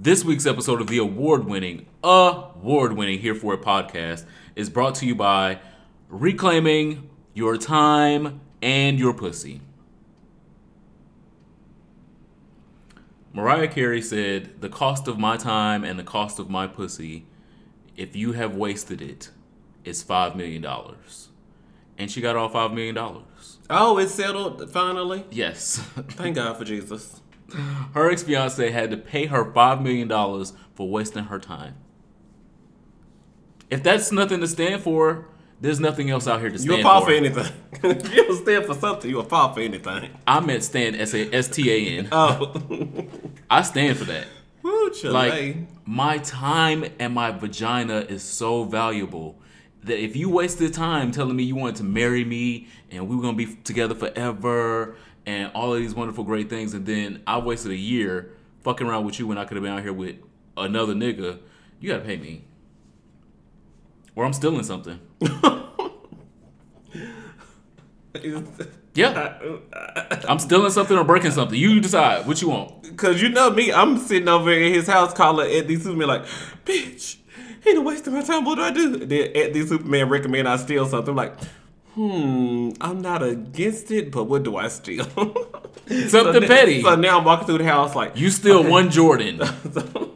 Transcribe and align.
This 0.00 0.24
week's 0.24 0.46
episode 0.46 0.80
of 0.80 0.86
the 0.86 0.98
award 0.98 1.46
winning, 1.46 1.86
award 2.04 2.92
winning 2.92 3.18
Here 3.18 3.34
For 3.34 3.54
It 3.54 3.62
podcast 3.62 4.24
is 4.54 4.70
brought 4.70 4.94
to 4.96 5.06
you 5.06 5.16
by 5.16 5.58
Reclaiming 6.08 7.10
Your 7.34 7.56
Time 7.56 8.40
and 8.62 8.96
Your 8.96 9.12
Pussy. 9.12 9.60
Mariah 13.32 13.66
Carey 13.66 14.00
said, 14.00 14.60
The 14.60 14.68
cost 14.68 15.08
of 15.08 15.18
my 15.18 15.36
time 15.36 15.82
and 15.82 15.98
the 15.98 16.04
cost 16.04 16.38
of 16.38 16.48
my 16.48 16.68
pussy, 16.68 17.26
if 17.96 18.14
you 18.14 18.34
have 18.34 18.54
wasted 18.54 19.02
it, 19.02 19.32
is 19.82 20.04
$5 20.04 20.36
million. 20.36 20.64
And 21.98 22.08
she 22.08 22.20
got 22.20 22.36
all 22.36 22.48
$5 22.48 22.72
million. 22.72 22.96
Oh, 23.68 23.98
it's 23.98 24.14
settled 24.14 24.70
finally. 24.70 25.24
Yes. 25.32 25.78
Thank 26.10 26.36
God 26.36 26.56
for 26.56 26.64
Jesus. 26.64 27.20
Her 27.94 28.10
ex 28.10 28.22
fiance 28.22 28.70
had 28.70 28.90
to 28.90 28.96
pay 28.96 29.26
her 29.26 29.44
$5 29.44 29.82
million 29.82 30.08
for 30.74 30.88
wasting 30.88 31.24
her 31.24 31.38
time. 31.38 31.76
If 33.70 33.82
that's 33.82 34.12
nothing 34.12 34.40
to 34.40 34.46
stand 34.46 34.82
for, 34.82 35.26
there's 35.60 35.80
nothing 35.80 36.10
else 36.10 36.26
out 36.28 36.40
here 36.40 36.50
to 36.50 36.58
stand 36.58 36.68
for. 36.68 36.74
You'll 36.76 36.82
fall 36.82 37.00
for. 37.00 37.06
for 37.06 37.12
anything. 37.12 37.52
if 37.82 38.14
you 38.14 38.24
don't 38.24 38.42
stand 38.42 38.66
for 38.66 38.74
something, 38.74 39.10
you'll 39.10 39.24
fall 39.24 39.52
for 39.52 39.60
anything. 39.60 40.10
I 40.26 40.40
meant 40.40 40.62
stand 40.62 40.96
S 40.96 41.14
A 41.14 41.34
S 41.34 41.48
T 41.48 41.70
A 41.70 41.98
N. 41.98 42.08
Oh. 42.12 42.54
I 43.50 43.62
stand 43.62 43.98
for 43.98 44.04
that. 44.04 44.26
Woo. 44.62 44.92
Like 45.04 45.56
my 45.86 46.18
time 46.18 46.84
and 46.98 47.14
my 47.14 47.30
vagina 47.30 48.00
is 48.00 48.22
so 48.22 48.64
valuable 48.64 49.38
that 49.84 50.02
if 50.02 50.16
you 50.16 50.30
wasted 50.30 50.74
time 50.74 51.12
telling 51.12 51.36
me 51.36 51.42
you 51.42 51.54
wanted 51.54 51.76
to 51.76 51.84
marry 51.84 52.24
me 52.24 52.68
and 52.90 53.08
we 53.08 53.16
were 53.16 53.22
gonna 53.22 53.36
be 53.36 53.54
together 53.64 53.94
forever 53.94 54.96
and 55.28 55.52
all 55.54 55.74
of 55.74 55.78
these 55.78 55.94
wonderful 55.94 56.24
great 56.24 56.48
things, 56.48 56.72
and 56.72 56.86
then 56.86 57.22
I've 57.26 57.44
wasted 57.44 57.70
a 57.70 57.76
year 57.76 58.32
fucking 58.64 58.86
around 58.86 59.04
with 59.04 59.18
you 59.18 59.26
when 59.26 59.36
I 59.36 59.44
could 59.44 59.58
have 59.58 59.62
been 59.62 59.74
out 59.74 59.82
here 59.82 59.92
with 59.92 60.16
another 60.56 60.94
nigga, 60.94 61.38
you 61.80 61.90
gotta 61.90 62.02
pay 62.02 62.16
me. 62.16 62.46
Or 64.16 64.24
I'm 64.24 64.32
stealing 64.32 64.64
something. 64.64 64.98
Yeah. 68.94 69.38
I'm 70.26 70.38
stealing 70.38 70.70
something 70.70 70.96
or 70.96 71.04
breaking 71.04 71.32
something. 71.32 71.58
You 71.58 71.78
decide 71.78 72.26
what 72.26 72.40
you 72.40 72.48
want. 72.48 72.96
Cause 72.96 73.20
you 73.20 73.28
know 73.28 73.50
me, 73.50 73.70
I'm 73.70 73.98
sitting 73.98 74.28
over 74.28 74.50
in 74.50 74.72
his 74.72 74.86
house 74.86 75.12
calling 75.12 75.50
Eddie 75.50 75.76
Superman 75.76 76.08
like, 76.08 76.24
bitch, 76.64 77.18
he 77.62 77.74
done 77.74 77.84
wasted 77.84 78.14
my 78.14 78.22
time. 78.22 78.46
What 78.46 78.54
do 78.54 78.62
I 78.62 78.70
do? 78.70 78.96
Then 78.96 79.30
Eddie 79.34 79.66
Superman 79.66 80.08
recommend 80.08 80.48
I 80.48 80.56
steal 80.56 80.86
something. 80.86 81.10
I'm 81.10 81.16
like, 81.16 81.34
hmm, 81.98 82.70
I'm 82.80 83.00
not 83.00 83.22
against 83.22 83.90
it, 83.90 84.12
but 84.12 84.24
what 84.24 84.44
do 84.44 84.56
I 84.56 84.68
steal? 84.68 85.04
Something 86.08 86.42
now- 86.42 86.46
petty. 86.48 86.80
So 86.82 86.94
now 86.94 87.18
I'm 87.18 87.24
walking 87.24 87.46
through 87.46 87.58
the 87.58 87.64
house 87.64 87.94
like, 87.96 88.16
You 88.16 88.30
steal 88.30 88.58
okay. 88.60 88.70
one 88.70 88.90
Jordan. 88.90 89.40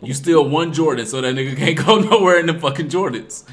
You 0.05 0.15
steal 0.15 0.49
one 0.49 0.73
Jordan 0.73 1.07
so 1.07 1.21
that 1.21 1.33
nigga 1.33 1.57
can't 1.57 1.77
go 1.87 1.99
nowhere 2.01 2.41
in 2.41 2.47
the 2.47 2.55
fucking 2.55 2.89
Jordans. 2.89 3.45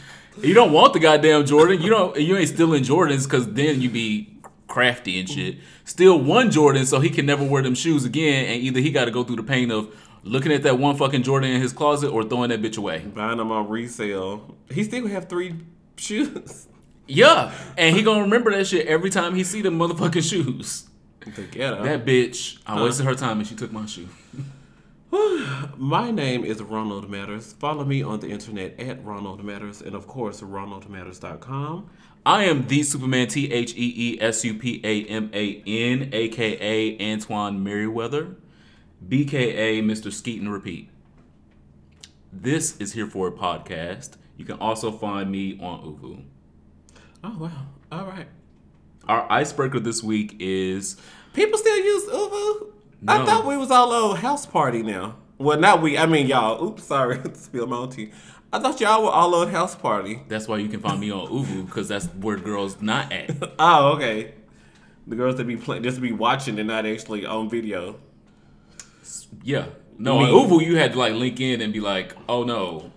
You 0.42 0.56
don't 0.56 0.72
want 0.72 0.94
the 0.94 1.00
goddamn 1.00 1.46
Jordan. 1.46 1.80
You 1.80 1.92
don't. 1.92 2.18
You 2.20 2.38
ain't 2.38 2.50
stealing 2.50 2.84
Jordans 2.84 3.26
because 3.26 3.54
then 3.54 3.82
you 3.82 3.90
be 3.92 4.40
crafty 4.68 5.20
and 5.20 5.30
shit. 5.30 5.58
Steal 5.86 6.20
one 6.20 6.50
Jordan 6.50 6.88
so 6.88 7.00
he 7.02 7.12
can 7.12 7.28
never 7.28 7.44
wear 7.44 7.62
them 7.62 7.76
shoes 7.76 8.04
again, 8.04 8.46
and 8.46 8.64
either 8.64 8.80
he 8.80 8.90
got 8.90 9.06
to 9.06 9.12
go 9.12 9.24
through 9.24 9.36
the 9.36 9.44
pain 9.44 9.70
of 9.70 9.94
looking 10.24 10.52
at 10.52 10.64
that 10.64 10.80
one 10.80 10.96
fucking 10.96 11.22
Jordan 11.22 11.52
in 11.52 11.62
his 11.62 11.72
closet 11.72 12.10
or 12.10 12.24
throwing 12.24 12.50
that 12.50 12.62
bitch 12.64 12.80
away. 12.80 13.00
buying 13.00 13.38
them 13.38 13.52
on 13.52 13.70
resale. 13.70 14.56
He 14.72 14.84
still 14.84 15.08
have 15.08 15.30
three 15.30 15.54
shoes. 15.98 16.68
Yeah, 17.10 17.52
and 17.76 17.96
he 17.96 18.04
gonna 18.04 18.22
remember 18.22 18.52
that 18.52 18.68
shit 18.68 18.86
every 18.86 19.10
time 19.10 19.34
he 19.34 19.44
see 19.44 19.62
the 19.64 19.70
motherfucking 19.70 20.30
shoes. 20.30 20.88
That 21.84 22.06
bitch, 22.06 22.60
I 22.68 22.82
wasted 22.82 23.06
her 23.08 23.16
time 23.16 23.40
and 23.40 23.48
she 23.48 23.56
took 23.56 23.72
my 23.72 23.88
shoe. 23.88 24.08
My 25.78 26.12
name 26.12 26.46
is 26.46 26.62
Ronald 26.62 27.10
Matters. 27.10 27.54
Follow 27.54 27.84
me 27.84 28.04
on 28.04 28.20
the 28.20 28.30
internet 28.30 28.80
at 28.80 29.04
Ronald 29.04 29.44
Matters 29.44 29.82
and 29.82 29.96
of 29.96 30.06
course 30.06 30.42
RonaldMatters.com. 30.42 31.90
I 32.28 32.44
am 32.44 32.68
the 32.68 32.84
Superman 32.84 33.28
T 33.28 33.52
H 33.52 33.74
E 33.76 33.94
E 33.98 34.22
S 34.22 34.46
U 34.46 34.54
P 34.54 34.80
A 34.84 35.06
M 35.06 35.32
A 35.34 35.64
N, 35.66 36.10
aka 36.14 37.12
Antoine 37.12 37.64
Merriweather, 37.64 38.36
BKA 39.08 39.82
Mr. 39.84 40.14
Skeet 40.14 40.42
and 40.42 40.54
Repeat. 40.54 40.90
This 42.32 42.78
is 42.78 42.94
Here 42.94 43.08
For 43.08 43.30
a 43.30 43.32
Podcast. 43.32 44.12
You 44.38 44.46
can 44.46 44.60
also 44.60 44.92
find 44.92 45.32
me 45.32 45.60
on 45.60 45.82
ooVoo. 45.82 46.24
Oh 47.24 47.38
wow. 47.38 47.66
All 47.92 48.06
right. 48.06 48.28
Our 49.08 49.32
icebreaker 49.32 49.80
this 49.80 50.04
week 50.04 50.36
is 50.40 50.98
People 51.34 51.58
still 51.58 51.78
use 51.78 52.06
ooVoo? 52.10 52.68
I 53.08 53.26
thought 53.26 53.46
we 53.46 53.58
was 53.58 53.72
all 53.72 53.92
on 54.12 54.18
house 54.18 54.46
party 54.46 54.84
now. 54.84 55.16
Well, 55.38 55.58
not 55.58 55.82
we. 55.82 55.98
I 55.98 56.06
mean, 56.06 56.28
y'all. 56.28 56.64
Oops, 56.64 56.84
sorry. 56.84 57.20
Spill 57.34 57.68
my 57.68 57.88
tea. 57.88 58.12
I 58.52 58.60
thought 58.60 58.82
y'all 58.82 59.04
were 59.04 59.10
all 59.10 59.34
on 59.36 59.50
house 59.50 59.76
party. 59.76 60.22
that's 60.28 60.48
why 60.48 60.58
you 60.58 60.68
can 60.68 60.80
find 60.80 61.00
me 61.00 61.12
on 61.12 61.28
ooVoo 61.32 61.66
because 61.66 61.88
that's 61.88 62.08
where 62.08 62.38
girls 62.38 62.82
not 62.82 63.12
at. 63.12 63.32
Oh, 63.60 63.94
okay. 63.94 64.34
The 65.08 65.16
girls 65.16 65.38
that 65.38 65.46
be 65.46 65.58
playing, 65.58 65.84
just 65.84 66.02
be 66.02 66.12
watching 66.12 66.60
and 66.60 66.68
not 66.68 66.86
actually 66.86 67.26
on 67.26 67.50
video. 67.50 68.00
Yeah. 69.44 69.68
No, 69.98 70.20
on 70.20 70.26
Me. 70.26 70.32
ooVoo 70.32 70.66
you 70.66 70.78
had 70.78 70.94
to 70.94 71.00
like 71.00 71.14
link 71.14 71.40
in 71.40 71.62
and 71.62 71.74
be 71.74 71.80
like, 71.80 72.16
oh 72.28 72.44
no, 72.44 72.92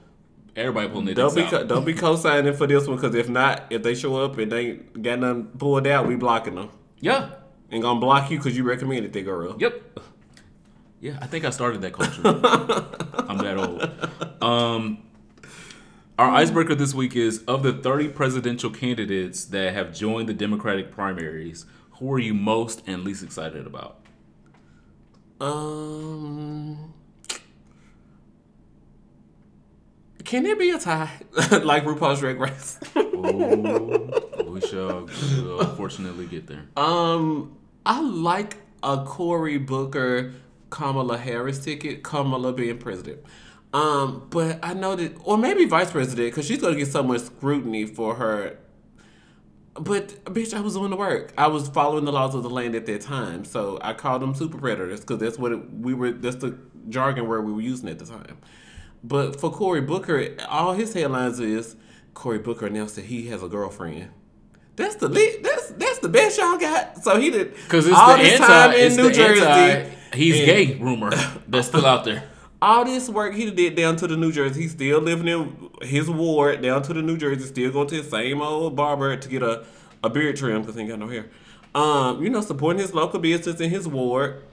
everybody 0.56 0.88
pulling 0.88 1.06
their 1.06 1.14
Don't 1.14 1.34
be 1.34 1.44
co- 1.44 1.64
don't 1.64 1.84
be 1.84 1.94
co-signing 1.94 2.54
for 2.54 2.66
this 2.66 2.86
one 2.86 2.96
because 2.96 3.14
if 3.14 3.28
not, 3.28 3.64
if 3.70 3.82
they 3.82 3.94
show 3.94 4.16
up 4.16 4.38
and 4.38 4.50
they 4.52 4.66
ain't 4.70 5.02
got 5.02 5.18
nothing 5.20 5.44
pulled 5.58 5.86
out, 5.86 6.06
we 6.06 6.16
blocking 6.16 6.54
them 6.56 6.70
Yeah. 7.00 7.30
and 7.70 7.82
gonna 7.82 8.00
block 8.00 8.30
you 8.30 8.38
because 8.38 8.56
you 8.56 8.64
recommended 8.64 9.12
that 9.12 9.22
girl. 9.22 9.56
Yep. 9.58 9.98
Yeah, 11.00 11.18
I 11.20 11.26
think 11.26 11.44
I 11.44 11.50
started 11.50 11.80
that 11.80 11.92
culture. 11.94 12.22
I'm 13.28 13.38
that 13.38 13.56
old. 13.56 14.42
Um, 14.42 14.98
our 16.18 16.30
icebreaker 16.30 16.74
this 16.76 16.94
week 16.94 17.16
is 17.16 17.42
of 17.48 17.64
the 17.64 17.72
30 17.72 18.10
presidential 18.10 18.70
candidates 18.70 19.44
that 19.46 19.74
have 19.74 19.92
joined 19.92 20.28
the 20.28 20.34
Democratic 20.34 20.92
primaries, 20.92 21.66
who 21.98 22.12
are 22.12 22.18
you 22.20 22.34
most 22.34 22.82
and 22.86 23.02
least 23.02 23.24
excited 23.24 23.66
about? 23.66 23.98
Um, 25.40 26.94
can 30.24 30.42
there 30.44 30.56
be 30.56 30.70
a 30.70 30.78
tie 30.78 31.10
like 31.62 31.84
RuPaul's 31.84 32.20
Drag 32.20 32.38
Race? 32.38 32.78
Oh, 32.96 34.44
we 34.48 34.60
shall 34.60 35.08
we'll 35.36 35.60
unfortunately 35.60 36.26
get 36.26 36.46
there. 36.46 36.64
um, 36.76 37.56
I 37.84 38.00
like 38.00 38.58
a 38.82 39.04
Cory 39.04 39.58
Booker, 39.58 40.32
Kamala 40.70 41.18
Harris 41.18 41.64
ticket. 41.64 42.02
Kamala 42.02 42.52
being 42.52 42.78
president. 42.78 43.20
Um, 43.72 44.26
but 44.30 44.58
I 44.62 44.74
know 44.74 44.94
that, 44.96 45.16
or 45.24 45.38
maybe 45.38 45.64
vice 45.64 45.90
president, 45.90 46.30
because 46.30 46.46
she's 46.46 46.60
gonna 46.60 46.76
get 46.76 46.88
so 46.88 47.02
much 47.02 47.22
scrutiny 47.22 47.86
for 47.86 48.14
her. 48.16 48.58
But 49.74 50.22
bitch, 50.26 50.52
I 50.52 50.60
was 50.60 50.74
doing 50.74 50.90
the 50.90 50.96
work. 50.96 51.32
I 51.38 51.46
was 51.46 51.68
following 51.68 52.04
the 52.04 52.12
laws 52.12 52.34
of 52.34 52.42
the 52.42 52.50
land 52.50 52.74
at 52.74 52.84
that 52.86 53.00
time, 53.00 53.44
so 53.46 53.78
I 53.80 53.94
called 53.94 54.20
them 54.20 54.34
super 54.34 54.58
predators 54.58 55.00
because 55.00 55.18
that's 55.18 55.38
what 55.38 55.52
it, 55.52 55.72
we 55.72 55.94
were. 55.94 56.12
That's 56.12 56.36
the 56.36 56.58
jargon 56.90 57.26
word 57.26 57.46
we 57.46 57.52
were 57.52 57.62
using 57.62 57.88
at 57.88 57.98
the 57.98 58.04
time. 58.04 58.36
But 59.04 59.40
for 59.40 59.50
Cory 59.50 59.80
Booker, 59.80 60.36
all 60.48 60.74
his 60.74 60.92
headlines 60.94 61.40
is 61.40 61.76
Cory 62.14 62.38
Booker 62.38 62.66
announced 62.66 62.96
that 62.96 63.06
he 63.06 63.28
has 63.28 63.42
a 63.42 63.48
girlfriend. 63.48 64.10
That's 64.76 64.94
the 64.96 65.08
lead, 65.08 65.42
that's 65.42 65.70
that's 65.72 65.98
the 65.98 66.08
best 66.08 66.38
y'all 66.38 66.56
got. 66.58 67.02
So 67.02 67.20
he 67.20 67.30
did 67.30 67.52
Because 67.54 67.86
it's 67.86 67.96
all 67.96 68.16
the 68.16 68.22
this 68.22 68.40
anti, 68.40 68.46
time 68.46 68.72
in 68.72 68.96
New 68.96 69.12
Jersey. 69.12 69.44
anti, 69.44 69.90
he's 70.16 70.38
and 70.38 70.46
gay 70.46 70.74
rumor 70.78 71.10
that's 71.48 71.68
still 71.68 71.84
out 71.86 72.04
there. 72.04 72.24
All 72.62 72.84
this 72.84 73.08
work 73.08 73.34
he 73.34 73.50
did 73.50 73.74
down 73.74 73.96
to 73.96 74.06
the 74.06 74.16
New 74.16 74.30
Jersey. 74.30 74.62
He's 74.62 74.70
still 74.70 75.00
living 75.00 75.26
in 75.26 75.68
his 75.82 76.08
ward 76.08 76.62
down 76.62 76.80
to 76.84 76.94
the 76.94 77.02
New 77.02 77.16
Jersey. 77.18 77.44
Still 77.44 77.72
going 77.72 77.88
to 77.88 77.96
his 77.96 78.08
same 78.08 78.40
old 78.40 78.76
barber 78.76 79.16
to 79.16 79.28
get 79.28 79.42
a, 79.42 79.64
a 80.04 80.08
beard 80.08 80.36
trim 80.36 80.60
because 80.60 80.76
he 80.76 80.82
ain't 80.82 80.90
got 80.90 81.00
no 81.00 81.08
hair. 81.08 81.28
Um, 81.74 82.22
you 82.22 82.30
know, 82.30 82.40
supporting 82.40 82.80
his 82.80 82.94
local 82.94 83.18
business 83.18 83.60
in 83.60 83.68
his 83.68 83.88
ward. 83.88 84.44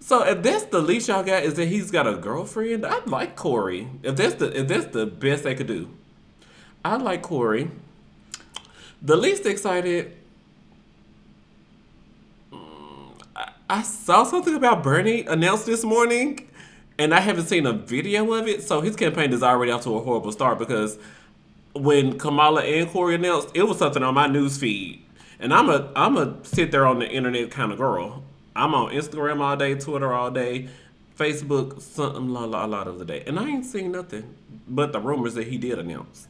So 0.00 0.24
if 0.24 0.42
that's 0.42 0.64
the 0.64 0.80
least 0.80 1.08
y'all 1.08 1.22
got 1.22 1.42
is 1.42 1.54
that 1.54 1.66
he's 1.68 1.90
got 1.90 2.06
a 2.06 2.14
girlfriend, 2.16 2.86
I 2.86 3.00
like 3.04 3.36
Corey. 3.36 3.88
If 4.02 4.16
that's 4.16 4.34
the 4.36 4.58
if 4.58 4.68
that's 4.68 4.86
the 4.86 5.06
best 5.06 5.44
they 5.44 5.54
could 5.54 5.66
do, 5.66 5.90
I 6.84 6.96
like 6.96 7.22
Corey. 7.22 7.70
The 9.02 9.16
least 9.16 9.46
excited. 9.46 10.16
mm, 12.52 13.20
I- 13.36 13.52
I 13.70 13.82
saw 13.82 14.24
something 14.24 14.54
about 14.54 14.82
Bernie 14.82 15.24
announced 15.26 15.66
this 15.66 15.84
morning, 15.84 16.48
and 16.98 17.14
I 17.14 17.20
haven't 17.20 17.46
seen 17.46 17.66
a 17.66 17.72
video 17.72 18.32
of 18.32 18.48
it. 18.48 18.62
So 18.62 18.80
his 18.80 18.96
campaign 18.96 19.32
is 19.32 19.42
already 19.42 19.70
off 19.72 19.84
to 19.84 19.94
a 19.96 20.00
horrible 20.00 20.32
start 20.32 20.58
because 20.58 20.98
when 21.74 22.18
Kamala 22.18 22.62
and 22.62 22.88
Corey 22.90 23.14
announced, 23.14 23.50
it 23.54 23.64
was 23.64 23.78
something 23.78 24.02
on 24.02 24.14
my 24.14 24.26
news 24.26 24.56
feed, 24.58 25.02
and 25.38 25.52
I'm 25.52 25.68
a 25.68 25.90
I'm 25.94 26.16
a 26.16 26.36
sit 26.44 26.70
there 26.72 26.86
on 26.86 26.98
the 26.98 27.08
internet 27.08 27.50
kind 27.50 27.72
of 27.72 27.78
girl. 27.78 28.24
I'm 28.58 28.74
on 28.74 28.92
Instagram 28.92 29.40
all 29.40 29.56
day, 29.56 29.74
Twitter 29.76 30.12
all 30.12 30.30
day, 30.30 30.68
Facebook 31.16 31.80
something 31.80 32.28
a 32.28 32.46
lot, 32.46 32.64
a 32.64 32.66
lot 32.66 32.88
of 32.88 32.98
the 32.98 33.04
day, 33.04 33.22
and 33.26 33.38
I 33.38 33.48
ain't 33.48 33.64
seen 33.64 33.92
nothing 33.92 34.34
but 34.66 34.92
the 34.92 35.00
rumors 35.00 35.34
that 35.34 35.46
he 35.46 35.58
did 35.58 35.78
announce. 35.78 36.28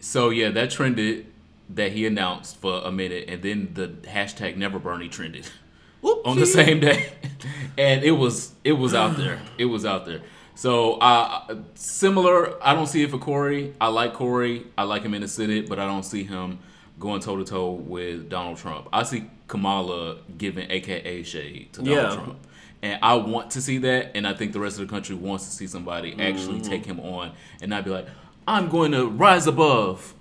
So 0.00 0.28
yeah, 0.30 0.50
that 0.50 0.70
trended 0.70 1.26
that 1.70 1.92
he 1.92 2.06
announced 2.06 2.58
for 2.58 2.82
a 2.82 2.92
minute, 2.92 3.24
and 3.28 3.42
then 3.42 3.70
the 3.72 3.88
hashtag 4.08 4.56
Never 4.56 4.78
Bernie 4.78 5.08
trended 5.08 5.48
on 6.02 6.38
the 6.38 6.46
same 6.46 6.80
day, 6.80 7.12
and 7.78 8.04
it 8.04 8.12
was 8.12 8.52
it 8.62 8.72
was 8.72 8.94
out 8.94 9.16
there. 9.16 9.40
It 9.58 9.66
was 9.66 9.86
out 9.86 10.04
there. 10.04 10.20
So 10.54 10.94
uh, 10.94 11.62
similar. 11.74 12.62
I 12.62 12.74
don't 12.74 12.86
see 12.86 13.02
it 13.02 13.10
for 13.10 13.18
Corey. 13.18 13.74
I 13.80 13.88
like 13.88 14.12
Corey. 14.12 14.66
I 14.76 14.84
like 14.84 15.02
him 15.02 15.14
in 15.14 15.22
the 15.22 15.28
Senate, 15.28 15.68
but 15.68 15.78
I 15.78 15.86
don't 15.86 16.04
see 16.04 16.24
him 16.24 16.58
going 16.98 17.20
toe 17.20 17.36
to 17.36 17.44
toe 17.44 17.72
with 17.72 18.28
Donald 18.28 18.58
Trump. 18.58 18.88
I 18.92 19.02
see 19.02 19.24
Kamala 19.48 20.16
giving 20.38 20.70
AKA 20.70 21.22
shade 21.22 21.72
to 21.74 21.82
Donald 21.82 21.96
Yeah. 21.96 22.14
Trump. 22.14 22.38
And 22.82 22.98
I 23.02 23.14
want 23.14 23.50
to 23.52 23.62
see 23.62 23.78
that, 23.78 24.10
and 24.14 24.26
I 24.26 24.34
think 24.34 24.52
the 24.52 24.60
rest 24.60 24.78
of 24.78 24.86
the 24.86 24.92
country 24.92 25.14
wants 25.16 25.46
to 25.46 25.50
see 25.52 25.66
somebody 25.66 26.12
actually 26.20 26.60
Mm-hmm. 26.60 26.70
take 26.70 26.84
him 26.84 27.00
on 27.00 27.32
and 27.62 27.70
not 27.70 27.84
be 27.84 27.90
like, 27.90 28.06
I'm 28.46 28.68
going 28.68 28.92
to 28.92 29.06
rise 29.08 29.46
above. 29.46 30.12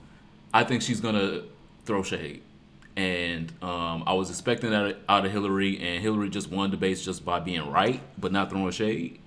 I 0.54 0.64
think 0.64 0.82
she's 0.82 1.02
going 1.02 1.16
to 1.16 1.44
throw 1.86 2.04
shade. 2.04 2.42
And 2.96 3.52
um, 3.62 4.04
I 4.06 4.14
was 4.14 4.30
expecting 4.30 4.70
that 4.70 4.98
out 5.10 5.26
of 5.26 5.32
Hillary, 5.32 5.78
and 5.80 6.02
Hillary 6.02 6.30
just 6.30 6.50
won 6.52 6.70
debates 6.70 7.04
just 7.04 7.26
by 7.26 7.40
being 7.42 7.70
right, 7.70 8.00
but 8.18 8.32
not 8.32 8.50
throwing 8.50 8.72
shade. 8.72 9.20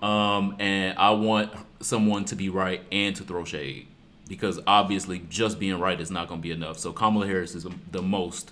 Um, 0.00 0.56
and 0.58 0.98
I 0.98 1.10
want 1.10 1.52
someone 1.80 2.24
to 2.26 2.34
be 2.36 2.48
right 2.48 2.80
and 2.90 3.14
to 3.16 3.22
throw 3.22 3.44
shade 3.44 3.86
because 4.28 4.58
obviously 4.66 5.22
just 5.28 5.60
being 5.60 5.78
right 5.78 6.00
is 6.00 6.10
not 6.10 6.26
going 6.26 6.40
to 6.40 6.42
be 6.42 6.50
enough. 6.50 6.78
So 6.78 6.92
Kamala 6.92 7.26
Harris 7.26 7.54
is 7.54 7.66
the 7.92 8.02
most 8.02 8.50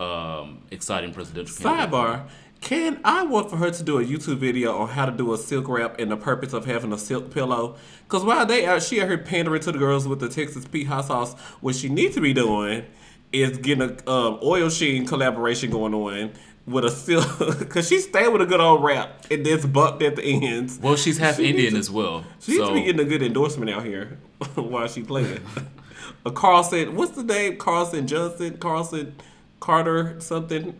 um, 0.00 0.62
exciting 0.70 1.12
presidential 1.12 1.54
candidate. 1.56 1.90
Sidebar. 1.90 2.28
Can 2.60 3.00
I 3.04 3.24
want 3.24 3.48
for 3.48 3.56
her 3.56 3.70
to 3.70 3.82
do 3.82 3.98
a 3.98 4.04
YouTube 4.04 4.36
video 4.36 4.76
on 4.76 4.88
how 4.88 5.06
to 5.06 5.12
do 5.12 5.32
a 5.32 5.38
silk 5.38 5.66
wrap 5.68 5.98
and 5.98 6.10
the 6.10 6.16
purpose 6.16 6.52
of 6.52 6.66
having 6.66 6.92
a 6.92 6.98
silk 6.98 7.30
pillow? 7.30 7.76
Because 8.04 8.22
while 8.22 8.44
they 8.44 8.66
out, 8.66 8.82
she 8.82 9.00
out 9.00 9.08
here 9.08 9.16
pandering 9.16 9.62
to 9.62 9.72
the 9.72 9.78
girls 9.78 10.06
with 10.06 10.20
the 10.20 10.28
Texas 10.28 10.66
Pete 10.66 10.86
hot 10.86 11.06
sauce. 11.06 11.34
What 11.60 11.74
she 11.74 11.88
needs 11.88 12.14
to 12.16 12.20
be 12.20 12.34
doing 12.34 12.84
is 13.32 13.56
getting 13.58 13.96
a 14.06 14.10
um, 14.10 14.40
oil 14.42 14.68
sheen 14.68 15.06
collaboration 15.06 15.70
going 15.70 15.94
on 15.94 16.32
with 16.66 16.84
a 16.84 16.90
silk. 16.90 17.26
Because 17.58 17.88
she 17.88 17.98
stayed 18.00 18.28
with 18.28 18.42
a 18.42 18.46
good 18.46 18.60
old 18.60 18.84
wrap 18.84 19.26
and 19.30 19.44
this 19.44 19.64
bumped 19.64 20.02
at 20.02 20.16
the 20.16 20.22
ends. 20.22 20.78
Well, 20.82 20.96
she's 20.96 21.16
half 21.16 21.36
She 21.36 21.48
Indian 21.48 21.74
needs 21.74 21.88
as 21.88 21.90
well. 21.90 22.24
She 22.40 22.52
needs 22.52 22.64
so 22.64 22.68
to 22.68 22.74
be 22.74 22.82
getting 22.84 23.00
a 23.00 23.08
good 23.08 23.22
endorsement 23.22 23.70
out 23.70 23.84
here 23.84 24.18
while 24.54 24.86
she 24.86 25.02
playing. 25.02 25.40
a 26.26 26.30
Carlson, 26.30 26.94
what's 26.94 27.12
the 27.12 27.24
name? 27.24 27.56
Carlson 27.56 28.06
Johnson, 28.06 28.58
Carlson 28.58 29.14
Carter, 29.60 30.16
something. 30.20 30.78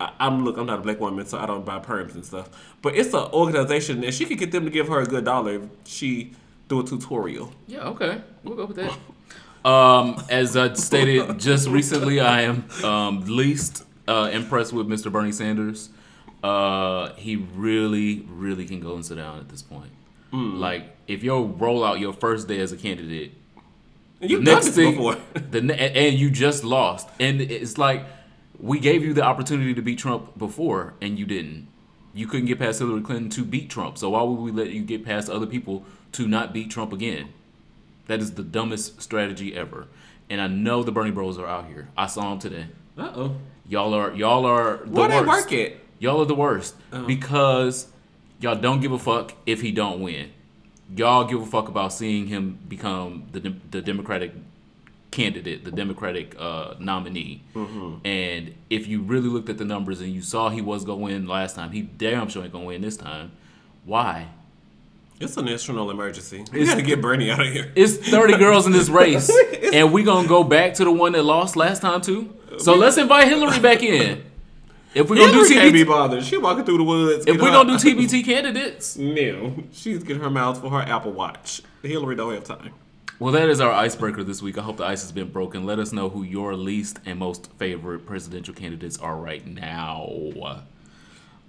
I, 0.00 0.12
I'm 0.20 0.44
look. 0.44 0.56
I'm 0.58 0.66
not 0.66 0.78
a 0.80 0.82
black 0.82 1.00
woman, 1.00 1.26
so 1.26 1.38
I 1.38 1.46
don't 1.46 1.64
buy 1.64 1.78
perms 1.78 2.14
and 2.14 2.24
stuff. 2.24 2.48
But 2.82 2.94
it's 2.96 3.14
an 3.14 3.28
organization, 3.32 4.04
and 4.04 4.14
she 4.14 4.24
could 4.26 4.38
get 4.38 4.52
them 4.52 4.64
to 4.64 4.70
give 4.70 4.88
her 4.88 5.00
a 5.00 5.06
good 5.06 5.24
dollar 5.24 5.54
if 5.54 5.62
she 5.84 6.32
do 6.68 6.80
a 6.80 6.84
tutorial. 6.84 7.52
yeah, 7.66 7.88
okay, 7.88 8.20
we'll 8.44 8.56
go 8.56 8.66
with 8.66 8.76
that. 8.76 8.92
Um, 9.64 10.20
as 10.28 10.56
I 10.56 10.72
stated 10.72 11.38
just 11.38 11.68
recently, 11.68 12.18
I 12.18 12.40
am 12.42 12.64
um, 12.82 13.24
least 13.28 13.84
uh, 14.08 14.28
impressed 14.32 14.72
with 14.72 14.88
Mr. 14.88 15.12
Bernie 15.12 15.30
Sanders. 15.30 15.88
Uh, 16.42 17.12
he 17.14 17.36
really, 17.36 18.26
really 18.28 18.64
can 18.66 18.80
go 18.80 18.96
and 18.96 19.06
sit 19.06 19.18
down 19.18 19.38
at 19.38 19.48
this 19.50 19.62
point. 19.62 19.92
Like, 20.32 20.96
if 21.06 21.22
you 21.22 21.44
roll 21.44 21.84
out 21.84 22.00
your 22.00 22.12
first 22.12 22.48
day 22.48 22.58
as 22.58 22.72
a 22.72 22.76
candidate, 22.76 23.34
And 23.34 23.41
you've 24.30 24.42
next 24.42 24.66
this 24.66 24.74
thing, 24.76 24.96
before. 24.96 25.16
the 25.50 25.58
and 25.80 26.18
you 26.18 26.30
just 26.30 26.64
lost, 26.64 27.08
and 27.20 27.40
it's 27.40 27.78
like 27.78 28.04
we 28.58 28.78
gave 28.78 29.02
you 29.04 29.12
the 29.12 29.22
opportunity 29.22 29.74
to 29.74 29.82
beat 29.82 29.98
Trump 29.98 30.38
before, 30.38 30.94
and 31.00 31.18
you 31.18 31.26
didn't. 31.26 31.68
You 32.14 32.26
couldn't 32.26 32.46
get 32.46 32.58
past 32.58 32.78
Hillary 32.78 33.00
Clinton 33.00 33.30
to 33.30 33.44
beat 33.44 33.70
Trump, 33.70 33.98
so 33.98 34.10
why 34.10 34.22
would 34.22 34.38
we 34.38 34.50
let 34.50 34.70
you 34.70 34.82
get 34.82 35.04
past 35.04 35.30
other 35.30 35.46
people 35.46 35.84
to 36.12 36.28
not 36.28 36.52
beat 36.52 36.70
Trump 36.70 36.92
again? 36.92 37.32
That 38.06 38.20
is 38.20 38.32
the 38.34 38.42
dumbest 38.42 39.00
strategy 39.00 39.56
ever. 39.56 39.86
And 40.28 40.40
I 40.40 40.46
know 40.46 40.82
the 40.82 40.92
Bernie 40.92 41.10
Bros 41.10 41.38
are 41.38 41.46
out 41.46 41.66
here. 41.66 41.88
I 41.96 42.06
saw 42.06 42.30
them 42.30 42.38
today. 42.38 42.66
Uh 42.98 43.12
oh. 43.14 43.36
Y'all 43.68 43.94
are 43.94 44.14
y'all 44.14 44.44
are 44.44 44.78
the 44.84 44.90
Where 44.90 45.08
they 45.08 45.20
worst. 45.20 45.50
work? 45.50 45.72
Y'all 45.98 46.20
are 46.20 46.26
the 46.26 46.34
worst 46.34 46.74
because 47.06 47.86
y'all 48.40 48.56
don't 48.56 48.80
give 48.80 48.92
a 48.92 48.98
fuck 48.98 49.34
if 49.46 49.62
he 49.62 49.70
don't 49.70 50.00
win. 50.00 50.32
Y'all 50.96 51.24
give 51.24 51.40
a 51.40 51.46
fuck 51.46 51.68
about 51.68 51.92
seeing 51.92 52.26
him 52.26 52.58
become 52.68 53.24
the 53.32 53.54
the 53.70 53.80
Democratic 53.80 54.32
candidate, 55.10 55.64
the 55.64 55.70
Democratic 55.70 56.34
uh, 56.38 56.74
nominee. 56.78 57.42
And 58.04 58.54
if 58.70 58.86
you 58.86 59.02
really 59.02 59.28
looked 59.28 59.48
at 59.48 59.58
the 59.58 59.64
numbers 59.64 60.00
and 60.00 60.10
you 60.12 60.22
saw 60.22 60.48
he 60.48 60.60
was 60.60 60.84
gonna 60.84 61.00
win 61.02 61.26
last 61.26 61.54
time, 61.56 61.70
he 61.70 61.82
damn 61.82 62.28
sure 62.28 62.42
ain't 62.42 62.52
gonna 62.52 62.64
win 62.64 62.80
this 62.82 62.96
time. 62.96 63.32
Why? 63.84 64.28
It's 65.20 65.36
a 65.36 65.42
national 65.42 65.90
emergency. 65.90 66.44
We 66.52 66.64
got 66.66 66.74
to 66.76 66.82
get 66.82 67.00
Bernie 67.00 67.30
out 67.30 67.40
of 67.40 67.52
here. 67.52 67.70
It's 67.76 67.96
30 67.96 68.38
girls 68.38 68.66
in 68.66 68.72
this 68.72 68.88
race, 69.00 69.30
and 69.72 69.92
we 69.92 70.02
gonna 70.02 70.26
go 70.26 70.42
back 70.42 70.74
to 70.74 70.84
the 70.84 70.90
one 70.90 71.12
that 71.12 71.22
lost 71.22 71.54
last 71.54 71.80
time 71.80 72.00
too. 72.00 72.34
So 72.58 72.74
let's 72.74 72.96
invite 72.98 73.28
Hillary 73.28 73.60
back 73.60 73.82
in. 73.82 74.24
If 74.94 75.08
we're 75.08 75.16
gonna 75.16 75.32
do 75.32 75.38
Hillary 75.44 75.54
can't 75.54 75.72
be 75.72 75.80
TBT, 75.84 75.86
bothered. 75.88 76.24
She 76.24 76.36
walking 76.36 76.64
through 76.64 76.78
the 76.78 76.84
woods. 76.84 77.24
if 77.26 77.40
we're 77.40 77.46
her- 77.50 77.64
gonna 77.64 77.78
do 77.78 77.94
TBT 77.94 78.24
candidates, 78.24 78.96
No, 78.98 79.54
she's 79.72 80.02
getting 80.04 80.22
her 80.22 80.30
mouth 80.30 80.60
for 80.60 80.70
her 80.70 80.80
Apple 80.80 81.12
Watch. 81.12 81.62
Hillary 81.82 82.14
don't 82.16 82.32
have 82.34 82.44
time. 82.44 82.72
well, 83.18 83.32
that 83.32 83.48
is 83.48 83.60
our 83.60 83.72
icebreaker 83.72 84.22
this 84.22 84.42
week. 84.42 84.58
I 84.58 84.62
hope 84.62 84.76
the 84.76 84.84
ice 84.84 85.02
has 85.02 85.12
been 85.12 85.28
broken. 85.30 85.64
Let 85.64 85.78
us 85.78 85.92
know 85.92 86.08
who 86.10 86.22
your 86.22 86.54
least 86.56 86.98
and 87.06 87.18
most 87.18 87.50
favorite 87.52 88.04
presidential 88.06 88.52
candidates 88.54 88.98
are 88.98 89.16
right 89.16 89.46
now. 89.46 90.08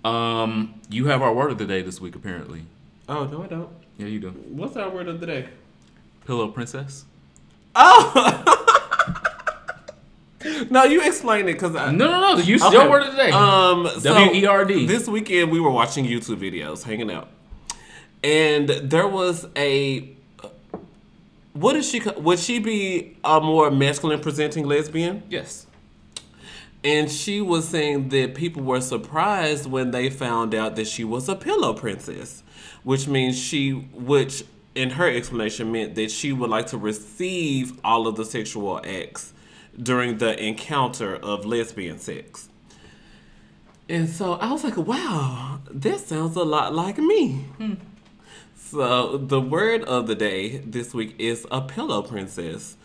Um, 0.06 0.75
you 0.90 1.06
have 1.07 1.22
our 1.22 1.34
word 1.34 1.51
of 1.51 1.57
the 1.57 1.66
day 1.66 1.81
this 1.81 2.00
week, 2.01 2.16
apparently. 2.16 2.63
Oh 3.10 3.25
no, 3.25 3.44
I 3.44 3.48
don't. 3.48 3.69
Yeah, 3.98 4.07
you 4.07 4.19
do. 4.19 4.30
What's 4.30 4.75
our 4.78 4.90
word 4.90 5.07
of 5.07 5.19
the 5.19 5.25
day? 5.28 5.50
Pillow 6.25 6.48
princess. 6.48 7.06
No, 10.69 10.83
you 10.83 11.01
explain 11.01 11.48
it 11.50 11.54
because 11.54 11.75
I. 11.75 11.92
No, 11.92 12.10
no, 12.10 12.36
no. 12.36 12.38
You 12.42 12.56
Okay. 12.63 12.71
your 12.74 12.89
word 12.89 13.04
of 13.04 13.12
the 13.12 13.18
day. 13.18 13.31
Um, 13.31 13.88
so 14.00 14.13
W-E-R-D. 14.13 14.86
This 14.86 15.07
weekend 15.07 15.51
we 15.51 15.60
were 15.60 15.69
watching 15.71 16.06
YouTube 16.06 16.38
videos, 16.38 16.83
hanging 16.83 17.12
out, 17.12 17.30
and 18.24 18.69
there 18.69 19.07
was 19.07 19.48
a. 19.56 20.10
What 21.54 21.75
is 21.75 21.88
she? 21.89 22.01
Would 22.18 22.39
she 22.39 22.60
be 22.60 23.18
a 23.24 23.39
more 23.39 23.69
masculine 23.69 24.19
presenting 24.19 24.65
lesbian? 24.65 25.24
yes. 25.30 25.68
And 26.86 27.09
she 27.09 27.39
was 27.39 27.66
saying 27.69 28.09
that 28.09 28.36
people 28.36 28.62
were 28.62 28.81
surprised 28.81 29.71
when 29.71 29.92
they 29.92 30.09
found 30.09 30.54
out 30.54 30.75
that 30.75 30.86
she 30.86 31.06
was 31.06 31.30
a 31.30 31.36
pillow 31.36 31.74
princess, 31.74 32.44
which 32.83 33.07
means 33.07 33.39
she, 33.39 33.71
which 33.71 34.44
in 34.75 34.89
her 34.89 35.07
explanation 35.09 35.71
meant 35.71 35.95
that 35.95 36.12
she 36.12 36.33
would 36.33 36.50
like 36.50 36.66
to 36.68 36.77
receive 36.77 37.80
all 37.86 38.06
of 38.06 38.18
the 38.18 38.25
sexual 38.25 38.81
acts 38.86 39.31
during 39.81 40.18
the 40.18 40.42
encounter 40.44 41.16
of 41.16 41.46
lesbian 41.46 42.00
sex. 42.00 42.50
And 43.90 44.10
so 44.10 44.34
I 44.34 44.52
was 44.52 44.64
like, 44.64 44.78
wow, 44.78 45.60
that 45.70 46.00
sounds 46.00 46.36
a 46.36 46.44
lot 46.44 46.74
like 46.74 46.98
me. 46.98 47.46
So 48.56 49.18
the 49.18 49.42
word 49.42 49.84
of 49.84 50.08
the 50.08 50.16
day 50.16 50.57
this 50.57 50.94
week 50.94 51.16
is 51.19 51.45
a 51.52 51.62
pillow 51.62 52.02
princess 52.02 52.76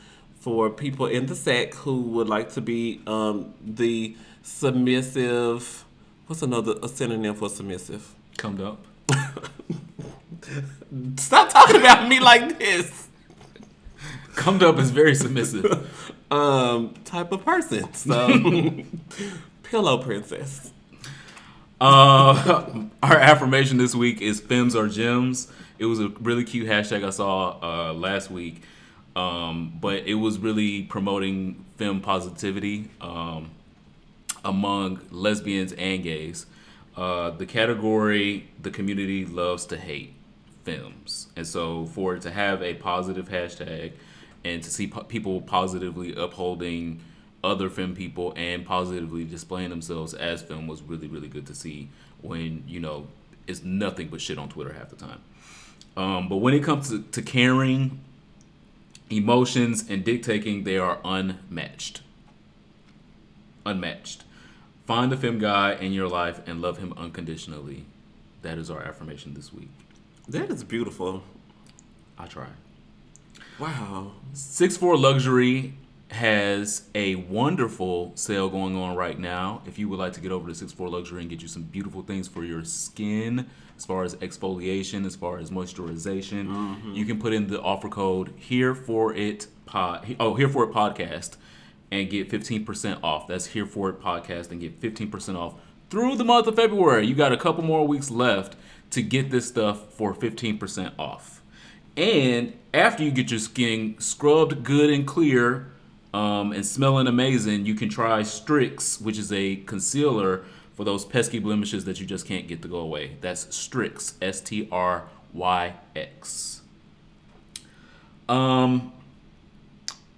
for 0.41 0.71
people 0.71 1.07
in 1.07 1.27
the 1.27 1.35
sack 1.35 1.75
who 1.75 2.03
would 2.03 2.29
like 2.29 2.53
to 2.55 2.61
be 2.61 3.01
um, 3.07 3.55
the 3.65 4.17
submissive. 4.43 5.85
What's 6.27 6.43
another 6.43 6.75
a 6.83 6.89
synonym 6.89 7.35
for 7.35 7.49
submissive? 7.49 8.15
Come 8.37 8.61
up. 8.61 8.85
Stop 11.17 11.51
talking 11.51 11.77
about 11.77 12.09
me 12.09 12.21
like 12.21 12.59
this. 12.59 13.09
Come 14.35 14.63
up 14.63 14.79
is 14.79 14.91
very 14.91 15.15
submissive. 15.15 15.65
Um, 16.31 16.95
type 17.05 17.33
of 17.33 17.45
person. 17.45 17.93
So 17.95 18.85
pillow 19.63 19.99
princess. 19.99 20.73
Uh, 21.81 22.85
our 23.03 23.17
affirmation 23.17 23.79
this 23.79 23.95
week 23.95 24.21
is 24.21 24.41
"Fems 24.41 24.75
are 24.75 24.89
gems." 24.89 25.51
It 25.79 25.87
was 25.87 26.01
a 26.01 26.09
really 26.09 26.45
cute 26.45 26.69
hashtag 26.69 27.05
I 27.05 27.11
saw 27.11 27.59
uh, 27.63 27.93
last 27.95 28.31
week, 28.31 28.63
um, 29.17 29.79
but 29.81 30.07
it 30.07 30.15
was 30.15 30.39
really 30.39 30.83
promoting 30.83 31.65
fem 31.77 32.01
positivity 32.01 32.91
um, 33.01 33.53
among 34.45 35.01
lesbians 35.11 35.73
and 35.73 36.03
gays. 36.03 36.47
Uh, 36.97 37.31
the 37.31 37.47
category 37.47 38.49
the 38.61 38.71
community 38.71 39.25
loves 39.25 39.65
to 39.67 39.79
hate 39.79 40.15
femmes, 40.65 41.29
and 41.37 41.47
so 41.47 41.87
for 41.87 42.17
it 42.17 42.23
to 42.23 42.31
have 42.33 42.61
a 42.63 42.75
positive 42.75 43.29
hashtag 43.29 43.93
and 44.49 44.63
to 44.63 44.71
see 44.71 44.87
po- 44.87 45.05
people 45.05 45.41
positively 45.41 46.15
upholding 46.15 47.01
other 47.45 47.71
femme 47.71 47.95
people 47.95 48.33
and 48.37 48.65
positively 48.65 49.25
displaying 49.25 49.71
themselves 49.71 50.15
as 50.15 50.43
femme 50.43 50.67
was 50.67 50.83
really 50.83 51.07
really 51.07 51.29
good 51.29 51.47
to 51.47 51.55
see 51.55 51.89
when 52.23 52.65
you 52.67 52.81
know 52.81 53.07
it's 53.47 53.63
nothing 53.63 54.09
but 54.09 54.21
shit 54.21 54.39
on 54.39 54.49
twitter 54.49 54.73
half 54.73 54.89
the 54.91 54.97
time. 54.97 55.21
Um, 55.97 56.29
but 56.29 56.37
when 56.37 56.55
it 56.55 56.63
comes 56.63 56.91
to, 56.91 57.03
to 57.03 57.23
caring 57.23 58.01
emotions 59.11 59.85
and 59.89 60.05
dictating 60.05 60.65
they 60.65 60.79
are 60.79 60.99
unmatched. 61.05 62.03
Unmatched. 63.67 64.25
Find 64.87 65.11
the 65.13 65.17
femme 65.17 65.39
guy 65.39 65.75
in 65.75 65.93
your 65.93 66.09
life 66.09 66.41
and 66.47 66.63
love 66.63 66.79
him 66.79 66.95
unconditionally. 66.97 67.85
That 68.43 68.59
is 68.59 68.71
our 68.71 68.83
affirmation 68.83 69.35
this 69.35 69.53
week. 69.53 69.71
That 70.29 70.51
is 70.51 70.63
beautiful. 70.63 71.23
i 72.19 72.27
try 72.27 72.49
Wow. 73.59 74.13
Six 74.33 74.77
four 74.77 74.97
luxury 74.97 75.75
has 76.11 76.89
a 76.95 77.17
wonderful 77.17 78.13
sale 78.15 78.49
going 78.49 78.75
on 78.77 78.97
right 78.97 79.19
now. 79.19 79.61
If 79.67 79.79
you 79.79 79.89
would 79.91 79.99
like 79.99 80.15
to 80.15 80.21
get 80.21 80.33
over 80.33 80.49
to 80.49 80.55
64 80.55 80.89
Luxury 80.89 81.21
and 81.21 81.29
get 81.29 81.43
you 81.43 81.49
some 81.49 81.65
beautiful 81.65 82.01
things 82.01 82.27
for 82.27 82.45
your 82.45 82.65
skin, 82.65 83.47
as 83.77 83.85
far 83.85 84.05
as 84.05 84.15
exfoliation, 84.17 85.05
as 85.05 85.17
far 85.17 85.37
as 85.37 85.51
moisturization, 85.51 86.47
Mm-hmm. 86.49 86.95
you 86.95 87.05
can 87.05 87.19
put 87.21 87.35
in 87.35 87.49
the 87.49 87.61
offer 87.61 87.91
code 87.91 88.33
here 88.39 88.75
for 88.75 89.13
it 89.15 89.49
pod. 89.67 90.17
Oh, 90.19 90.35
here 90.35 90.49
for 90.49 90.65
it 90.65 90.71
podcast, 90.73 91.37
and 91.91 92.09
get 92.09 92.31
15% 92.31 93.03
off. 93.03 93.29
That's 93.29 93.47
here 93.49 93.67
for 93.67 93.91
it 93.91 94.01
podcast 94.01 94.51
and 94.51 94.61
get 94.63 94.81
15% 94.81 95.37
off 95.37 95.57
through 95.91 96.17
the 96.17 96.25
month 96.25 96.47
of 96.47 96.57
February. 96.57 97.07
You 97.07 97.15
got 97.15 97.33
a 97.33 97.37
couple 97.37 97.65
more 97.65 97.87
weeks 97.87 98.11
left 98.11 98.57
to 98.93 99.03
get 99.03 99.31
this 99.31 99.47
stuff 99.47 99.93
for 99.93 100.15
15% 100.15 100.93
off. 100.99 101.38
And 101.99 102.53
after 102.73 103.03
you 103.03 103.11
get 103.11 103.33
your 103.33 103.41
skin 103.41 103.97
scrubbed 103.99 104.63
good 104.63 104.89
and 104.89 105.05
clear 105.05 105.67
um, 106.15 106.53
and 106.53 106.65
smelling 106.65 107.09
amazing, 107.09 107.67
you 107.67 107.75
can 107.75 107.89
try 107.89 108.21
Stryx, 108.21 109.03
which 109.03 109.19
is 109.19 109.33
a 109.33 109.57
concealer 109.57 110.45
for 110.75 110.85
those 110.85 111.05
pesky 111.05 111.41
blemishes 111.41 111.87
that 111.87 111.99
you 111.99 112.07
just 112.07 112.25
can't 112.25 112.47
get 112.47 112.63
to 112.63 112.69
go 112.69 112.77
away. 112.77 113.17
That's 113.21 113.47
Stryx, 113.47 114.15
S 114.23 114.41
T 114.41 114.69
R 114.71 115.09
Y 115.33 115.75
X. 115.97 116.63
Um, 118.29 118.93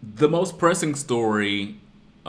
the 0.02 0.28
most 0.28 0.58
pressing 0.58 0.94
story, 0.94 1.76
uh, 2.26 2.28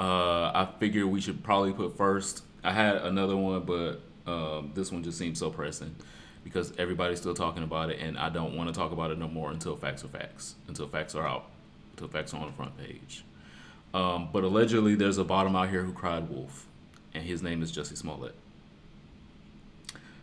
I 0.53 0.69
figure 0.79 1.05
we 1.05 1.19
should 1.19 1.43
probably 1.43 1.73
put 1.73 1.97
first. 1.97 2.43
I 2.63 2.71
had 2.71 2.95
another 2.95 3.35
one, 3.35 3.63
but 3.63 3.99
um, 4.25 4.71
this 4.75 4.93
one 4.93 5.03
just 5.03 5.17
seems 5.17 5.39
so 5.39 5.49
pressing 5.49 5.93
because 6.43 6.73
everybody's 6.77 7.19
still 7.19 7.33
talking 7.33 7.63
about 7.63 7.89
it, 7.89 7.99
and 7.99 8.17
I 8.17 8.29
don't 8.29 8.55
want 8.55 8.73
to 8.73 8.77
talk 8.77 8.91
about 8.91 9.11
it 9.11 9.17
no 9.17 9.27
more 9.27 9.51
until 9.51 9.75
facts 9.75 10.03
are 10.03 10.07
facts, 10.07 10.55
until 10.67 10.87
facts 10.87 11.15
are 11.15 11.27
out, 11.27 11.45
until 11.91 12.07
facts 12.07 12.33
are 12.33 12.41
on 12.41 12.47
the 12.47 12.53
front 12.53 12.77
page. 12.77 13.23
Um, 13.93 14.29
but 14.31 14.43
allegedly, 14.43 14.95
there's 14.95 15.17
a 15.17 15.23
bottom 15.23 15.55
out 15.55 15.69
here 15.69 15.83
who 15.83 15.93
cried 15.93 16.29
wolf, 16.29 16.65
and 17.13 17.23
his 17.23 17.43
name 17.43 17.61
is 17.61 17.71
Jussie 17.71 17.97
Smollett. 17.97 18.35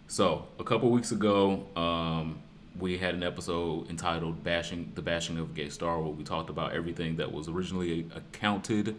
So 0.07 0.47
a 0.59 0.65
couple 0.65 0.91
weeks 0.91 1.13
ago, 1.13 1.67
um, 1.77 2.39
we 2.79 2.97
had 2.97 3.15
an 3.15 3.23
episode 3.23 3.91
entitled 3.91 4.43
"Bashing 4.43 4.93
the 4.95 5.03
Bashing 5.03 5.39
of 5.39 5.55
Gay 5.55 5.69
Star," 5.69 6.01
where 6.01 6.11
we 6.11 6.25
talked 6.25 6.51
about 6.51 6.73
everything 6.73 7.17
that 7.17 7.31
was 7.31 7.49
originally 7.49 8.07
accounted 8.15 8.97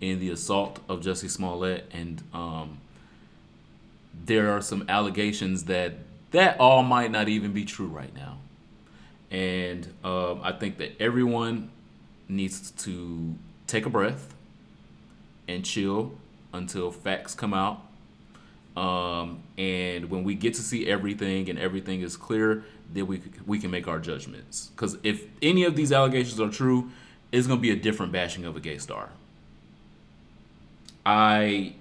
in 0.00 0.18
the 0.20 0.30
assault 0.30 0.80
of 0.88 1.00
Jussie 1.00 1.30
Smollett, 1.30 1.88
and 1.92 2.22
um, 2.32 2.78
there 4.24 4.50
are 4.50 4.60
some 4.60 4.84
allegations 4.88 5.64
that 5.64 5.94
that 6.30 6.58
all 6.60 6.82
might 6.82 7.10
not 7.10 7.28
even 7.28 7.52
be 7.52 7.64
true 7.64 7.86
right 7.86 8.14
now. 8.14 8.38
And 9.30 9.86
um, 10.04 10.40
I 10.42 10.52
think 10.52 10.78
that 10.78 11.00
everyone 11.00 11.70
needs 12.28 12.70
to 12.70 13.34
take 13.66 13.86
a 13.86 13.90
breath 13.90 14.34
and 15.46 15.64
chill 15.64 16.12
until 16.52 16.90
facts 16.90 17.34
come 17.34 17.54
out. 17.54 17.82
Um, 18.76 19.42
and 19.56 20.08
when 20.10 20.24
we 20.24 20.34
get 20.34 20.54
to 20.54 20.62
see 20.62 20.88
everything 20.88 21.50
and 21.50 21.58
everything 21.58 22.00
is 22.00 22.16
clear, 22.16 22.64
then 22.92 23.06
we 23.06 23.20
we 23.46 23.58
can 23.58 23.70
make 23.70 23.88
our 23.88 23.98
judgments. 23.98 24.70
Because 24.74 24.96
if 25.02 25.24
any 25.42 25.64
of 25.64 25.74
these 25.74 25.92
allegations 25.92 26.40
are 26.40 26.48
true, 26.50 26.90
it's 27.32 27.46
gonna 27.46 27.60
be 27.60 27.70
a 27.70 27.76
different 27.76 28.12
bashing 28.12 28.44
of 28.44 28.56
a 28.56 28.60
gay 28.60 28.78
star. 28.78 29.10
I 31.04 31.74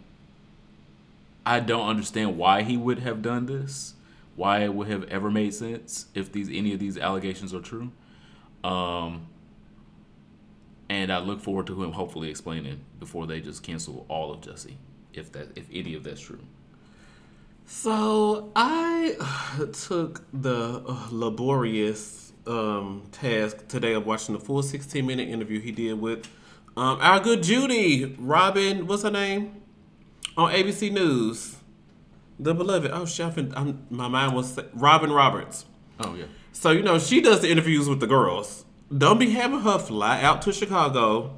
I 1.45 1.59
don't 1.59 1.87
understand 1.87 2.37
why 2.37 2.63
he 2.63 2.75
would 2.77 2.99
have 2.99 3.21
done 3.21 3.45
this. 3.45 3.93
Why 4.37 4.59
it 4.59 4.73
would 4.73 4.87
have 4.87 5.03
ever 5.05 5.29
made 5.29 5.53
sense 5.53 6.05
if 6.13 6.31
these 6.31 6.47
any 6.47 6.71
of 6.71 6.79
these 6.79 6.97
allegations 6.97 7.53
are 7.53 7.59
true. 7.59 7.91
Um, 8.63 9.27
and 10.89 11.11
I 11.11 11.17
look 11.19 11.41
forward 11.41 11.67
to 11.67 11.83
him 11.83 11.91
hopefully 11.91 12.29
explaining 12.29 12.81
before 12.99 13.27
they 13.27 13.41
just 13.41 13.63
cancel 13.63 14.05
all 14.07 14.31
of 14.31 14.41
Jussie, 14.41 14.75
if 15.13 15.31
that 15.33 15.57
if 15.57 15.65
any 15.73 15.95
of 15.95 16.03
that's 16.03 16.21
true. 16.21 16.39
So 17.65 18.51
I 18.55 19.15
took 19.73 20.23
the 20.31 20.83
uh, 20.87 21.07
laborious 21.11 22.31
um, 22.45 23.03
task 23.11 23.67
today 23.67 23.93
of 23.93 24.05
watching 24.05 24.33
the 24.33 24.39
full 24.39 24.63
16 24.63 25.05
minute 25.05 25.27
interview 25.27 25.59
he 25.59 25.71
did 25.71 25.99
with 25.99 26.27
um, 26.77 26.99
our 27.01 27.19
good 27.19 27.43
Judy 27.43 28.15
Robin. 28.19 28.87
What's 28.87 29.03
her 29.03 29.11
name 29.11 29.61
on 30.37 30.53
ABC 30.53 30.91
News? 30.91 31.56
The 32.39 32.53
beloved. 32.53 32.91
Oh, 32.91 33.05
shit, 33.05 33.37
I'm, 33.55 33.85
my 33.89 34.07
mind 34.07 34.35
was 34.35 34.59
Robin 34.73 35.11
Roberts. 35.11 35.65
Oh 35.99 36.15
yeah. 36.15 36.25
So 36.51 36.71
you 36.71 36.83
know 36.83 36.99
she 36.99 37.21
does 37.21 37.41
the 37.41 37.49
interviews 37.49 37.89
with 37.89 37.99
the 37.99 38.07
girls. 38.07 38.65
Don't 38.95 39.19
be 39.19 39.31
having 39.31 39.61
her 39.61 39.79
fly 39.79 40.21
out 40.21 40.41
to 40.43 40.53
Chicago, 40.53 41.35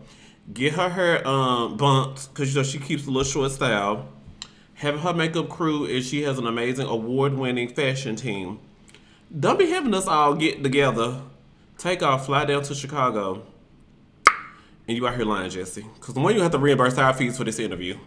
get 0.54 0.74
her 0.74 0.90
hair 0.90 1.28
um, 1.28 1.78
bumped 1.78 2.30
because 2.30 2.54
you 2.54 2.60
know 2.60 2.64
she 2.64 2.80
keeps 2.80 3.06
a 3.06 3.08
little 3.08 3.24
short 3.24 3.52
style. 3.52 4.10
Having 4.76 5.02
her 5.02 5.14
makeup 5.14 5.50
crew 5.50 5.86
and 5.86 6.04
she 6.04 6.22
has 6.24 6.38
an 6.38 6.48
amazing 6.48 6.88
award-winning 6.88 7.70
fashion 7.70 8.16
team. 8.16 8.60
Don't 9.38 9.60
be 9.60 9.70
having 9.70 9.94
us 9.94 10.08
all 10.08 10.36
get 10.36 10.64
together, 10.64 11.22
take 11.78 12.02
off, 12.02 12.26
fly 12.26 12.46
down 12.46 12.64
to 12.64 12.74
Chicago, 12.74 13.46
and 14.88 14.96
you 14.96 15.06
out 15.06 15.16
here 15.16 15.26
lying, 15.26 15.52
Jussie. 15.52 15.84
Because 15.96 16.16
the 16.16 16.22
one, 16.22 16.34
you 16.34 16.42
have 16.42 16.52
to 16.52 16.58
reimburse 16.58 16.98
our 16.98 17.14
fees 17.14 17.38
for 17.38 17.44
this 17.44 17.60
interview. 17.60 17.98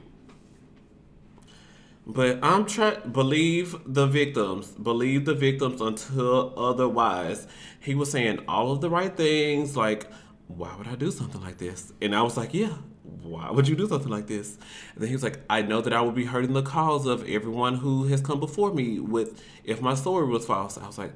But 2.07 2.41
I'm 2.43 2.67
trying 2.67 3.11
believe 3.11 3.77
the 3.87 4.07
victims, 4.07 4.73
believe 4.73 5.25
the 5.25 5.35
victims 5.35 5.81
until 5.81 6.53
otherwise. 6.59 7.47
He 7.81 7.95
was 7.95 8.11
saying 8.11 8.41
all 8.49 8.73
of 8.73 8.81
the 8.81 8.91
right 8.91 9.17
things, 9.17 9.77
like, 9.77 10.11
why 10.49 10.75
would 10.77 10.89
I 10.89 10.97
do 10.97 11.11
something 11.11 11.41
like 11.41 11.59
this? 11.59 11.93
And 12.03 12.15
I 12.15 12.23
was 12.23 12.37
like, 12.37 12.55
yeah, 12.55 12.75
why 13.23 13.51
would 13.51 13.69
you 13.69 13.77
do 13.77 13.87
something 13.89 14.11
like 14.11 14.27
this? 14.27 14.59
And 14.95 15.03
then 15.03 15.09
he 15.09 15.15
was 15.15 15.23
like, 15.23 15.41
I 15.49 15.63
know 15.63 15.81
that 15.81 15.93
I 15.93 16.01
would 16.01 16.15
be 16.15 16.25
hurting 16.25 16.53
the 16.53 16.63
cause 16.63 17.07
of 17.07 17.29
everyone 17.29 17.77
who 17.77 18.05
has 18.05 18.21
come 18.21 18.41
before 18.41 18.73
me 18.73 18.99
with 18.99 19.43
if 19.65 19.81
my 19.81 19.95
story 19.95 20.27
was 20.27 20.45
false. 20.45 20.77
I 20.79 20.87
was 20.87 20.99
like, 20.99 21.13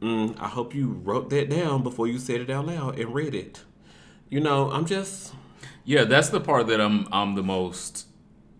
mm, 0.00 0.38
I 0.40 0.48
hope 0.48 0.74
you 0.74 1.00
wrote 1.02 1.30
that 1.30 1.50
down 1.50 1.82
before 1.82 2.06
you 2.06 2.18
said 2.18 2.40
it 2.40 2.50
out 2.50 2.66
loud 2.66 2.98
and 2.98 3.12
read 3.12 3.34
it. 3.34 3.64
You 4.28 4.40
know, 4.40 4.70
I'm 4.70 4.86
just 4.86 5.34
Yeah, 5.84 6.04
that's 6.04 6.28
the 6.28 6.40
part 6.40 6.66
that 6.68 6.80
I'm 6.80 7.08
I'm 7.12 7.34
the 7.34 7.42
most 7.42 8.06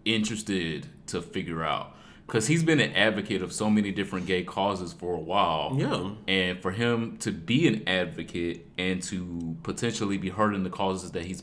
interested 0.04 0.88
to 1.08 1.20
figure 1.22 1.62
out 1.64 1.94
because 2.26 2.46
he's 2.46 2.62
been 2.62 2.78
an 2.80 2.92
advocate 2.92 3.40
of 3.42 3.52
so 3.52 3.70
many 3.70 3.90
different 3.90 4.26
gay 4.26 4.42
causes 4.42 4.92
for 4.92 5.14
a 5.14 5.18
while. 5.20 5.74
Yeah. 5.78 6.10
and 6.26 6.60
for 6.60 6.70
him 6.72 7.16
to 7.18 7.32
be 7.32 7.66
an 7.66 7.88
advocate 7.88 8.66
and 8.76 9.02
to 9.04 9.56
potentially 9.62 10.18
be 10.18 10.28
hurting 10.28 10.62
the 10.62 10.70
causes 10.70 11.12
that 11.12 11.24
he's 11.24 11.42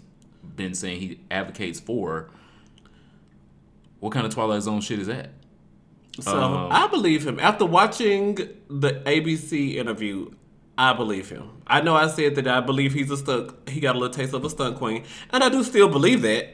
been 0.56 0.74
saying 0.76 1.00
he 1.00 1.20
advocates 1.32 1.80
for. 1.80 2.30
What 4.00 4.12
kind 4.14 4.26
of 4.26 4.34
Twilight 4.34 4.62
Zone 4.62 4.82
shit 4.82 5.00
is 5.00 5.08
that? 5.08 5.32
So 6.20 6.32
Um, 6.40 6.68
I 6.72 6.88
believe 6.88 7.26
him. 7.28 7.40
After 7.40 7.66
watching 7.66 8.36
the 8.70 9.02
ABC 9.06 9.76
interview, 9.76 10.32
I 10.78 10.94
believe 10.94 11.30
him. 11.30 11.50
I 11.66 11.82
know 11.82 11.96
I 11.96 12.08
said 12.08 12.36
that 12.36 12.48
I 12.48 12.60
believe 12.62 12.94
he's 12.94 13.10
a 13.10 13.18
stunt. 13.18 13.52
He 13.68 13.80
got 13.80 13.96
a 13.96 14.00
little 14.00 14.14
taste 14.14 14.34
of 14.34 14.46
a 14.46 14.50
stunt 14.50 14.78
queen, 14.78 15.04
and 15.32 15.44
I 15.44 15.50
do 15.50 15.64
still 15.64 15.88
believe 15.90 16.22
that. 16.22 16.50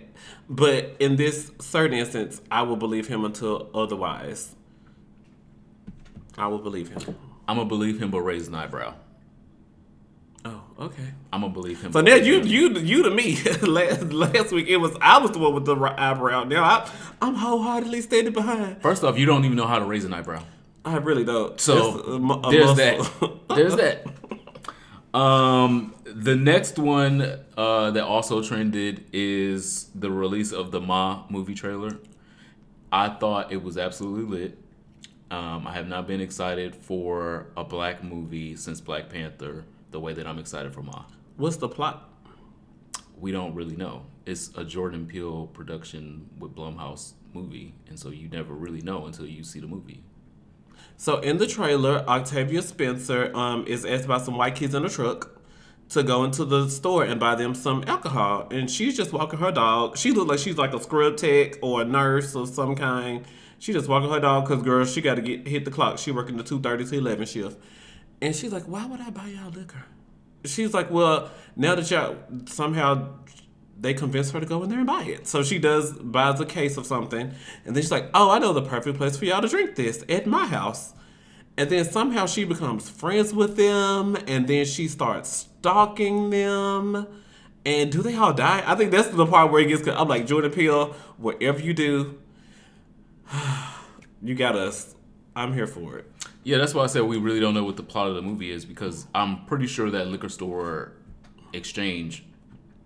But 0.50 0.95
in 1.00 1.15
this 1.15 1.51
certain 1.60 1.98
instance, 1.98 2.41
I 2.51 2.63
will 2.63 2.75
believe 2.75 3.07
him 3.07 3.24
until 3.25 3.69
otherwise. 3.74 4.55
I 6.38 6.48
will 6.48 6.60
believe 6.60 6.89
him. 6.89 7.15
I'm 7.48 7.57
gonna 7.57 7.69
believe 7.69 8.01
him, 8.01 8.12
but 8.12 8.21
raise 8.21 8.48
an 8.48 8.55
eyebrow. 8.55 8.93
Oh, 10.43 10.62
okay. 10.79 11.03
I'm 11.31 11.41
gonna 11.41 11.53
believe 11.53 11.81
him. 11.81 11.91
So 11.91 12.01
now 12.01 12.15
you 12.15 12.39
an- 12.39 12.48
you 12.48 12.69
you 12.79 13.03
to 13.03 13.12
me 13.12 13.41
last 13.62 14.12
last 14.12 14.51
week 14.51 14.67
it 14.67 14.77
was 14.77 14.95
I 15.01 15.19
was 15.19 15.31
the 15.31 15.39
one 15.39 15.53
with 15.53 15.65
the 15.65 15.75
eyebrow. 15.75 16.43
Now 16.45 16.63
I 16.63 16.89
I'm 17.21 17.36
wholeheartedly 17.36 18.01
standing 18.01 18.33
behind. 18.33 18.81
First 18.81 19.03
off, 19.03 19.17
you 19.17 19.25
don't 19.25 19.45
even 19.45 19.55
know 19.57 19.67
how 19.67 19.79
to 19.79 19.86
raise 19.86 20.03
an 20.05 20.13
eyebrow. 20.13 20.43
I 20.83 20.98
really 20.98 21.24
don't. 21.24 21.60
So 21.62 22.00
a 22.00 22.15
a 22.48 22.51
there's 22.51 22.75
muscle. 22.77 23.27
that. 23.48 23.55
There's 23.55 23.75
that. 23.75 24.07
Um, 25.13 25.94
the 26.06 26.36
next 26.36 26.80
one 26.80 27.39
uh, 27.58 27.91
that 27.91 28.03
also 28.03 28.41
trended 28.41 29.06
is 29.12 29.89
the 29.94 30.10
release 30.10 30.51
of 30.51 30.72
the 30.72 30.80
Ma 30.80 31.24
movie 31.30 31.56
trailer. 31.56 31.98
I 32.91 33.10
thought 33.10 33.51
it 33.51 33.62
was 33.62 33.77
absolutely 33.77 34.39
lit. 34.39 34.58
Um, 35.30 35.65
I 35.65 35.74
have 35.74 35.88
not 35.88 36.08
been 36.08 36.20
excited 36.20 36.75
for 36.75 37.48
a 37.56 37.63
black 37.63 38.03
movie 38.03 38.56
since 38.58 38.82
Black 38.82 39.10
Panther 39.10 39.63
the 39.91 40.00
way 40.00 40.13
that 40.13 40.27
I'm 40.27 40.39
excited 40.39 40.74
for 40.74 40.82
Ma. 40.82 41.06
What's 41.38 41.58
the 41.58 41.70
plot? 41.70 42.10
We 43.18 43.32
don't 43.32 43.53
really 43.56 43.75
know. 43.75 44.06
It's 44.25 44.51
a 44.56 44.63
Jordan 44.65 45.06
Peele 45.06 45.48
production 45.48 46.30
with 46.38 46.53
Blumhouse 46.56 47.13
movie, 47.34 47.74
and 47.88 47.98
so 47.98 48.10
you 48.10 48.27
never 48.27 48.53
really 48.53 48.82
know 48.82 49.06
until 49.06 49.25
you 49.25 49.44
see 49.44 49.60
the 49.60 49.68
movie. 49.68 50.03
So 51.01 51.17
in 51.17 51.39
the 51.39 51.48
trailer, 51.48 52.08
Octavia 52.08 52.62
Spencer 52.62 53.36
um, 53.36 53.65
is 53.65 53.86
asked 53.86 54.08
by 54.08 54.20
some 54.20 54.38
white 54.38 54.53
kids 54.53 54.75
in 54.75 54.86
a 54.86 54.89
truck 54.89 55.31
to 55.89 56.03
go 56.03 56.24
into 56.24 56.46
the 56.46 56.70
store 56.70 57.03
and 57.03 57.20
buy 57.20 57.34
them 57.34 57.55
some 57.55 57.84
alcohol, 57.88 58.48
and 58.51 58.70
she's 58.70 58.96
just 58.96 59.12
walking 59.12 59.39
her 59.39 59.51
dog. 59.51 59.98
She 59.98 60.12
looks 60.12 60.29
like 60.29 60.38
she's 60.38 60.60
like 60.60 60.75
a 60.75 60.79
scrub 60.79 61.17
tech 61.17 61.58
or 61.63 61.81
a 61.81 61.86
nurse 61.86 62.36
of 62.36 62.50
some 62.50 62.75
kind. 62.75 63.25
She 63.58 63.74
just 63.74 63.89
walking 63.89 64.12
her 64.12 64.20
dog 64.20 64.48
because 64.48 64.62
girl, 64.63 64.86
she 64.86 65.01
got 65.01 65.15
to 65.15 65.24
get 65.24 65.48
hit 65.48 65.65
the 65.65 65.72
clock. 65.72 65.98
She 65.98 66.12
working 66.12 66.38
the 66.38 66.43
two 66.43 66.60
thirty 66.60 66.86
to 66.86 66.96
eleven 66.96 67.25
shift, 67.25 67.60
and 68.22 68.36
she's 68.36 68.51
like, 68.51 68.65
"Why 68.65 68.86
would 68.86 69.01
I 69.01 69.10
buy 69.10 69.29
y'all 69.29 69.50
liquor?" 69.50 69.84
She's 70.46 70.72
like, 70.72 70.91
"Well, 70.91 71.31
now 71.55 71.74
that 71.74 71.89
y'all 71.89 72.15
somehow 72.46 73.15
they 73.81 73.93
convince 73.93 74.31
her 74.31 74.39
to 74.39 74.45
go 74.45 74.63
in 74.63 74.69
there 74.69 74.77
and 74.77 74.88
buy 74.88 75.03
it. 75.03 75.27
So 75.27 75.43
she 75.43 75.59
does 75.59 75.91
buys 75.93 76.39
a 76.39 76.45
case 76.45 76.77
of 76.77 76.85
something, 76.85 77.33
and 77.65 77.75
then 77.75 77.81
she's 77.81 77.91
like, 77.91 78.09
"Oh, 78.13 78.29
I 78.31 78.39
know 78.39 78.53
the 78.53 78.61
perfect 78.61 78.97
place 78.97 79.17
for 79.17 79.25
y'all 79.25 79.41
to 79.41 79.47
drink 79.47 79.75
this 79.75 80.05
at 80.07 80.25
my 80.27 80.45
house." 80.45 80.93
And 81.57 81.69
then 81.69 81.83
somehow 81.83 82.27
she 82.27 82.45
becomes 82.45 82.89
friends 82.89 83.33
with 83.33 83.57
them, 83.57 84.15
and 84.27 84.47
then 84.47 84.65
she 84.65 84.88
starts 84.88 85.29
stalking 85.29 86.29
them. 86.29 87.07
And 87.65 87.91
do 87.91 88.01
they 88.01 88.15
all 88.15 88.33
die? 88.33 88.63
I 88.65 88.75
think 88.75 88.91
that's 88.91 89.09
the 89.09 89.25
part 89.25 89.51
where 89.51 89.61
it 89.61 89.67
gets. 89.67 89.88
I'm 89.88 90.07
like 90.07 90.25
Jordan 90.25 90.51
Peele. 90.51 90.93
Whatever 91.17 91.59
you 91.59 91.73
do, 91.73 92.19
you 94.21 94.35
got 94.35 94.55
us. 94.55 94.95
I'm 95.35 95.53
here 95.53 95.67
for 95.67 95.97
it. 95.97 96.11
Yeah, 96.43 96.57
that's 96.57 96.73
why 96.73 96.83
I 96.83 96.88
said 96.88 97.03
we 97.03 97.17
really 97.17 97.39
don't 97.39 97.53
know 97.53 97.63
what 97.63 97.77
the 97.77 97.83
plot 97.83 98.07
of 98.07 98.15
the 98.15 98.21
movie 98.21 98.51
is 98.51 98.65
because 98.65 99.07
I'm 99.13 99.45
pretty 99.45 99.67
sure 99.67 99.89
that 99.91 100.07
liquor 100.07 100.29
store 100.29 100.93
exchange, 101.53 102.25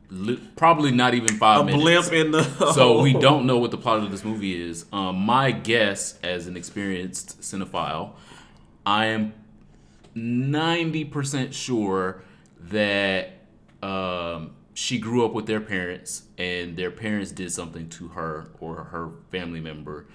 li- 0.09 0.39
probably 0.55 0.91
not 0.91 1.13
even 1.13 1.37
five 1.37 1.61
A 1.61 1.63
minutes. 1.65 1.83
blimp 2.09 2.13
in 2.13 2.31
the. 2.31 2.43
so 2.73 3.01
we 3.01 3.13
don't 3.13 3.45
know 3.45 3.57
what 3.57 3.71
the 3.71 3.77
plot 3.77 3.99
of 3.99 4.11
this 4.11 4.23
movie 4.23 4.59
is. 4.69 4.85
Um, 4.93 5.17
my 5.17 5.51
guess, 5.51 6.19
as 6.23 6.47
an 6.47 6.55
experienced 6.57 7.41
cinephile, 7.41 8.11
I 8.85 9.05
am 9.07 9.33
ninety 10.13 11.05
percent 11.05 11.53
sure 11.53 12.21
that 12.61 13.33
um, 13.83 14.51
she 14.73 14.97
grew 14.99 15.25
up 15.25 15.33
with 15.33 15.45
their 15.45 15.61
parents, 15.61 16.23
and 16.37 16.75
their 16.75 16.91
parents 16.91 17.31
did 17.31 17.51
something 17.51 17.89
to 17.89 18.09
her 18.09 18.47
or 18.59 18.75
her 18.85 19.09
family 19.31 19.59
member, 19.61 20.05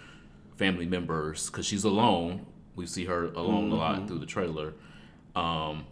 family 0.57 0.87
members, 0.87 1.49
because 1.51 1.67
she's 1.67 1.85
alone. 1.85 2.47
We 2.77 2.87
see 2.87 3.05
her 3.07 3.27
alone 3.27 3.71
a 3.73 3.75
lot 3.75 4.07
through 4.09 4.21
the 4.21 4.27
trailer. 4.27 4.73
Um, 5.37 5.85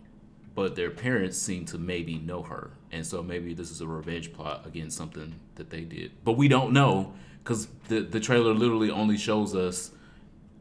but 0.58 0.74
their 0.74 0.90
parents 0.90 1.38
seem 1.38 1.64
to 1.64 1.78
maybe 1.78 2.18
know 2.18 2.42
her, 2.42 2.72
and 2.90 3.06
so 3.06 3.22
maybe 3.22 3.54
this 3.54 3.70
is 3.70 3.80
a 3.80 3.86
revenge 3.86 4.32
plot 4.32 4.66
against 4.66 4.96
something 4.96 5.36
that 5.54 5.70
they 5.70 5.82
did. 5.82 6.10
But 6.24 6.32
we 6.32 6.48
don't 6.48 6.72
know 6.72 7.12
because 7.44 7.68
the 7.86 8.00
the 8.00 8.18
trailer 8.18 8.52
literally 8.52 8.90
only 8.90 9.16
shows 9.18 9.54
us 9.54 9.92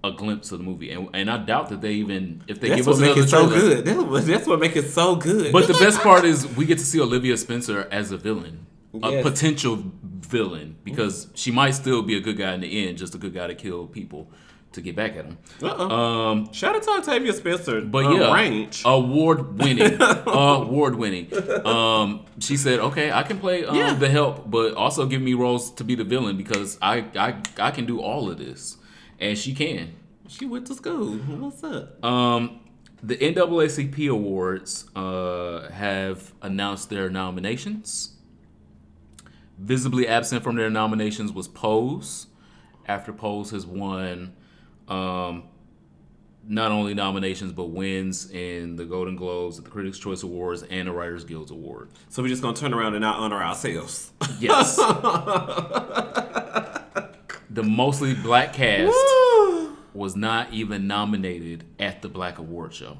a 0.04 0.12
glimpse 0.12 0.52
of 0.52 0.60
the 0.60 0.64
movie, 0.64 0.92
and 0.92 1.10
and 1.16 1.32
I 1.32 1.38
doubt 1.38 1.70
that 1.70 1.82
they 1.82 1.94
even 1.94 2.44
if 2.48 2.60
they 2.60 2.70
That's 2.70 2.82
give 2.82 2.88
us 2.90 3.00
what 3.00 3.16
makes 3.18 3.34
another 3.34 3.56
it 3.56 3.58
so 3.58 3.62
good. 3.70 3.86
That's 3.86 4.04
what, 4.04 4.26
that's 4.28 4.48
what 4.48 4.60
makes 4.60 4.76
it 4.76 4.90
so 4.92 5.16
good. 5.16 5.52
But 5.52 5.66
the 5.66 5.74
best 5.86 6.00
part 6.02 6.26
is 6.26 6.48
we 6.56 6.68
get 6.68 6.78
to 6.78 6.86
see 6.86 7.02
Olivia 7.02 7.36
Spencer 7.36 7.88
as 7.90 8.12
a 8.12 8.18
villain, 8.18 8.68
a 9.02 9.10
Yes. 9.14 9.24
potential 9.24 9.84
villain, 10.04 10.76
because 10.84 11.28
she 11.34 11.50
might 11.50 11.72
still 11.72 12.04
be 12.04 12.16
a 12.16 12.20
good 12.22 12.38
guy 12.38 12.54
in 12.54 12.62
the 12.62 12.88
end, 12.88 13.00
just 13.00 13.16
a 13.16 13.18
good 13.18 13.34
guy 13.34 13.48
to 13.48 13.56
kill 13.56 13.88
people 13.88 14.30
to 14.74 14.82
get 14.82 14.96
back 14.96 15.16
at 15.16 15.26
them. 15.28 15.38
Uh-uh. 15.64 15.88
Um, 15.88 16.54
Shout 16.54 16.76
out 16.76 16.84
to 16.84 16.90
Octavia 16.92 17.34
Spencer. 17.34 17.82
but 17.82 18.06
uh, 18.06 18.12
yeah, 18.12 18.34
range. 18.34 18.84
award 18.86 19.58
winning, 19.60 19.98
award 20.28 20.96
winning. 20.96 21.28
Um, 21.66 22.26
she 22.40 22.58
said, 22.58 22.80
"Okay, 22.80 23.12
I 23.12 23.24
can 23.24 23.40
play 23.40 23.66
um, 23.66 23.76
Yeah. 23.76 23.94
the 23.94 24.10
help, 24.10 24.50
but 24.52 24.74
also 24.76 25.06
give 25.08 25.22
me 25.22 25.34
roles 25.34 25.72
to 25.76 25.84
be 25.84 25.96
the 25.96 26.04
villain 26.04 26.38
because 26.38 26.78
I 26.82 27.06
I 27.16 27.42
I 27.60 27.72
can 27.72 27.86
do 27.86 28.00
all 28.02 28.30
of 28.30 28.38
this." 28.38 28.78
And 29.20 29.38
she 29.38 29.54
can. 29.56 29.94
She 30.28 30.46
went 30.46 30.68
to 30.68 30.76
school. 30.76 31.16
What's 31.18 31.64
up? 31.64 32.04
Um, 32.06 32.60
the 33.02 33.16
NAACP 33.18 34.10
awards 34.12 34.86
uh, 34.96 35.70
have 35.72 36.34
announced 36.42 36.90
their 36.90 37.10
nominations. 37.10 38.14
Visibly 39.58 40.08
absent 40.08 40.44
from 40.44 40.56
their 40.56 40.70
nominations 40.70 41.32
was 41.32 41.48
Pose, 41.48 42.28
after 42.88 43.12
Pose 43.12 43.50
has 43.52 43.66
won 43.66 44.34
um, 44.88 45.44
not 46.50 46.72
only 46.72 46.94
nominations 46.94 47.52
but 47.52 47.66
wins 47.66 48.32
in 48.32 48.76
the 48.78 48.86
Golden 48.86 49.16
Globes, 49.16 49.62
the 49.62 49.70
Critics' 49.70 50.00
Choice 50.00 50.24
Awards, 50.24 50.64
and 50.64 50.88
the 50.88 50.92
Writers 50.92 51.24
Guild 51.26 51.52
Award. 51.52 51.90
So 52.10 52.22
we're 52.22 52.30
just 52.30 52.42
gonna 52.42 52.56
turn 52.56 52.74
around 52.74 52.94
and 52.96 53.02
not 53.02 53.20
honor 53.20 53.42
ourselves. 53.44 54.12
Yes. 54.40 54.76
the 57.50 57.64
mostly 57.64 58.14
black 58.14 58.54
cast 58.54 58.96
was 59.94 60.16
not 60.16 60.54
even 60.54 60.88
nominated 60.88 61.64
at 61.80 62.02
the 62.02 62.10
Black 62.10 62.38
Award 62.38 62.74
Show. 62.74 62.98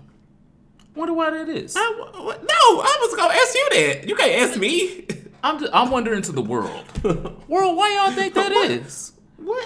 Wonder 0.96 1.14
why 1.14 1.30
that 1.30 1.48
is. 1.50 1.76
I, 1.78 1.82
what? 2.24 2.42
No, 2.42 2.48
I 2.82 2.98
was 3.02 3.16
gonna 3.16 3.34
ask 3.34 3.54
you 3.56 3.68
that. 3.72 4.08
You 4.10 4.16
can't 4.16 4.50
ask 4.50 4.60
me. 4.60 5.06
I'm 5.44 5.60
just, 5.60 5.72
I'm 5.74 5.92
wondering 5.92 6.24
to 6.24 6.32
the 6.32 6.42
world. 6.42 6.84
World, 7.48 7.78
why 7.78 7.94
y'all 7.96 8.12
think 8.12 8.34
that 8.34 8.52
is? 8.52 9.14
What 9.38 9.64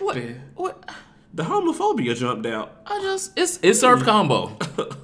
What? 0.00 0.16
happened? 0.16 0.40
What? 0.56 0.90
The 1.34 1.42
homophobia 1.42 2.16
jumped 2.16 2.46
out. 2.46 2.80
I 2.86 3.00
just 3.02 3.36
it's 3.36 3.58
it's 3.62 3.80
served 3.80 4.04
combo. 4.04 4.56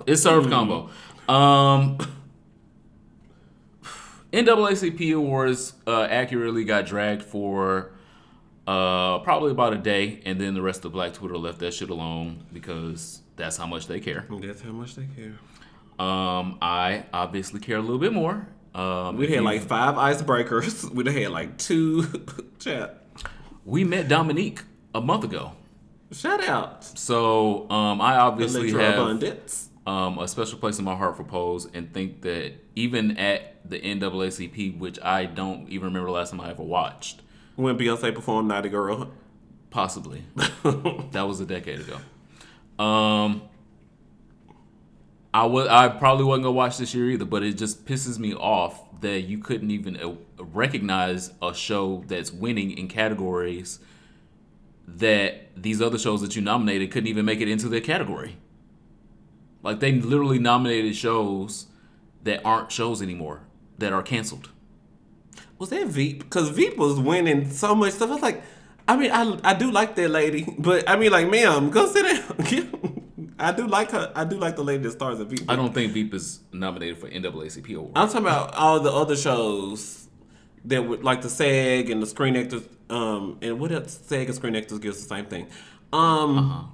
It's 0.07 0.23
served 0.23 0.49
combo. 0.49 0.89
Um 1.29 1.99
NAACP 4.33 5.13
awards 5.17 5.73
uh, 5.89 6.03
accurately 6.09 6.65
got 6.65 6.87
dragged 6.87 7.23
for 7.23 7.91
uh, 8.67 9.19
probably 9.21 9.51
about 9.51 9.73
a 9.73 9.79
day, 9.79 10.21
and 10.25 10.41
then 10.41 10.55
the 10.55 10.63
rest 10.63 10.85
of 10.85 10.93
Black 10.93 11.15
Twitter 11.15 11.37
left 11.37 11.59
that 11.59 11.75
shit 11.75 11.91
alone 11.91 12.45
because 12.53 13.23
that's 13.35 13.57
how 13.57 13.67
much 13.67 13.89
they 13.89 13.99
care. 13.99 14.27
That's 14.41 14.61
how 14.63 14.71
much 14.71 14.95
they 14.95 15.07
care. 15.17 15.37
Um, 15.99 16.59
I 16.63 17.07
obviously 17.13 17.59
care 17.59 17.79
a 17.79 17.81
little 17.81 17.99
bit 17.99 18.13
more. 18.13 18.47
Um, 18.73 19.17
We 19.17 19.27
had 19.27 19.43
like 19.43 19.63
five 19.63 19.97
icebreakers. 19.97 20.89
We'd 20.95 21.07
have 21.07 21.17
had 21.17 21.31
like 21.33 21.59
two. 21.59 22.05
Chat. 22.61 23.05
we 23.65 23.83
met 23.83 24.07
Dominique 24.07 24.63
a 24.95 25.01
month 25.01 25.25
ago, 25.25 25.53
Shout 26.13 26.43
out. 26.49 26.85
so 26.85 27.71
um, 27.71 28.01
I 28.01 28.17
obviously 28.17 28.73
have 28.73 28.95
abundance. 28.95 29.69
um, 29.87 30.19
a 30.19 30.27
special 30.27 30.59
place 30.59 30.79
in 30.79 30.85
my 30.85 30.97
heart 30.97 31.17
for 31.17 31.25
Pose, 31.25 31.69
and 31.73 31.93
think 31.95 32.23
that 32.23 32.55
even 32.75 33.17
at 33.17 33.69
the 33.69 33.79
NAACP, 33.81 34.79
which 34.79 34.99
I 35.03 35.27
don't 35.27 35.69
even 35.69 35.87
remember 35.87 36.07
the 36.09 36.13
last 36.15 36.31
time 36.31 36.41
I 36.41 36.51
ever 36.51 36.63
watched, 36.63 37.23
When 37.57 37.79
Beyonce 37.79 38.15
performed 38.15 38.49
Naughty 38.49 38.69
Girl. 38.71 39.11
possibly 39.71 40.25
that 40.65 41.23
was 41.29 41.41
a 41.41 41.47
decade 41.47 41.81
ago. 41.81 41.99
Um, 42.83 43.43
I 45.33 45.47
was 45.47 45.69
I 45.69 45.89
probably 45.89 46.25
wasn't 46.25 46.45
gonna 46.45 46.57
watch 46.57 46.79
this 46.79 46.93
year 46.95 47.09
either, 47.11 47.25
but 47.25 47.43
it 47.45 47.57
just 47.57 47.85
pisses 47.87 48.19
me 48.19 48.35
off 48.35 48.83
that 49.01 49.21
you 49.21 49.39
couldn't 49.39 49.71
even 49.71 49.97
uh, 49.97 50.15
recognize 50.39 51.31
a 51.41 51.55
show 51.55 52.03
that's 52.09 52.33
winning 52.33 52.77
in 52.77 52.89
categories 52.89 53.79
that 54.97 55.51
these 55.57 55.81
other 55.81 55.99
shows 55.99 56.21
that 56.23 56.37
you 56.37 56.43
nominated 56.43 56.91
couldn't 56.91 57.09
even 57.09 57.25
make 57.25 57.41
it 57.41 57.49
into 57.49 57.69
their 57.69 57.81
category. 57.81 58.37
Like 59.63 59.81
they 59.81 59.93
literally 59.93 60.39
nominated 60.39 60.97
shows 60.97 61.67
that 62.25 62.41
aren't 62.45 62.73
shows 62.73 63.03
anymore 63.03 63.43
that 63.79 63.93
are 63.93 64.03
canceled. 64.03 64.51
Was 65.59 65.71
that 65.71 65.87
Veep? 65.89 66.21
Because 66.21 66.49
Veep 66.49 66.79
was 66.79 66.99
winning 66.99 67.51
so 67.51 67.75
much 67.75 67.93
stuff. 67.93 68.11
I 68.11 68.15
was 68.15 68.23
like, 68.23 68.43
I 68.89 68.97
mean, 68.97 69.11
I, 69.11 69.39
I 69.45 69.55
do 69.55 69.71
like 69.71 69.95
that 69.97 70.11
lady, 70.11 70.47
but 70.59 70.89
I 70.89 70.97
mean, 70.97 71.13
like, 71.13 71.29
ma'am, 71.29 71.71
go 71.71 71.87
sit 71.87 72.03
down. 72.03 72.97
I 73.39 73.53
do 73.53 73.67
like 73.67 73.91
her. 73.93 74.13
I 74.15 74.25
do 74.25 74.37
like 74.37 74.57
the 74.57 74.65
lady 74.65 74.83
that 74.83 74.93
stars 74.93 75.19
in 75.19 75.29
Veep. 75.29 75.51
I 75.51 75.57
don't 75.57 75.73
think 75.73 75.93
Veep 75.93 76.13
is 76.13 76.41
nominated 76.53 76.99
for 76.99 77.09
NAACP 77.09 77.75
award. 77.75 77.93
I'm 77.97 78.09
talking 78.09 78.23
about 78.23 78.55
all 78.55 78.81
the 78.81 78.93
other 78.93 79.17
shows 79.17 80.09
that 80.67 80.83
would 80.87 81.03
like 81.05 81.23
the 81.23 81.29
SAG 81.29 81.91
and 81.91 82.03
the 82.03 82.07
Screen 82.07 82.37
Actors, 82.37 82.63
um, 82.89 83.39
and 83.43 83.59
what 83.59 83.73
else? 83.73 84.01
SAG 84.05 84.27
and 84.27 84.35
Screen 84.35 84.57
Actors 84.57 84.79
gives 84.79 85.03
the 85.03 85.09
same 85.09 85.27
thing. 85.27 85.47
Um, 85.93 86.73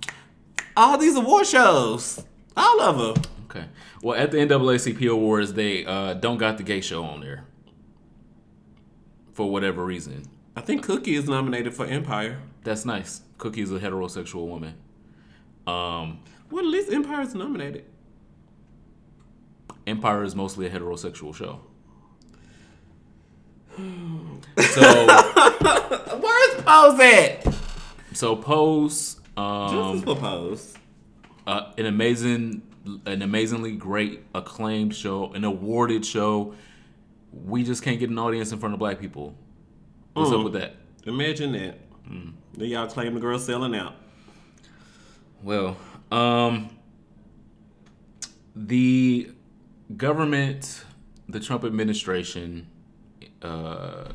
all 0.76 0.98
these 0.98 1.16
award 1.16 1.46
shows, 1.46 2.24
all 2.56 2.80
of 2.80 2.98
them. 2.98 3.24
Okay. 3.44 3.66
Well, 4.02 4.18
at 4.18 4.30
the 4.30 4.38
NAACP 4.38 5.10
awards, 5.10 5.54
they 5.54 5.84
uh, 5.86 6.14
don't 6.14 6.38
got 6.38 6.58
the 6.58 6.62
gay 6.62 6.80
show 6.80 7.04
on 7.04 7.20
there 7.20 7.44
for 9.32 9.50
whatever 9.50 9.84
reason. 9.84 10.24
I 10.56 10.60
think 10.62 10.82
Cookie 10.82 11.14
is 11.14 11.28
nominated 11.28 11.74
for 11.74 11.86
Empire. 11.86 12.40
That's 12.64 12.84
nice. 12.84 13.22
Cookie 13.38 13.60
is 13.62 13.72
a 13.72 13.78
heterosexual 13.78 14.46
woman. 14.46 14.74
Um, 15.66 16.20
Well, 16.50 16.64
at 16.64 16.70
least 16.70 16.92
Empire 16.92 17.22
is 17.22 17.34
nominated. 17.34 17.84
Empire 19.86 20.24
is 20.24 20.34
mostly 20.34 20.66
a 20.66 20.70
heterosexual 20.70 21.34
show. 21.34 21.60
So, 23.76 25.06
Where's 26.20 26.62
Pose 26.62 27.00
at? 27.00 27.54
so 28.12 28.36
Pose, 28.36 29.20
um, 29.36 29.70
Justice 29.70 30.04
for 30.04 30.16
Pose. 30.16 30.74
uh, 31.46 31.72
an 31.76 31.86
amazing, 31.86 32.62
an 33.04 33.22
amazingly 33.22 33.72
great, 33.76 34.22
acclaimed 34.34 34.94
show, 34.94 35.32
an 35.32 35.44
awarded 35.44 36.04
show. 36.06 36.54
We 37.32 37.62
just 37.64 37.82
can't 37.82 37.98
get 37.98 38.08
an 38.10 38.18
audience 38.18 38.52
in 38.52 38.58
front 38.58 38.72
of 38.72 38.78
black 38.78 38.98
people. 38.98 39.34
What's 40.14 40.32
up 40.32 40.42
with 40.42 40.54
that? 40.54 40.76
Imagine 41.04 41.52
that. 41.52 41.78
Then 42.08 42.68
y'all 42.70 42.86
claim 42.86 43.12
the 43.14 43.20
girl 43.20 43.38
selling 43.38 43.74
out. 43.76 43.94
Well, 45.42 45.76
um, 46.10 46.70
the 48.54 49.30
government, 49.96 50.84
the 51.28 51.38
Trump 51.40 51.64
administration, 51.64 52.68
uh, 53.42 54.12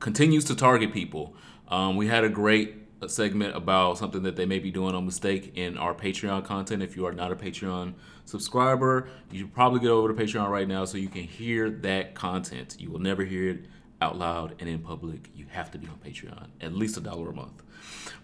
continues 0.00 0.44
to 0.46 0.54
target 0.54 0.92
people. 0.92 1.34
Um, 1.68 1.96
we 1.96 2.06
had 2.06 2.24
a 2.24 2.28
great 2.28 2.74
segment 3.08 3.54
about 3.54 3.98
something 3.98 4.22
that 4.22 4.36
they 4.36 4.46
may 4.46 4.58
be 4.58 4.70
doing 4.70 4.94
on 4.94 5.04
mistake 5.04 5.52
in 5.56 5.76
our 5.76 5.94
Patreon 5.94 6.44
content. 6.44 6.82
If 6.82 6.96
you 6.96 7.06
are 7.06 7.12
not 7.12 7.32
a 7.32 7.36
Patreon 7.36 7.94
subscriber, 8.24 9.08
you 9.30 9.40
should 9.40 9.54
probably 9.54 9.80
get 9.80 9.90
over 9.90 10.12
to 10.12 10.14
Patreon 10.14 10.48
right 10.48 10.66
now 10.66 10.84
so 10.84 10.98
you 10.98 11.08
can 11.08 11.24
hear 11.24 11.70
that 11.70 12.14
content. 12.14 12.76
You 12.78 12.90
will 12.90 13.00
never 13.00 13.24
hear 13.24 13.50
it 13.50 13.64
out 14.00 14.18
loud 14.18 14.54
and 14.58 14.68
in 14.68 14.80
public, 14.80 15.30
you 15.34 15.46
have 15.50 15.70
to 15.70 15.78
be 15.78 15.86
on 15.86 15.96
Patreon, 16.04 16.48
at 16.60 16.74
least 16.74 16.96
a 16.96 17.00
dollar 17.00 17.30
a 17.30 17.32
month. 17.32 17.62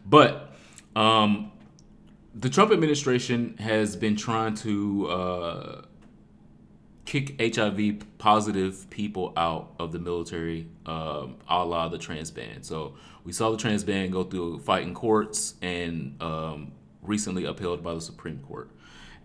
But 0.04 0.54
um, 0.94 1.52
the 2.34 2.50
Trump 2.50 2.72
administration 2.72 3.56
has 3.58 3.96
been 3.96 4.16
trying 4.16 4.54
to 4.56 5.08
uh, 5.08 5.82
kick 7.10 7.56
HIV 7.56 8.18
positive 8.18 8.88
people 8.88 9.32
out 9.36 9.74
of 9.80 9.90
the 9.90 9.98
military, 9.98 10.68
um, 10.86 11.38
a 11.48 11.64
la 11.64 11.88
the 11.88 11.98
trans 11.98 12.30
ban. 12.30 12.62
So 12.62 12.94
we 13.24 13.32
saw 13.32 13.50
the 13.50 13.56
trans 13.56 13.82
ban 13.82 14.12
go 14.12 14.22
through 14.22 14.54
a 14.54 14.58
fight 14.60 14.84
in 14.84 14.94
courts 14.94 15.54
and 15.60 16.14
um, 16.22 16.70
recently 17.02 17.46
upheld 17.46 17.82
by 17.82 17.94
the 17.94 18.00
Supreme 18.00 18.38
Court. 18.38 18.70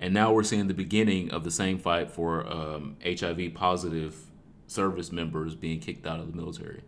And 0.01 0.15
now 0.15 0.33
we're 0.33 0.41
seeing 0.41 0.65
the 0.67 0.73
beginning 0.73 1.29
of 1.29 1.43
the 1.43 1.51
same 1.51 1.77
fight 1.77 2.09
for 2.09 2.51
um, 2.51 2.97
HIV 3.05 3.53
positive 3.53 4.15
service 4.65 5.11
members 5.11 5.53
being 5.53 5.79
kicked 5.79 6.07
out 6.07 6.19
of 6.19 6.25
the 6.25 6.35
military. 6.35 6.81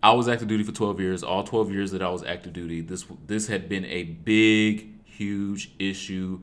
I 0.00 0.12
was 0.12 0.28
active 0.28 0.46
duty 0.46 0.62
for 0.62 0.70
12 0.70 1.00
years. 1.00 1.24
All 1.24 1.42
12 1.42 1.72
years 1.72 1.90
that 1.90 2.02
I 2.02 2.10
was 2.10 2.22
active 2.22 2.52
duty, 2.52 2.82
this 2.82 3.04
this 3.26 3.48
had 3.48 3.68
been 3.68 3.84
a 3.86 4.04
big, 4.04 5.04
huge 5.04 5.72
issue. 5.80 6.38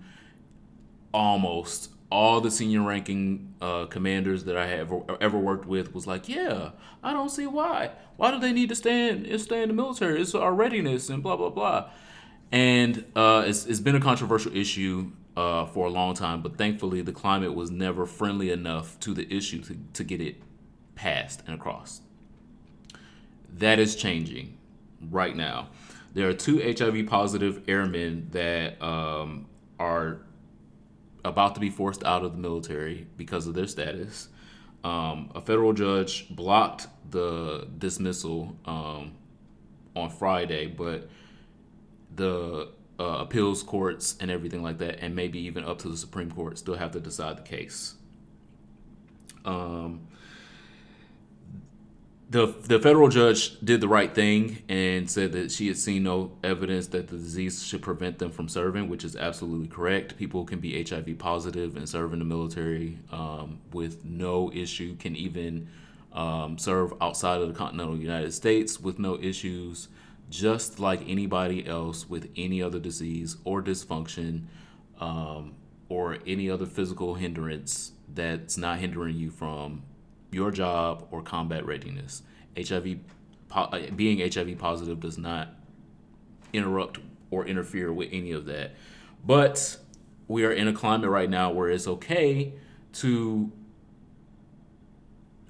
Almost 1.13 1.90
all 2.11 2.41
the 2.41 2.51
senior 2.51 2.81
ranking 2.81 3.53
uh, 3.61 3.85
commanders 3.85 4.43
that 4.43 4.57
I 4.57 4.67
have 4.67 4.93
ever, 5.21 5.37
worked 5.37 5.65
with 5.65 5.93
was 5.93 6.05
like, 6.05 6.27
"Yeah, 6.27 6.71
I 7.01 7.13
don't 7.13 7.29
see 7.29 7.47
why. 7.47 7.91
Why 8.17 8.31
do 8.31 8.39
they 8.39 8.51
need 8.51 8.69
to 8.69 8.75
stay 8.75 9.09
in, 9.09 9.39
stay 9.39 9.63
in 9.63 9.69
the 9.69 9.73
military? 9.73 10.21
It's 10.21 10.35
our 10.35 10.53
readiness 10.53 11.09
and 11.09 11.23
blah 11.23 11.37
blah 11.37 11.49
blah." 11.49 11.89
And 12.51 13.05
uh, 13.15 13.45
it's, 13.47 13.65
it's 13.65 13.79
been 13.79 13.95
a 13.95 14.01
controversial 14.01 14.55
issue 14.55 15.11
uh, 15.37 15.65
for 15.65 15.87
a 15.87 15.89
long 15.89 16.13
time, 16.13 16.41
but 16.41 16.57
thankfully 16.57 17.01
the 17.01 17.13
climate 17.13 17.53
was 17.53 17.71
never 17.71 18.05
friendly 18.05 18.51
enough 18.51 18.99
to 18.99 19.13
the 19.13 19.33
issue 19.33 19.61
to, 19.63 19.77
to 19.93 20.03
get 20.03 20.19
it 20.19 20.41
passed 20.95 21.41
and 21.45 21.55
across. 21.55 22.01
That 23.53 23.79
is 23.79 23.95
changing 23.95 24.57
right 25.09 25.35
now. 25.35 25.69
There 26.13 26.27
are 26.27 26.33
two 26.33 26.59
HIV 26.59 27.07
positive 27.07 27.63
airmen 27.69 28.27
that 28.31 28.81
um, 28.81 29.47
are 29.79 30.19
about 31.23 31.55
to 31.55 31.61
be 31.61 31.69
forced 31.69 32.03
out 32.03 32.23
of 32.23 32.33
the 32.33 32.37
military 32.37 33.07
because 33.17 33.47
of 33.47 33.53
their 33.53 33.67
status. 33.67 34.29
Um, 34.83 35.31
a 35.35 35.41
federal 35.41 35.73
judge 35.73 36.27
blocked 36.35 36.87
the 37.09 37.67
dismissal 37.77 38.57
um, 38.65 39.13
on 39.95 40.09
Friday, 40.09 40.67
but 40.67 41.09
the 42.15 42.69
uh, 42.99 43.03
appeals 43.03 43.63
courts 43.63 44.15
and 44.19 44.31
everything 44.31 44.63
like 44.63 44.79
that, 44.79 44.99
and 44.99 45.15
maybe 45.15 45.39
even 45.39 45.63
up 45.63 45.79
to 45.79 45.89
the 45.89 45.97
Supreme 45.97 46.31
Court, 46.31 46.57
still 46.57 46.75
have 46.75 46.91
to 46.91 46.99
decide 46.99 47.37
the 47.37 47.43
case. 47.43 47.95
Um, 49.45 50.07
the 52.31 52.47
the 52.61 52.79
federal 52.79 53.09
judge 53.09 53.59
did 53.59 53.81
the 53.81 53.89
right 53.89 54.15
thing 54.15 54.59
and 54.69 55.11
said 55.11 55.33
that 55.33 55.51
she 55.51 55.67
had 55.67 55.77
seen 55.77 56.03
no 56.03 56.31
evidence 56.45 56.87
that 56.87 57.09
the 57.09 57.17
disease 57.17 57.61
should 57.61 57.81
prevent 57.81 58.19
them 58.19 58.31
from 58.31 58.47
serving, 58.47 58.87
which 58.87 59.03
is 59.03 59.17
absolutely 59.17 59.67
correct. 59.67 60.17
People 60.17 60.45
can 60.45 60.59
be 60.59 60.81
HIV 60.81 61.19
positive 61.19 61.75
and 61.75 61.89
serve 61.89 62.13
in 62.13 62.19
the 62.19 62.25
military 62.25 62.97
um, 63.11 63.59
with 63.73 64.05
no 64.05 64.49
issue. 64.53 64.95
Can 64.95 65.17
even 65.17 65.67
um, 66.13 66.57
serve 66.57 66.93
outside 67.01 67.41
of 67.41 67.49
the 67.49 67.53
continental 67.53 67.97
United 67.97 68.33
States 68.33 68.79
with 68.79 68.97
no 68.97 69.19
issues, 69.21 69.89
just 70.29 70.79
like 70.79 71.01
anybody 71.09 71.67
else 71.67 72.09
with 72.09 72.31
any 72.37 72.63
other 72.63 72.79
disease 72.79 73.35
or 73.43 73.61
dysfunction 73.61 74.43
um, 75.01 75.53
or 75.89 76.17
any 76.25 76.49
other 76.49 76.65
physical 76.65 77.15
hindrance 77.15 77.91
that's 78.13 78.57
not 78.57 78.79
hindering 78.79 79.17
you 79.17 79.29
from 79.29 79.83
your 80.31 80.51
job 80.51 81.07
or 81.11 81.21
combat 81.21 81.65
readiness. 81.65 82.23
HIV, 82.57 82.99
uh, 83.51 83.79
being 83.95 84.31
HIV 84.31 84.57
positive 84.57 84.99
does 84.99 85.17
not 85.17 85.49
interrupt 86.53 86.99
or 87.29 87.45
interfere 87.45 87.93
with 87.93 88.09
any 88.11 88.31
of 88.31 88.45
that. 88.45 88.71
But 89.25 89.77
we 90.27 90.45
are 90.45 90.51
in 90.51 90.67
a 90.67 90.73
climate 90.73 91.09
right 91.09 91.29
now 91.29 91.51
where 91.51 91.69
it's 91.69 91.87
okay 91.87 92.53
to 92.93 93.51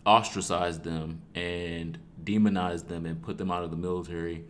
ostracize 0.06 0.80
them 0.80 1.22
and 1.36 1.98
demonize 2.24 2.88
them 2.88 3.06
and 3.06 3.22
put 3.22 3.38
them 3.38 3.52
out 3.52 3.64
of 3.64 3.72
the 3.72 3.78
military 3.78 4.44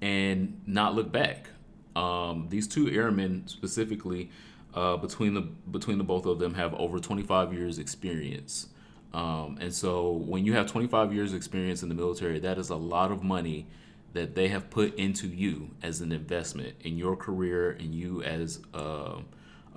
and 0.00 0.60
not 0.66 0.94
look 0.94 1.12
back. 1.12 1.50
Um, 1.96 2.46
these 2.48 2.66
two 2.66 2.88
airmen 2.90 3.46
specifically, 3.46 4.30
uh, 4.74 4.96
between 4.96 5.34
the 5.34 5.42
between 5.42 5.98
the 5.98 6.04
both 6.04 6.26
of 6.26 6.38
them, 6.38 6.54
have 6.54 6.74
over 6.74 6.98
25 6.98 7.52
years 7.52 7.78
experience. 7.78 8.68
Um, 9.12 9.58
and 9.60 9.74
so 9.74 10.12
when 10.12 10.44
you 10.44 10.52
have 10.52 10.66
25 10.66 11.12
years 11.12 11.34
experience 11.34 11.82
in 11.82 11.88
the 11.88 11.94
military, 11.94 12.38
that 12.40 12.58
is 12.58 12.70
a 12.70 12.76
lot 12.76 13.10
of 13.10 13.22
money 13.22 13.66
that 14.12 14.34
they 14.34 14.48
have 14.48 14.70
put 14.70 14.94
into 14.96 15.28
you 15.28 15.70
as 15.82 16.00
an 16.00 16.12
investment 16.12 16.74
in 16.80 16.96
your 16.96 17.16
career 17.16 17.70
and 17.70 17.94
you 17.94 18.22
as 18.22 18.60
a, 18.74 19.18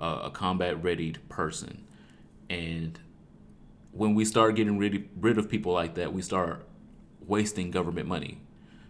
a 0.00 0.30
combat 0.32 0.82
ready 0.82 1.12
person. 1.28 1.84
And 2.50 2.98
when 3.92 4.14
we 4.14 4.24
start 4.24 4.56
getting 4.56 4.78
rid, 4.78 5.08
rid 5.20 5.38
of 5.38 5.48
people 5.48 5.72
like 5.72 5.94
that, 5.94 6.12
we 6.12 6.22
start 6.22 6.66
wasting 7.26 7.70
government 7.70 8.08
money. 8.08 8.40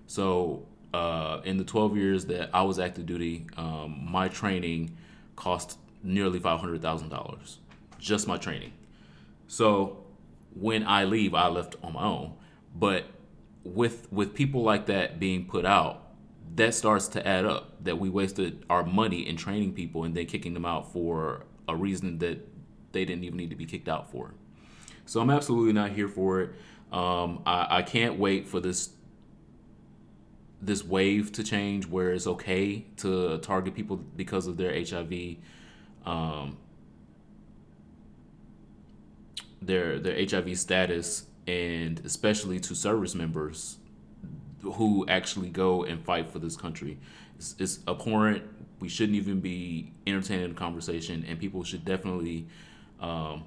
So 0.06 0.66
uh, 0.92 1.40
in 1.44 1.58
the 1.58 1.64
12 1.64 1.96
years 1.96 2.24
that 2.26 2.50
I 2.54 2.62
was 2.62 2.78
active 2.78 3.06
duty, 3.06 3.46
um, 3.56 4.06
my 4.10 4.28
training 4.28 4.96
cost 5.36 5.78
nearly 6.02 6.40
$500,000. 6.40 7.56
Just 7.98 8.28
my 8.28 8.36
training. 8.36 8.72
So 9.46 10.03
when 10.54 10.86
I 10.86 11.04
leave, 11.04 11.34
I 11.34 11.48
left 11.48 11.76
on 11.82 11.94
my 11.94 12.04
own. 12.04 12.34
But 12.74 13.06
with 13.62 14.10
with 14.12 14.34
people 14.34 14.62
like 14.62 14.86
that 14.86 15.18
being 15.18 15.46
put 15.46 15.64
out, 15.64 16.02
that 16.56 16.74
starts 16.74 17.08
to 17.08 17.26
add 17.26 17.44
up. 17.44 17.84
That 17.84 17.98
we 17.98 18.10
wasted 18.10 18.64
our 18.70 18.84
money 18.84 19.28
in 19.28 19.36
training 19.36 19.74
people 19.74 20.04
and 20.04 20.14
then 20.14 20.26
kicking 20.26 20.54
them 20.54 20.64
out 20.64 20.92
for 20.92 21.44
a 21.68 21.76
reason 21.76 22.18
that 22.18 22.46
they 22.92 23.04
didn't 23.04 23.24
even 23.24 23.36
need 23.36 23.50
to 23.50 23.56
be 23.56 23.66
kicked 23.66 23.88
out 23.88 24.10
for. 24.10 24.34
So 25.06 25.20
I'm 25.20 25.30
absolutely 25.30 25.72
not 25.72 25.90
here 25.90 26.08
for 26.08 26.40
it. 26.40 26.50
Um, 26.92 27.42
I, 27.44 27.78
I 27.78 27.82
can't 27.82 28.18
wait 28.18 28.48
for 28.48 28.60
this 28.60 28.90
this 30.62 30.82
wave 30.82 31.30
to 31.32 31.44
change 31.44 31.86
where 31.86 32.12
it's 32.12 32.26
okay 32.26 32.86
to 32.96 33.38
target 33.38 33.74
people 33.74 33.96
because 33.96 34.46
of 34.46 34.56
their 34.56 34.72
HIV 34.72 35.36
um, 36.06 36.56
their 39.66 39.98
their 39.98 40.16
HIV 40.28 40.58
status 40.58 41.24
and 41.46 42.00
especially 42.04 42.58
to 42.58 42.74
service 42.74 43.14
members 43.14 43.76
who 44.62 45.06
actually 45.08 45.50
go 45.50 45.84
and 45.84 46.02
fight 46.02 46.30
for 46.30 46.38
this 46.38 46.56
country. 46.56 46.98
It's, 47.36 47.54
it's 47.58 47.78
abhorrent. 47.86 48.42
We 48.80 48.88
shouldn't 48.88 49.16
even 49.16 49.40
be 49.40 49.92
entertaining 50.06 50.50
the 50.50 50.54
conversation, 50.54 51.24
and 51.28 51.38
people 51.38 51.64
should 51.64 51.84
definitely 51.84 52.46
um, 53.00 53.44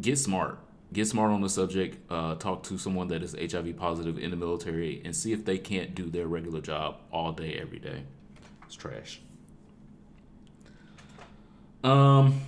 get 0.00 0.18
smart. 0.18 0.58
Get 0.92 1.06
smart 1.08 1.32
on 1.32 1.40
the 1.40 1.48
subject. 1.48 1.98
Uh, 2.10 2.36
talk 2.36 2.62
to 2.64 2.78
someone 2.78 3.08
that 3.08 3.22
is 3.22 3.34
HIV 3.34 3.76
positive 3.76 4.18
in 4.18 4.30
the 4.30 4.36
military, 4.36 5.02
and 5.04 5.14
see 5.14 5.32
if 5.32 5.44
they 5.44 5.58
can't 5.58 5.94
do 5.94 6.08
their 6.08 6.26
regular 6.26 6.60
job 6.60 6.98
all 7.12 7.32
day, 7.32 7.54
every 7.54 7.78
day. 7.78 8.02
It's 8.66 8.74
trash. 8.74 9.20
Um. 11.82 12.40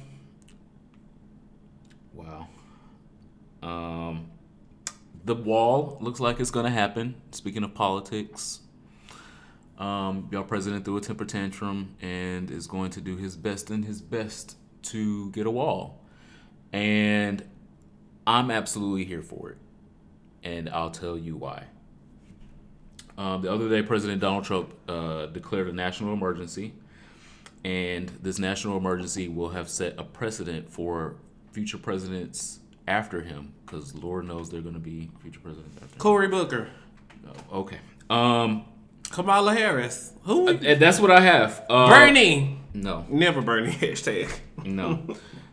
Wow. 2.15 2.49
Um, 3.63 4.31
the 5.25 5.35
wall 5.35 5.99
looks 6.01 6.21
like 6.21 6.41
it's 6.41 6.51
going 6.51 6.65
to 6.65 6.71
happen. 6.71 7.15
Speaking 7.33 7.63
of 7.63 7.75
politics, 7.75 8.61
um, 9.79 10.29
y'all 10.33 10.43
president 10.43 10.85
threw 10.85 10.97
a 10.97 11.01
temper 11.01 11.25
tantrum 11.25 11.97
and 12.01 12.51
is 12.51 12.67
going 12.67 12.91
to 12.93 13.01
do 13.01 13.17
his 13.17 13.37
best 13.37 13.71
and 13.71 13.85
his 13.85 14.01
best 14.01 14.57
to 14.83 15.31
get 15.31 15.47
a 15.47 15.51
wall. 15.51 16.01
And 16.73 17.45
I'm 18.27 18.51
absolutely 18.51 19.05
here 19.05 19.23
for 19.23 19.51
it. 19.51 19.59
And 20.43 20.69
I'll 20.71 20.91
tell 20.91 21.19
you 21.19 21.37
why. 21.37 21.65
Um, 23.17 23.43
the 23.43 23.53
other 23.53 23.69
day, 23.69 23.83
President 23.83 24.21
Donald 24.21 24.45
Trump 24.45 24.73
uh, 24.89 25.27
declared 25.27 25.69
a 25.69 25.73
national 25.73 26.13
emergency. 26.13 26.73
And 27.65 28.09
this 28.23 28.39
national 28.39 28.77
emergency 28.77 29.29
will 29.29 29.49
have 29.51 29.69
set 29.69 29.95
a 29.99 30.05
precedent 30.05 30.71
for 30.71 31.17
future 31.53 31.79
presidents 31.79 32.61
after 32.89 33.21
him, 33.21 33.53
because 33.65 33.95
Lord 33.95 34.27
knows 34.27 34.51
they're 34.51 34.61
going 34.63 34.75
to 34.75 34.81
be 34.81 35.11
future 35.21 35.41
after 35.45 35.61
him. 35.61 35.71
Cory 35.99 36.29
Booker, 36.29 36.69
Oh, 37.53 37.61
okay. 37.61 37.79
Um, 38.09 38.65
Kamala 39.11 39.55
Harris, 39.55 40.13
who? 40.25 40.49
and 40.49 40.81
that's 40.81 40.99
what 40.99 41.11
I 41.11 41.21
have. 41.21 41.65
Uh, 41.69 41.89
Bernie. 41.89 42.59
No, 42.75 43.05
Never 43.09 43.41
Bernie 43.43 43.73
hashtag. 43.85 44.31
no. 44.65 45.01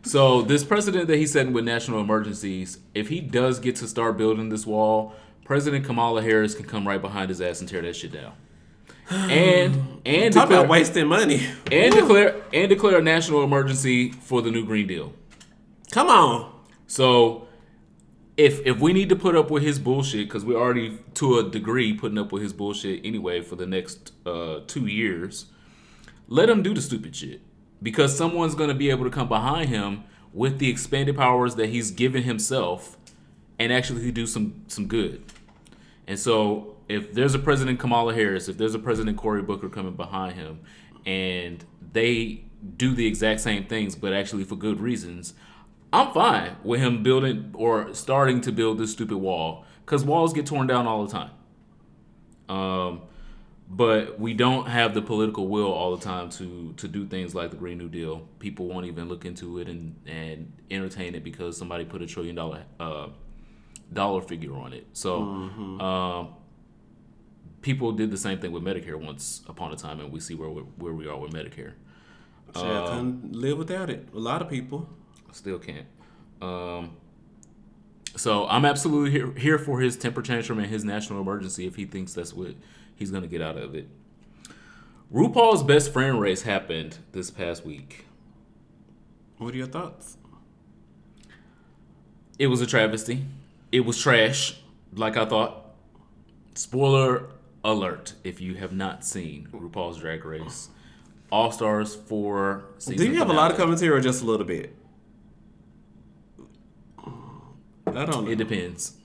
so 0.02 0.42
this 0.42 0.64
president 0.64 1.08
that 1.08 1.16
he's 1.18 1.32
setting 1.32 1.52
with 1.52 1.64
national 1.64 2.00
emergencies, 2.00 2.78
if 2.94 3.08
he 3.08 3.20
does 3.20 3.58
get 3.58 3.76
to 3.76 3.86
start 3.88 4.16
building 4.16 4.48
this 4.48 4.66
wall, 4.66 5.14
President 5.44 5.84
Kamala 5.84 6.22
Harris 6.22 6.54
can 6.54 6.66
come 6.66 6.86
right 6.88 7.00
behind 7.00 7.28
his 7.28 7.40
ass 7.40 7.60
and 7.60 7.68
tear 7.68 7.82
that 7.82 7.94
shit 7.96 8.12
down. 8.12 8.32
And 9.10 10.00
and 10.04 10.34
Talk 10.34 10.44
declare, 10.48 10.60
about 10.60 10.68
wasting 10.68 11.06
money. 11.06 11.46
and 11.70 11.94
Woo. 11.94 12.00
declare 12.00 12.42
and 12.52 12.68
declare 12.68 12.98
a 12.98 13.02
national 13.02 13.44
emergency 13.44 14.10
for 14.12 14.42
the 14.42 14.50
new 14.50 14.64
Green 14.64 14.86
Deal. 14.88 15.12
Come 15.92 16.08
on. 16.08 16.52
So 16.86 17.48
if 18.36 18.64
if 18.66 18.78
we 18.78 18.92
need 18.92 19.08
to 19.08 19.16
put 19.16 19.34
up 19.34 19.50
with 19.50 19.62
his 19.62 19.78
bullshit 19.78 20.28
because 20.28 20.44
we're 20.44 20.60
already 20.60 20.98
to 21.14 21.38
a 21.38 21.48
degree 21.48 21.94
putting 21.94 22.18
up 22.18 22.32
with 22.32 22.42
his 22.42 22.52
bullshit 22.52 23.04
anyway 23.04 23.40
for 23.40 23.56
the 23.56 23.66
next 23.66 24.12
uh, 24.26 24.60
two 24.66 24.86
years, 24.86 25.46
let 26.28 26.48
him 26.48 26.62
do 26.62 26.74
the 26.74 26.82
stupid 26.82 27.16
shit 27.16 27.40
because 27.82 28.16
someone's 28.16 28.54
gonna 28.54 28.74
be 28.74 28.90
able 28.90 29.04
to 29.04 29.10
come 29.10 29.28
behind 29.28 29.68
him 29.68 30.04
with 30.32 30.58
the 30.58 30.68
expanded 30.68 31.16
powers 31.16 31.54
that 31.54 31.70
he's 31.70 31.90
given 31.90 32.24
himself 32.24 32.96
and 33.58 33.72
actually 33.72 34.10
do 34.12 34.26
some 34.26 34.62
some 34.68 34.86
good. 34.86 35.22
And 36.06 36.18
so 36.18 36.76
if 36.88 37.12
there's 37.14 37.34
a 37.34 37.38
president 37.38 37.80
Kamala 37.80 38.14
Harris, 38.14 38.48
if 38.48 38.58
there's 38.58 38.74
a 38.74 38.78
president 38.78 39.16
Cory 39.16 39.42
Booker 39.42 39.68
coming 39.68 39.94
behind 39.94 40.34
him, 40.34 40.60
and 41.04 41.64
they 41.92 42.44
do 42.76 42.94
the 42.94 43.06
exact 43.06 43.40
same 43.40 43.64
things 43.64 43.94
but 43.94 44.12
actually 44.12 44.44
for 44.44 44.56
good 44.56 44.80
reasons, 44.80 45.34
I'm 45.96 46.12
fine 46.12 46.56
with 46.62 46.80
him 46.80 47.02
building 47.02 47.50
or 47.54 47.94
starting 47.94 48.40
to 48.42 48.52
build 48.52 48.78
this 48.78 48.92
stupid 48.92 49.16
wall 49.16 49.64
because 49.84 50.04
walls 50.04 50.32
get 50.32 50.46
torn 50.46 50.66
down 50.66 50.86
all 50.86 51.06
the 51.06 51.12
time. 51.12 51.30
Um, 52.48 53.02
but 53.68 54.20
we 54.20 54.34
don't 54.34 54.68
have 54.68 54.94
the 54.94 55.02
political 55.02 55.48
will 55.48 55.72
all 55.72 55.96
the 55.96 56.04
time 56.04 56.30
to 56.30 56.72
to 56.76 56.86
do 56.86 57.06
things 57.06 57.34
like 57.34 57.50
the 57.50 57.56
Green 57.56 57.78
New 57.78 57.88
Deal. 57.88 58.28
People 58.38 58.66
won't 58.66 58.86
even 58.86 59.08
look 59.08 59.24
into 59.24 59.58
it 59.58 59.68
and 59.68 59.96
and 60.06 60.52
entertain 60.70 61.14
it 61.14 61.24
because 61.24 61.56
somebody 61.56 61.84
put 61.84 62.02
a 62.02 62.06
trillion 62.06 62.36
dollar 62.36 62.64
uh, 62.78 63.08
dollar 63.92 64.22
figure 64.22 64.54
on 64.54 64.72
it. 64.72 64.86
So. 64.92 65.22
Um, 65.80 66.34
people 67.62 67.90
did 67.90 68.12
the 68.12 68.16
same 68.16 68.38
thing 68.38 68.52
with 68.52 68.62
Medicare 68.62 68.94
once 68.94 69.42
upon 69.48 69.72
a 69.72 69.76
time, 69.76 69.98
and 69.98 70.12
we 70.12 70.20
see 70.20 70.34
where 70.36 70.48
we, 70.48 70.62
where 70.76 70.92
we 70.92 71.08
are 71.08 71.18
with 71.18 71.32
Medicare. 71.32 71.72
I 72.54 72.86
couldn't 72.86 73.34
live 73.34 73.58
without 73.58 73.90
it. 73.90 74.08
A 74.14 74.18
lot 74.18 74.40
of 74.40 74.48
people. 74.48 74.88
Still 75.36 75.58
can't. 75.58 75.86
Um, 76.40 76.96
so 78.16 78.46
I'm 78.48 78.64
absolutely 78.64 79.10
here, 79.10 79.32
here 79.32 79.58
for 79.58 79.80
his 79.80 79.94
temper 79.96 80.22
tantrum 80.22 80.58
and 80.58 80.68
his 80.68 80.82
national 80.82 81.20
emergency 81.20 81.66
if 81.66 81.76
he 81.76 81.84
thinks 81.84 82.14
that's 82.14 82.32
what 82.32 82.54
he's 82.94 83.10
gonna 83.10 83.26
get 83.26 83.42
out 83.42 83.58
of 83.58 83.74
it. 83.74 83.86
RuPaul's 85.12 85.62
best 85.62 85.92
friend 85.92 86.18
race 86.18 86.42
happened 86.42 86.98
this 87.12 87.30
past 87.30 87.66
week. 87.66 88.06
What 89.36 89.52
are 89.52 89.58
your 89.58 89.66
thoughts? 89.66 90.16
It 92.38 92.46
was 92.46 92.62
a 92.62 92.66
travesty. 92.66 93.26
It 93.70 93.80
was 93.80 94.00
trash, 94.00 94.58
like 94.94 95.18
I 95.18 95.26
thought. 95.26 95.64
Spoiler 96.54 97.28
alert 97.62 98.14
if 98.24 98.40
you 98.40 98.54
have 98.54 98.72
not 98.72 99.04
seen 99.04 99.48
RuPaul's 99.52 99.98
Drag 99.98 100.24
Race. 100.24 100.70
All 101.30 101.52
Stars 101.52 101.94
4 101.94 102.64
season 102.78 102.96
Do 102.96 103.12
you 103.12 103.18
have 103.18 103.28
a 103.28 103.32
lot 103.34 103.50
of 103.50 103.56
finale. 103.58 103.74
commentary 103.76 103.98
or 103.98 104.00
just 104.00 104.22
a 104.22 104.24
little 104.24 104.46
bit? 104.46 104.74
I 107.96 108.04
don't 108.04 108.24
know. 108.24 108.30
It 108.30 108.36
depends. 108.36 108.96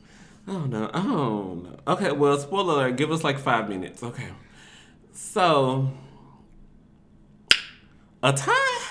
I 0.48 0.54
don't 0.54 0.70
know. 0.70 0.90
I 0.94 1.02
don't 1.04 1.64
know. 1.64 1.78
Okay, 1.88 2.12
well, 2.12 2.38
spoiler 2.38 2.74
alert. 2.74 2.98
Give 2.98 3.12
us 3.12 3.24
like 3.24 3.40
five 3.40 3.70
minutes. 3.70 4.04
Okay. 4.04 4.30
So, 5.14 5.92
a 8.24 8.34
tie? 8.34 8.82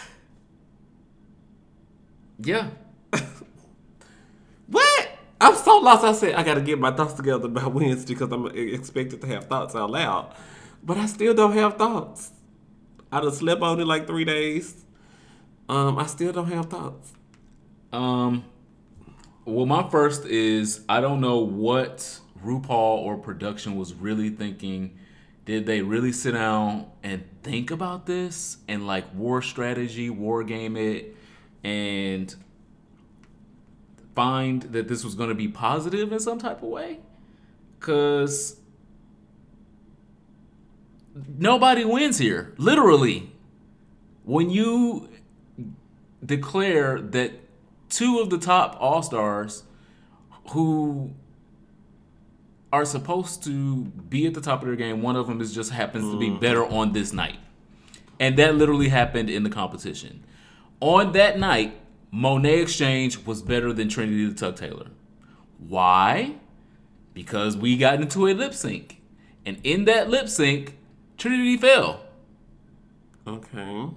Yeah. 2.43 2.71
What? 4.71 5.09
I'm 5.41 5.57
so 5.57 5.79
lost. 5.79 6.05
I 6.05 6.13
said 6.13 6.35
I 6.35 6.45
got 6.45 6.55
to 6.55 6.61
get 6.61 6.79
my 6.79 6.93
thoughts 6.93 7.15
together 7.15 7.49
by 7.49 7.67
Wednesday 7.67 8.15
because 8.15 8.31
I'm 8.31 8.47
expected 8.47 9.21
to 9.21 9.27
have 9.27 9.47
thoughts 9.49 9.75
out 9.75 9.91
loud. 9.91 10.33
But 10.83 10.97
I 10.97 11.07
still 11.07 11.35
don't 11.35 11.55
have 11.55 11.77
thoughts. 11.77 12.31
I 13.11 13.21
done 13.21 13.33
slept 13.33 13.61
on 13.61 13.81
it 13.81 13.85
like 13.85 14.07
three 14.07 14.25
days. 14.25 14.85
Um, 15.69 15.99
I 15.99 16.07
still 16.07 16.33
don't 16.33 16.51
have 16.53 16.67
thoughts. 16.67 17.13
Um, 17.93 18.45
well, 19.51 19.67
my 19.67 19.89
first 19.91 20.25
is 20.25 20.85
I 20.89 21.01
don't 21.01 21.21
know 21.21 21.39
what 21.39 22.21
RuPaul 22.45 22.71
or 22.71 23.17
production 23.17 23.77
was 23.77 23.95
really 23.95 24.31
thinking. 24.31 24.97
Did 25.45 25.67
they 25.67 25.83
really 25.83 26.13
sit 26.13 26.33
down 26.33 26.87
and 27.03 27.25
think 27.43 27.71
about 27.71 28.07
this 28.07 28.59
and 28.69 28.87
like 28.87 29.13
war 29.15 29.43
strategy, 29.43 30.11
war 30.11 30.45
game 30.45 30.77
it, 30.77 31.17
and 31.65 32.35
find 34.15 34.63
that 34.63 34.89
this 34.89 35.05
was 35.05 35.15
going 35.15 35.29
to 35.29 35.35
be 35.35 35.49
positive 35.49 36.13
in 36.13 36.21
some 36.21 36.39
type 36.39 36.63
of 36.63 36.69
way? 36.69 37.01
Because 37.79 38.57
nobody 41.39 41.85
wins 41.85 42.19
here, 42.19 42.55
literally. 42.57 43.33
When 44.25 44.51
you 44.51 45.09
declare 46.25 47.01
that 47.01 47.33
two 47.91 48.21
of 48.21 48.31
the 48.31 48.39
top 48.39 48.77
all 48.81 49.03
stars 49.03 49.65
who 50.51 51.13
are 52.73 52.85
supposed 52.85 53.43
to 53.45 53.85
be 53.85 54.27
at 54.27 54.35
the 54.35 54.41
top 54.41 54.63
of 54.63 54.69
their 54.69 54.77
game, 54.77 55.03
one 55.03 55.17
of 55.17 55.27
them 55.27 55.41
is 55.41 55.55
just 55.55 55.73
happens 55.73 56.11
to 56.11 56.19
be 56.19 56.29
mm. 56.29 56.41
better 56.41 56.65
on 56.65 56.93
this 56.93 57.13
night. 57.13 57.39
And 58.19 58.37
that 58.39 58.55
literally 58.55 58.89
happened 58.89 59.29
in 59.29 59.43
the 59.43 59.51
competition. 59.51 60.25
On 60.81 61.13
that 61.13 61.39
night, 61.39 61.79
Monét 62.13 62.63
X 62.63 62.77
Change 62.77 63.25
was 63.27 63.43
better 63.43 63.73
than 63.73 63.89
Trinity 63.89 64.27
the 64.27 64.35
Tuck 64.35 64.57
Taylor. 64.57 64.89
Why? 65.59 66.37
Because 67.13 67.57
we 67.57 67.77
got 67.77 68.01
into 68.01 68.27
a 68.27 68.33
lip 68.35 68.55
sync. 68.55 69.01
And 69.45 69.59
in 69.65 69.85
that 69.87 70.09
lip 70.09 70.29
sync, 70.29 70.77
Trinity 71.19 71.57
fell. 71.57 72.05
Okay. 73.27 73.89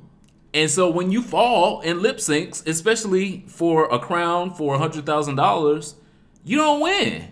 And 0.53 0.69
so 0.69 0.89
when 0.89 1.11
you 1.11 1.21
fall 1.21 1.81
in 1.81 2.01
lip 2.01 2.17
syncs, 2.17 2.65
especially 2.67 3.43
for 3.47 3.85
a 3.91 3.97
crown 3.99 4.53
for 4.53 4.75
a 4.75 4.77
hundred 4.77 5.05
thousand 5.05 5.35
dollars, 5.35 5.95
you 6.43 6.57
don't 6.57 6.79
win. 6.81 7.31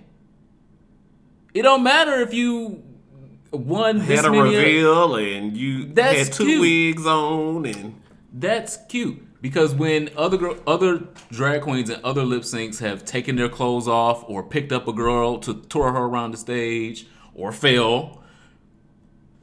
It 1.53 1.61
don't 1.63 1.83
matter 1.83 2.21
if 2.21 2.33
you 2.33 2.83
won 3.51 3.99
this 3.99 4.21
Had 4.21 4.25
a 4.25 4.31
many. 4.31 4.55
reveal 4.55 5.15
and 5.15 5.55
you 5.55 5.85
That's 5.93 6.27
had 6.29 6.33
two 6.33 6.45
cute. 6.45 6.61
wigs 6.61 7.05
on 7.05 7.65
and 7.65 8.01
That's 8.33 8.77
cute 8.87 9.21
because 9.41 9.73
when 9.75 10.09
other 10.15 10.37
girl, 10.37 10.55
other 10.65 11.03
drag 11.29 11.61
queens 11.61 11.89
and 11.89 12.01
other 12.03 12.23
lip 12.23 12.43
syncs 12.43 12.79
have 12.79 13.03
taken 13.05 13.35
their 13.35 13.49
clothes 13.49 13.87
off 13.87 14.23
or 14.29 14.41
picked 14.43 14.71
up 14.71 14.87
a 14.87 14.93
girl 14.93 15.37
to 15.39 15.55
tour 15.63 15.91
her 15.91 15.99
around 16.05 16.31
the 16.31 16.37
stage 16.37 17.05
or 17.35 17.51
fell, 17.51 18.23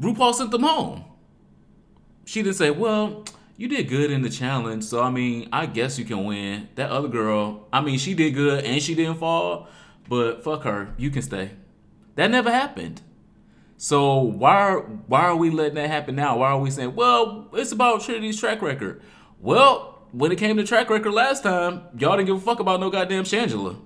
RuPaul 0.01 0.35
sent 0.35 0.51
them 0.51 0.63
home. 0.63 1.05
She 2.25 2.43
didn't 2.43 2.57
say, 2.57 2.71
"Well, 2.71 3.25
you 3.59 3.69
did 3.69 3.89
good 3.89 4.11
in 4.11 4.23
the 4.23 4.31
challenge, 4.31 4.85
so 4.85 5.03
I 5.03 5.11
mean, 5.11 5.49
I 5.53 5.67
guess 5.67 5.99
you 5.99 6.07
can 6.07 6.25
win." 6.25 6.69
That 6.77 6.91
other 6.91 7.09
girl, 7.09 7.67
I 7.71 7.83
mean, 7.83 7.99
she 7.99 8.15
did 8.15 8.31
good 8.31 8.65
and 8.65 8.81
she 8.81 8.95
didn't 8.95 9.19
fall, 9.19 9.69
but 10.09 10.43
fuck 10.43 10.63
her, 10.63 10.95
you 10.97 11.11
can 11.11 11.21
stay. 11.21 11.51
That 12.15 12.31
never 12.31 12.51
happened. 12.51 13.03
So 13.77 14.19
why 14.19 14.55
are, 14.55 14.81
why 14.81 15.23
are 15.23 15.37
we 15.37 15.51
letting 15.51 15.77
that 15.77 15.89
happen 15.89 16.17
now? 16.17 16.39
Why 16.39 16.51
are 16.51 16.59
we 16.59 16.71
saying, 16.71 16.97
well, 16.97 17.49
it's 17.53 17.71
about 17.71 18.03
Trinity's 18.03 18.41
track 18.41 18.61
record? 18.61 19.01
Well, 19.41 20.03
when 20.11 20.33
it 20.33 20.37
came 20.37 20.57
to 20.57 20.65
track 20.65 20.91
record 20.91 21.13
last 21.13 21.45
time, 21.45 21.83
y'all 21.97 22.17
didn't 22.17 22.27
give 22.27 22.37
a 22.37 22.41
fuck 22.41 22.59
about 22.59 22.81
no 22.81 22.91
goddamn 22.91 23.23
Shangela. 23.25 23.77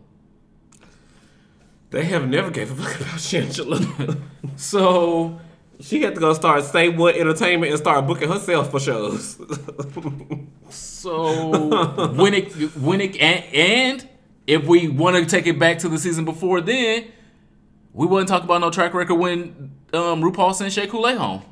they 1.90 2.04
have 2.04 2.26
never 2.26 2.50
gave 2.50 2.70
a 2.70 2.82
fuck 2.82 3.00
about 3.00 3.18
Shangela. 3.18 4.18
So 4.56 5.40
she 5.82 6.00
had 6.02 6.14
to 6.14 6.20
go 6.20 6.32
start 6.32 6.64
Say 6.64 6.88
What 6.88 7.16
Entertainment 7.16 7.72
and 7.72 7.78
start 7.80 8.06
booking 8.06 8.28
herself 8.28 8.70
for 8.70 8.80
shows. 8.80 9.36
so 10.70 12.12
when 12.14 12.34
it 12.34 12.52
when 12.76 13.00
and, 13.00 13.44
and 13.54 14.08
if 14.46 14.64
we 14.66 14.88
want 14.88 15.16
to 15.16 15.26
take 15.26 15.46
it 15.46 15.58
back 15.58 15.78
to 15.80 15.88
the 15.88 15.98
season 15.98 16.24
before 16.24 16.60
then, 16.60 17.06
we 17.92 18.06
wouldn't 18.06 18.28
talk 18.28 18.42
about 18.44 18.60
no 18.60 18.70
track 18.70 18.94
record 18.94 19.16
when 19.16 19.72
um, 19.92 20.22
RuPaul 20.22 20.54
sent 20.54 20.72
Shea 20.72 20.86
Coulee 20.86 21.14
home. 21.14 21.42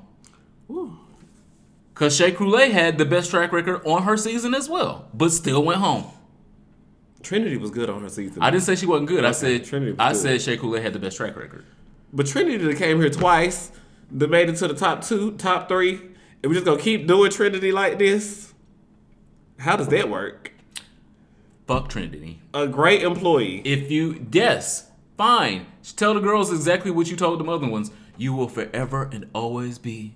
Cause 1.94 2.16
Shea 2.16 2.32
Coulee 2.32 2.70
had 2.70 2.96
the 2.96 3.04
best 3.04 3.30
track 3.30 3.52
record 3.52 3.82
on 3.84 4.04
her 4.04 4.16
season 4.16 4.54
as 4.54 4.68
well, 4.70 5.08
but 5.12 5.30
still 5.32 5.62
went 5.62 5.80
home. 5.80 6.04
Trinity 7.22 7.58
was 7.58 7.70
good 7.70 7.90
on 7.90 8.00
her 8.00 8.08
season. 8.08 8.40
I 8.40 8.50
didn't 8.50 8.62
say 8.62 8.74
she 8.76 8.86
wasn't 8.86 9.08
good. 9.08 9.24
I 9.24 9.32
said 9.32 9.64
Trinity 9.64 9.92
was 9.92 10.00
I 10.00 10.12
good. 10.12 10.18
said 10.18 10.40
Shea 10.42 10.56
Coulee 10.56 10.80
had 10.80 10.94
the 10.94 10.98
best 10.98 11.18
track 11.18 11.36
record. 11.36 11.66
But 12.12 12.26
Trinity 12.26 12.74
came 12.74 12.98
here 13.00 13.10
twice, 13.10 13.70
that 14.10 14.30
made 14.30 14.48
it 14.48 14.56
to 14.56 14.68
the 14.68 14.74
top 14.74 15.04
two, 15.04 15.32
top 15.32 15.68
three, 15.68 16.00
and 16.42 16.50
we 16.50 16.54
just 16.54 16.64
gonna 16.64 16.80
keep 16.80 17.06
doing 17.06 17.30
Trinity 17.30 17.72
like 17.72 17.98
this. 17.98 18.52
How 19.58 19.76
does 19.76 19.88
that 19.88 20.08
work? 20.08 20.52
Fuck 21.66 21.88
Trinity. 21.88 22.40
A 22.54 22.66
great 22.66 23.02
employee. 23.02 23.62
If 23.64 23.90
you 23.90 24.26
yes, 24.32 24.90
fine. 25.16 25.66
Just 25.82 25.98
Tell 25.98 26.14
the 26.14 26.20
girls 26.20 26.52
exactly 26.52 26.90
what 26.90 27.10
you 27.10 27.16
told 27.16 27.40
the 27.40 27.50
other 27.50 27.68
ones. 27.68 27.90
You 28.16 28.32
will 28.32 28.48
forever 28.48 29.08
and 29.12 29.28
always 29.34 29.78
be 29.78 30.14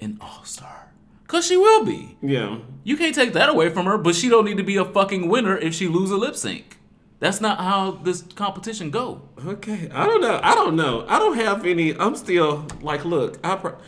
an 0.00 0.18
all 0.20 0.44
star. 0.44 0.92
Cause 1.26 1.46
she 1.46 1.56
will 1.56 1.84
be. 1.84 2.16
Yeah. 2.22 2.58
You 2.84 2.96
can't 2.96 3.14
take 3.14 3.32
that 3.32 3.48
away 3.48 3.70
from 3.70 3.86
her, 3.86 3.98
but 3.98 4.14
she 4.14 4.28
don't 4.28 4.44
need 4.44 4.56
to 4.58 4.62
be 4.62 4.76
a 4.76 4.84
fucking 4.84 5.28
winner 5.28 5.56
if 5.56 5.74
she 5.74 5.88
lose 5.88 6.10
a 6.10 6.16
lip 6.16 6.36
sync. 6.36 6.78
That's 7.24 7.40
not 7.40 7.58
how 7.58 7.92
this 7.92 8.20
competition 8.20 8.90
go. 8.90 9.22
Okay. 9.46 9.88
I 9.90 10.04
don't 10.04 10.20
know. 10.20 10.38
I 10.42 10.54
don't 10.54 10.76
know. 10.76 11.06
I 11.08 11.18
don't 11.18 11.36
have 11.36 11.64
any. 11.64 11.96
I'm 11.98 12.16
still 12.16 12.66
like, 12.82 13.06
look. 13.06 13.38
I. 13.42 13.56
Pro- 13.56 13.78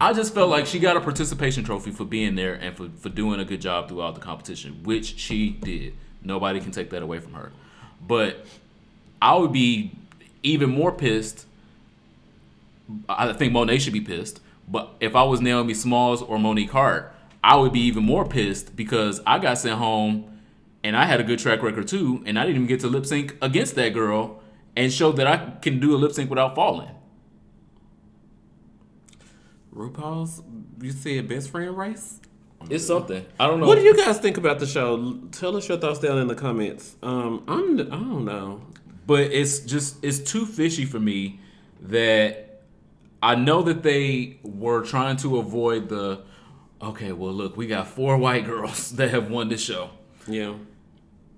I 0.00 0.12
just 0.12 0.34
felt 0.34 0.50
like 0.50 0.66
she 0.66 0.80
got 0.80 0.96
a 0.96 1.00
participation 1.00 1.62
trophy 1.62 1.92
for 1.92 2.04
being 2.04 2.34
there 2.34 2.54
and 2.54 2.76
for, 2.76 2.88
for 2.98 3.10
doing 3.10 3.38
a 3.38 3.44
good 3.44 3.60
job 3.60 3.88
throughout 3.88 4.16
the 4.16 4.20
competition, 4.20 4.82
which 4.82 5.20
she 5.20 5.50
did. 5.50 5.94
Nobody 6.20 6.58
can 6.58 6.72
take 6.72 6.90
that 6.90 7.00
away 7.00 7.20
from 7.20 7.34
her. 7.34 7.52
But 8.04 8.44
I 9.22 9.36
would 9.36 9.52
be 9.52 9.92
even 10.42 10.70
more 10.70 10.90
pissed. 10.90 11.46
I 13.08 13.34
think 13.34 13.52
Monet 13.52 13.78
should 13.78 13.92
be 13.92 14.00
pissed. 14.00 14.40
But 14.66 14.90
if 14.98 15.14
I 15.14 15.22
was 15.22 15.40
Naomi 15.40 15.74
Smalls 15.74 16.22
or 16.22 16.40
Monique 16.40 16.72
Heart, 16.72 17.14
I 17.44 17.54
would 17.54 17.72
be 17.72 17.82
even 17.82 18.02
more 18.02 18.26
pissed 18.26 18.74
because 18.74 19.20
I 19.24 19.38
got 19.38 19.58
sent 19.58 19.78
home 19.78 20.35
and 20.86 20.96
I 20.96 21.04
had 21.04 21.18
a 21.18 21.24
good 21.24 21.40
track 21.40 21.64
record 21.64 21.88
too, 21.88 22.22
and 22.26 22.38
I 22.38 22.42
didn't 22.42 22.58
even 22.58 22.68
get 22.68 22.78
to 22.80 22.86
lip 22.86 23.06
sync 23.06 23.36
against 23.42 23.74
that 23.74 23.88
girl 23.88 24.40
and 24.76 24.92
show 24.92 25.10
that 25.10 25.26
I 25.26 25.58
can 25.60 25.80
do 25.80 25.96
a 25.96 25.98
lip 25.98 26.12
sync 26.12 26.30
without 26.30 26.54
falling. 26.54 26.90
RuPaul's, 29.74 30.42
you 30.80 30.92
said 30.92 31.26
best 31.26 31.50
friend 31.50 31.76
race? 31.76 32.20
It's 32.70 32.86
something. 32.86 33.26
I 33.40 33.48
don't 33.48 33.58
know. 33.58 33.66
What 33.66 33.78
do 33.78 33.82
you 33.82 33.96
guys 33.96 34.18
think 34.20 34.36
about 34.36 34.60
the 34.60 34.66
show? 34.66 35.18
Tell 35.32 35.56
us 35.56 35.68
your 35.68 35.76
thoughts 35.76 35.98
down 35.98 36.18
in 36.18 36.28
the 36.28 36.36
comments. 36.36 36.94
Um, 37.02 37.42
I'm, 37.48 37.80
I 37.80 37.84
don't 37.96 38.24
know. 38.24 38.62
but 39.08 39.32
it's 39.32 39.58
just 39.58 40.02
it's 40.04 40.20
too 40.20 40.46
fishy 40.46 40.84
for 40.84 41.00
me 41.00 41.40
that 41.82 42.62
I 43.20 43.34
know 43.34 43.62
that 43.62 43.82
they 43.82 44.38
were 44.44 44.82
trying 44.82 45.16
to 45.18 45.38
avoid 45.38 45.88
the 45.88 46.22
okay, 46.80 47.10
well 47.10 47.32
look, 47.32 47.56
we 47.56 47.66
got 47.66 47.88
four 47.88 48.16
white 48.16 48.44
girls 48.44 48.92
that 48.96 49.10
have 49.10 49.30
won 49.32 49.48
this 49.48 49.62
show. 49.62 49.90
Yeah. 50.28 50.54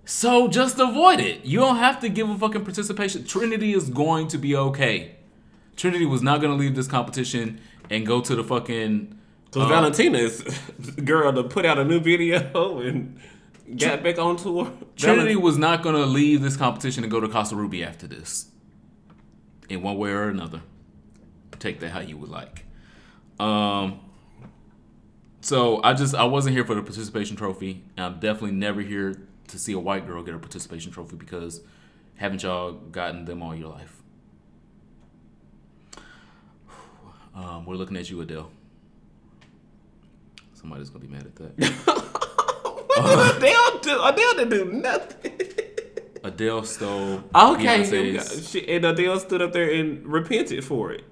So 0.09 0.49
just 0.49 0.79
avoid 0.79 1.21
it. 1.21 1.44
You 1.44 1.59
don't 1.61 1.77
have 1.77 2.01
to 2.01 2.09
give 2.09 2.31
a 2.31 2.38
fucking 2.38 2.64
participation. 2.64 3.25
Trinity 3.25 3.75
is 3.75 3.90
going 3.90 4.29
to 4.29 4.38
be 4.38 4.57
okay. 4.57 5.16
Trinity 5.77 6.07
was 6.07 6.23
not 6.23 6.40
going 6.40 6.51
to 6.51 6.59
leave 6.59 6.75
this 6.75 6.87
competition 6.87 7.61
and 7.90 8.07
go 8.07 8.23
to 8.23 8.35
the 8.35 8.42
fucking 8.42 9.18
So 9.53 9.61
uh, 9.61 9.68
Valentina 9.68 10.16
is 10.16 10.42
the 10.79 11.03
girl 11.03 11.31
to 11.35 11.44
put 11.44 11.66
out 11.66 11.79
a 11.79 11.85
new 11.85 12.01
video 12.01 12.79
and 12.81 13.21
got 13.77 14.03
back 14.03 14.18
on 14.18 14.38
tour. 14.38 14.73
Trinity 14.97 15.37
was 15.37 15.59
not 15.59 15.83
going 15.83 15.94
to 15.94 16.07
leave 16.07 16.40
this 16.40 16.57
competition 16.57 17.05
and 17.05 17.11
go 17.11 17.21
to 17.21 17.29
Casa 17.29 17.55
Ruby 17.55 17.85
after 17.85 18.07
this. 18.07 18.51
In 19.68 19.83
one 19.83 19.99
way 19.99 20.09
or 20.09 20.31
another. 20.31 20.62
Take 21.59 21.81
that 21.81 21.90
how 21.90 22.01
you 22.01 22.16
would 22.16 22.31
like. 22.31 22.64
Um 23.38 24.01
so 25.42 25.83
I 25.83 25.92
just 25.92 26.14
I 26.14 26.25
wasn't 26.25 26.57
here 26.57 26.64
for 26.64 26.75
the 26.75 26.81
participation 26.81 27.37
trophy. 27.37 27.85
And 27.94 28.07
I'm 28.07 28.21
definitely 28.21 28.53
never 28.53 28.81
here 28.81 29.28
to 29.49 29.59
see 29.59 29.73
a 29.73 29.79
white 29.79 30.07
girl 30.07 30.23
get 30.23 30.35
a 30.35 30.39
participation 30.39 30.93
trophy 30.93 31.17
because 31.17 31.61
haven't 32.17 32.43
y'all 32.43 32.73
gotten 32.73 33.25
them 33.25 33.43
all 33.43 33.55
your 33.55 33.69
life? 33.69 34.03
Um, 37.35 37.67
we're 37.67 37.77
looking 37.77 37.97
at 37.97 38.11
you, 38.11 38.21
Adele. 38.21 38.51
Somebody's 40.55 40.91
gonna 40.91 41.05
be 41.05 41.11
mad 41.13 41.25
at 41.25 41.37
that. 41.37 41.53
what 41.85 43.07
did 43.07 43.37
Adele 43.37 43.79
do? 43.79 44.03
Adele 44.03 44.35
didn't 44.35 44.51
do 44.51 44.65
nothing. 44.73 45.41
Adele 46.25 46.65
stole 46.65 47.23
Okay. 47.33 47.83
Beyonce's 47.85 48.51
She, 48.51 48.69
and 48.69 48.85
Adele 48.85 49.21
stood 49.21 49.41
up 49.41 49.53
there 49.53 49.71
and 49.73 50.05
repented 50.05 50.65
for 50.65 50.91
it. 50.91 51.05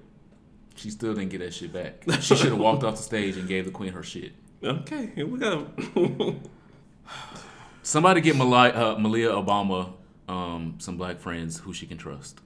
She 0.75 0.89
still 0.89 1.13
didn't 1.13 1.29
get 1.29 1.39
that 1.39 1.53
shit 1.53 1.71
back. 1.71 2.03
She 2.19 2.35
should 2.35 2.49
have 2.49 2.59
walked 2.59 2.83
off 2.83 2.97
the 2.97 3.03
stage 3.03 3.37
and 3.37 3.47
gave 3.47 3.63
the 3.65 3.71
queen 3.71 3.93
her 3.93 4.03
shit. 4.03 4.33
Okay, 4.63 5.11
here 5.13 5.27
we 5.27 5.37
go. 5.39 5.67
Somebody 7.87 8.19
get 8.19 8.35
Malia, 8.35 8.73
uh, 8.73 8.99
Malia 8.99 9.29
Obama 9.29 9.93
um, 10.27 10.75
some 10.77 10.97
black 10.97 11.19
friends 11.19 11.59
who 11.59 11.71
she 11.71 11.85
can 11.85 11.97
trust. 11.97 12.41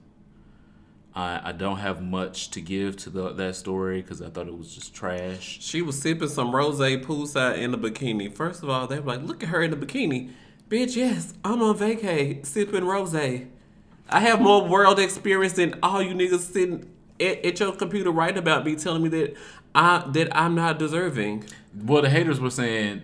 I, 1.16 1.48
I 1.48 1.50
don't 1.50 1.78
have 1.78 2.00
much 2.00 2.50
to 2.50 2.60
give 2.60 2.96
to 2.98 3.10
the, 3.10 3.32
that 3.32 3.56
story 3.56 4.02
because 4.02 4.22
I 4.22 4.30
thought 4.30 4.46
it 4.46 4.56
was 4.56 4.72
just 4.72 4.94
trash. 4.94 5.58
she 5.60 5.82
was 5.82 6.00
sipping 6.00 6.28
some 6.28 6.54
rose 6.54 6.78
poolside 6.78 7.58
in 7.58 7.74
a 7.74 7.76
bikini. 7.76 8.32
First 8.32 8.62
of 8.62 8.70
all, 8.70 8.86
they 8.86 9.00
were 9.00 9.16
like, 9.16 9.24
look 9.24 9.42
at 9.42 9.48
her 9.48 9.60
in 9.62 9.72
the 9.72 9.76
bikini. 9.76 10.30
Bitch, 10.68 10.94
yes, 10.94 11.34
I'm 11.44 11.60
on 11.60 11.76
vacay 11.76 12.46
sipping 12.46 12.84
rose. 12.84 13.12
I 13.12 13.48
have 14.08 14.40
more 14.40 14.64
world 14.68 15.00
experience 15.00 15.54
than 15.54 15.76
all 15.82 16.00
you 16.00 16.14
niggas 16.14 16.52
sitting 16.52 16.88
at, 17.18 17.44
at 17.44 17.58
your 17.58 17.74
computer 17.74 18.12
writing 18.12 18.38
about 18.38 18.64
me, 18.64 18.76
telling 18.76 19.02
me 19.02 19.08
that 19.08 19.36
I 19.74 20.08
that 20.12 20.36
I'm 20.36 20.54
not 20.54 20.78
deserving. 20.78 21.46
Well, 21.74 22.02
the 22.02 22.10
haters 22.10 22.38
were 22.38 22.48
saying, 22.48 23.02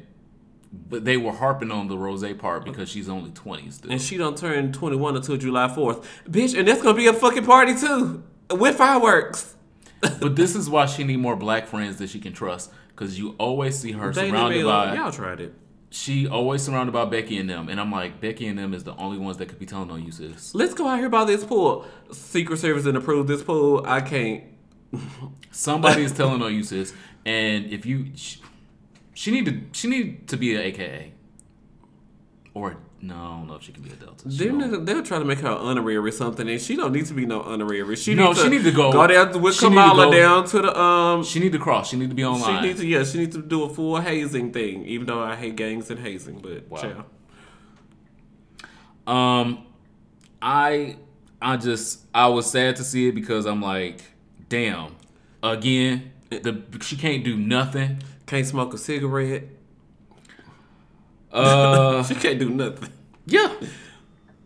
but 0.72 1.04
they 1.04 1.16
were 1.16 1.33
harping 1.33 1.70
on 1.70 1.88
the 1.88 1.96
Rose 1.96 2.24
part 2.35 2.64
because 2.64 2.88
she's 2.88 3.09
only 3.09 3.31
20 3.31 3.70
still. 3.70 3.90
And 3.90 4.00
she 4.00 4.16
don't 4.16 4.37
turn 4.37 4.72
21 4.72 5.16
until 5.16 5.37
July 5.37 5.68
4th. 5.68 6.04
Bitch, 6.28 6.59
and 6.59 6.68
that's 6.68 6.83
gonna 6.83 6.96
be 6.96 7.07
a 7.07 7.12
fucking 7.12 7.44
party 7.44 7.74
too. 7.74 8.22
With 8.50 8.76
fireworks. 8.76 9.54
but 10.00 10.37
this 10.37 10.54
is 10.54 10.70
why 10.70 10.87
she 10.87 11.04
need 11.04 11.18
more 11.18 11.37
black 11.37 11.66
friends 11.66 11.96
that 11.96 12.09
she 12.09 12.20
can 12.20 12.33
trust 12.33 12.70
because 12.90 13.18
you 13.18 13.35
always 13.38 13.78
see 13.78 13.92
her 13.92 14.12
They 14.12 14.28
surrounded 14.28 14.64
by. 14.64 14.94
Y'all 14.94 15.12
tried 15.12 15.40
it. 15.40 15.54
She 15.90 16.28
always 16.28 16.62
surrounded 16.62 16.92
by 16.92 17.07
Becky 17.07 17.38
and 17.38 17.48
them, 17.48 17.70
and 17.70 17.81
I'm 17.81 17.90
like, 17.90 18.20
Becky 18.20 18.46
and 18.46 18.59
them 18.59 18.74
is 18.74 18.85
the 18.85 18.94
only 18.96 19.16
ones 19.16 19.38
that 19.38 19.46
could 19.46 19.59
be 19.59 19.64
telling 19.64 19.90
on 19.90 20.04
you, 20.04 20.12
sis. 20.12 20.54
Let's 20.54 20.74
go 20.74 20.87
out 20.87 20.98
here 20.98 21.09
by 21.09 21.24
this 21.24 21.44
pool. 21.44 21.87
Secret 22.12 22.59
Service 22.59 22.85
didn't 22.85 22.98
approve 22.98 23.26
this 23.26 23.42
pool. 23.42 23.83
I 23.87 24.02
can't. 24.02 24.44
Somebody 25.50 26.02
is 26.02 26.12
telling 26.12 26.42
on 26.42 26.54
you, 26.54 26.62
sis. 26.62 26.92
And 27.24 27.66
if 27.66 27.87
you, 27.87 28.12
she, 29.18 29.24
she 29.24 29.31
need 29.31 29.44
to, 29.46 29.61
she 29.78 29.88
need 29.88 30.28
to 30.28 30.37
be 30.37 30.54
an 30.54 30.62
AKA, 30.62 31.12
or 32.54 32.76
no, 33.00 33.14
I 33.14 33.18
don't 33.38 33.46
know 33.46 33.54
if 33.54 33.62
she 33.62 33.72
can 33.72 33.83
be 33.85 33.90
a 33.90 33.94
Delta. 33.94 34.28
She 34.31 34.37
They're, 34.38 34.48
don't- 34.48 34.70
not- 34.72 34.87
they'll 34.87 35.02
try 35.04 35.18
to 35.18 35.24
make 35.24 35.38
her 35.40 35.48
honorary 35.48 35.96
or 35.96 36.11
something, 36.11 36.48
and 36.48 36.61
she 36.61 36.74
don't 36.76 36.92
need 36.92 37.07
to 37.07 37.14
be 37.14 37.26
no 37.26 37.40
honorary. 37.42 37.94
She 37.96 38.14
No, 38.14 38.28
need 38.28 38.37
to 38.37 38.42
she 38.42 38.48
need 38.48 38.64
to 38.64 38.72
go- 38.72 38.90
go 38.92 39.07
down 39.07 39.40
with 39.40 39.54
she 39.54 39.68
need 39.68 39.74
to 39.76 39.81
Kamala 39.83 40.07
go- 40.07 40.12
down 40.12 40.44
to 40.46 40.62
the 40.62 40.81
um. 40.81 41.22
She 41.24 41.38
need 41.40 41.52
to 41.52 41.59
cross. 41.59 41.90
She 41.90 41.96
need 41.96 42.09
to 42.11 42.14
be 42.16 42.22
She 42.22 42.26
online. 42.26 42.62
needs 42.64 42.81
to 42.81 42.87
yeah. 42.87 43.04
She 43.04 43.18
needs 43.18 43.37
to 43.37 43.42
do 43.42 43.62
a 43.64 43.68
full 43.68 44.00
hazing 44.00 44.52
thing. 44.52 44.85
Even 44.87 45.07
though 45.07 45.20
I 45.22 45.37
hate 45.37 45.54
gangs 45.57 45.90
and 45.90 46.00
hazing, 46.00 46.38
but 46.40 46.68
Wow. 46.68 46.81
child. 46.81 47.04
Um, 49.07 49.64
I 50.42 50.96
I 51.40 51.57
just 51.57 52.04
I 52.14 52.26
was 52.28 52.50
sad 52.50 52.76
to 52.76 52.85
see 52.85 53.09
it 53.09 53.14
because 53.14 53.46
I'm 53.46 53.62
like, 53.62 54.00
damn, 54.48 54.96
again, 55.42 56.11
the 56.31 56.62
she 56.81 56.96
can't 56.96 57.24
do 57.24 57.37
nothing. 57.37 58.02
Can't 58.28 58.46
smoke 58.46 58.74
a 58.74 58.78
cigarette. 58.78 59.44
Uh, 61.32 62.02
She 62.08 62.14
can't 62.14 62.38
do 62.38 62.50
nothing. 62.50 62.90
yeah, 63.26 63.54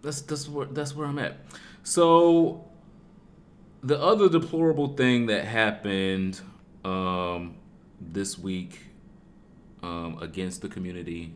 that's 0.00 0.22
that's 0.22 0.48
where 0.48 0.66
that's 0.66 0.94
where 0.96 1.06
I'm 1.06 1.18
at. 1.18 1.36
So, 1.82 2.64
the 3.82 3.98
other 4.00 4.28
deplorable 4.28 4.94
thing 4.96 5.26
that 5.26 5.44
happened 5.44 6.40
um 6.84 7.56
this 8.00 8.38
week 8.38 8.80
um 9.82 10.18
against 10.20 10.62
the 10.62 10.68
community. 10.68 11.34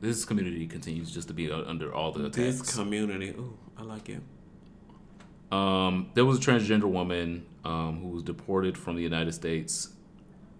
This 0.00 0.24
community 0.24 0.66
continues 0.66 1.10
just 1.12 1.28
to 1.28 1.34
be 1.34 1.52
under 1.52 1.92
all 1.94 2.10
the 2.10 2.24
attacks. 2.24 2.60
This 2.60 2.74
community. 2.74 3.30
Ooh, 3.30 3.58
I 3.76 3.82
like 3.82 4.08
it. 4.08 4.22
Um, 5.52 6.10
there 6.14 6.24
was 6.24 6.38
a 6.38 6.40
transgender 6.40 6.84
woman 6.84 7.44
um, 7.64 8.00
who 8.00 8.08
was 8.08 8.22
deported 8.22 8.78
from 8.78 8.96
the 8.96 9.02
United 9.02 9.32
States 9.34 9.90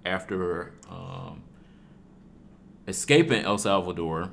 after 0.04 0.72
um, 0.90 1.42
escaping 2.88 3.44
El 3.44 3.58
Salvador, 3.58 4.30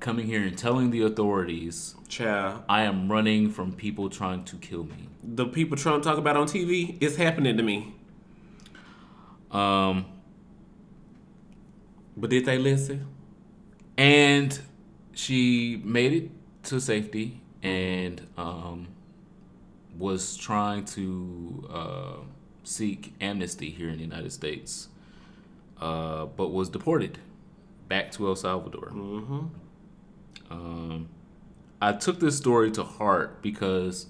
coming 0.00 0.26
here 0.26 0.42
and 0.42 0.56
telling 0.56 0.90
the 0.90 1.02
authorities, 1.02 1.94
Child. 2.08 2.62
"I 2.68 2.82
am 2.82 3.10
running 3.10 3.50
from 3.50 3.72
people 3.72 4.08
trying 4.08 4.44
to 4.44 4.56
kill 4.56 4.84
me." 4.84 5.08
The 5.22 5.46
people 5.46 5.76
Trump 5.76 6.02
talk 6.04 6.18
about 6.18 6.36
on 6.36 6.46
TV, 6.46 6.96
it's 7.00 7.16
happening 7.16 7.56
to 7.56 7.62
me. 7.62 7.94
Um, 9.50 10.06
But 12.16 12.30
did 12.30 12.44
they 12.46 12.58
listen? 12.58 13.06
and 13.96 14.60
she 15.12 15.80
made 15.84 16.12
it 16.12 16.30
to 16.62 16.80
safety 16.80 17.40
and 17.64 18.24
um, 18.36 18.86
was 19.98 20.36
trying 20.36 20.84
to 20.84 21.68
uh, 21.72 22.16
seek 22.68 23.14
amnesty 23.20 23.70
here 23.70 23.88
in 23.88 23.96
the 23.96 24.04
United 24.04 24.32
States, 24.32 24.88
uh, 25.80 26.26
but 26.26 26.48
was 26.48 26.68
deported 26.68 27.18
back 27.88 28.12
to 28.12 28.28
El 28.28 28.36
Salvador. 28.36 28.90
Mm-hmm. 28.92 29.46
Um, 30.50 31.08
I 31.80 31.92
took 31.92 32.20
this 32.20 32.36
story 32.36 32.70
to 32.72 32.84
heart 32.84 33.42
because 33.42 34.06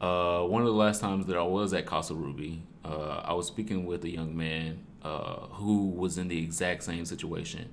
uh, 0.00 0.40
one 0.42 0.62
of 0.62 0.68
the 0.68 0.74
last 0.74 1.00
times 1.00 1.26
that 1.26 1.36
I 1.36 1.42
was 1.42 1.72
at 1.74 1.86
Casa 1.86 2.14
Ruby, 2.14 2.62
uh, 2.84 3.22
I 3.24 3.34
was 3.34 3.46
speaking 3.46 3.84
with 3.84 4.04
a 4.04 4.10
young 4.10 4.36
man 4.36 4.84
uh, 5.02 5.46
who 5.52 5.88
was 5.88 6.18
in 6.18 6.28
the 6.28 6.38
exact 6.38 6.84
same 6.84 7.04
situation. 7.04 7.68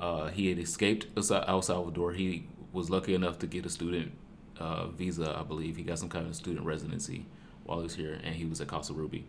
Uh, 0.00 0.28
he 0.28 0.48
had 0.48 0.58
escaped 0.58 1.06
El 1.16 1.22
Sa- 1.22 1.60
Salvador. 1.60 2.12
He 2.12 2.46
was 2.72 2.90
lucky 2.90 3.14
enough 3.14 3.38
to 3.40 3.46
get 3.46 3.66
a 3.66 3.68
student 3.68 4.12
uh, 4.58 4.86
visa, 4.88 5.36
I 5.38 5.42
believe. 5.42 5.76
He 5.76 5.82
got 5.82 5.98
some 5.98 6.08
kind 6.08 6.26
of 6.26 6.34
student 6.34 6.64
residency 6.66 7.26
while 7.64 7.78
he 7.78 7.84
was 7.84 7.94
here, 7.94 8.18
and 8.22 8.34
he 8.34 8.44
was 8.44 8.60
at 8.60 8.68
Casa 8.68 8.92
Ruby. 8.92 9.26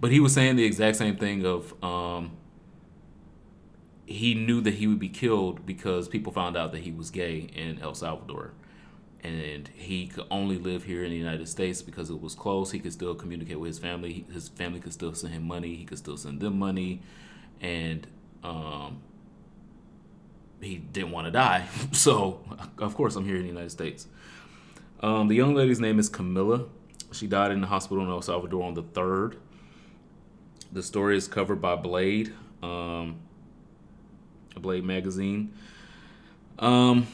But 0.00 0.10
he 0.10 0.20
was 0.20 0.32
saying 0.32 0.56
the 0.56 0.64
exact 0.64 0.96
same 0.96 1.16
thing 1.16 1.44
of 1.44 1.72
um, 1.82 2.32
he 4.06 4.34
knew 4.34 4.60
that 4.60 4.74
he 4.74 4.86
would 4.86 4.98
be 4.98 5.08
killed 5.08 5.66
because 5.66 6.08
people 6.08 6.32
found 6.32 6.56
out 6.56 6.72
that 6.72 6.82
he 6.82 6.92
was 6.92 7.10
gay 7.10 7.48
in 7.54 7.80
El 7.80 7.94
Salvador. 7.94 8.52
And 9.22 9.68
he 9.74 10.06
could 10.06 10.26
only 10.30 10.56
live 10.56 10.84
here 10.84 11.02
in 11.02 11.10
the 11.10 11.16
United 11.16 11.48
States 11.48 11.82
because 11.82 12.10
it 12.10 12.20
was 12.20 12.34
close. 12.34 12.70
He 12.70 12.78
could 12.78 12.92
still 12.92 13.14
communicate 13.14 13.58
with 13.58 13.68
his 13.68 13.78
family. 13.78 14.24
His 14.32 14.48
family 14.48 14.78
could 14.78 14.92
still 14.92 15.12
send 15.14 15.34
him 15.34 15.42
money. 15.44 15.74
He 15.74 15.84
could 15.84 15.98
still 15.98 16.16
send 16.16 16.40
them 16.40 16.58
money. 16.58 17.02
And 17.60 18.06
um, 18.44 19.00
he 20.60 20.76
didn't 20.76 21.10
want 21.10 21.26
to 21.26 21.30
die. 21.32 21.66
So 21.92 22.40
of 22.78 22.94
course, 22.94 23.16
I'm 23.16 23.24
here 23.24 23.36
in 23.36 23.42
the 23.42 23.48
United 23.48 23.70
States. 23.70 24.06
Um, 25.00 25.26
the 25.28 25.34
young 25.34 25.54
lady's 25.54 25.80
name 25.80 25.98
is 25.98 26.08
Camilla. 26.08 26.66
She 27.12 27.26
died 27.26 27.52
in 27.52 27.60
the 27.60 27.66
hospital 27.66 28.04
in 28.04 28.10
El 28.10 28.22
Salvador 28.22 28.64
on 28.64 28.74
the 28.74 28.82
3rd. 28.82 29.36
The 30.72 30.82
story 30.82 31.16
is 31.16 31.28
covered 31.28 31.60
by 31.60 31.76
Blade, 31.76 32.34
um, 32.62 33.16
Blade 34.56 34.84
magazine. 34.84 35.52
Um, 36.58 37.06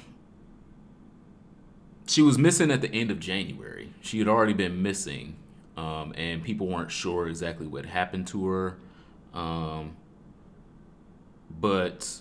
she 2.06 2.22
was 2.22 2.38
missing 2.38 2.70
at 2.70 2.80
the 2.80 2.92
end 2.92 3.10
of 3.10 3.20
January. 3.20 3.92
She 4.00 4.18
had 4.18 4.28
already 4.28 4.52
been 4.52 4.82
missing, 4.82 5.36
um, 5.76 6.12
and 6.16 6.42
people 6.42 6.66
weren't 6.66 6.90
sure 6.90 7.28
exactly 7.28 7.66
what 7.66 7.86
happened 7.86 8.26
to 8.28 8.46
her. 8.46 8.76
Um, 9.34 9.96
but 11.60 12.20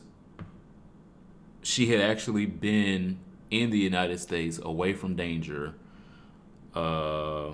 she 1.61 1.87
had 1.87 2.01
actually 2.01 2.45
been 2.45 3.19
in 3.49 3.69
the 3.69 3.77
United 3.77 4.19
States 4.19 4.59
away 4.63 4.93
from 4.93 5.15
danger 5.15 5.75
uh, 6.75 7.51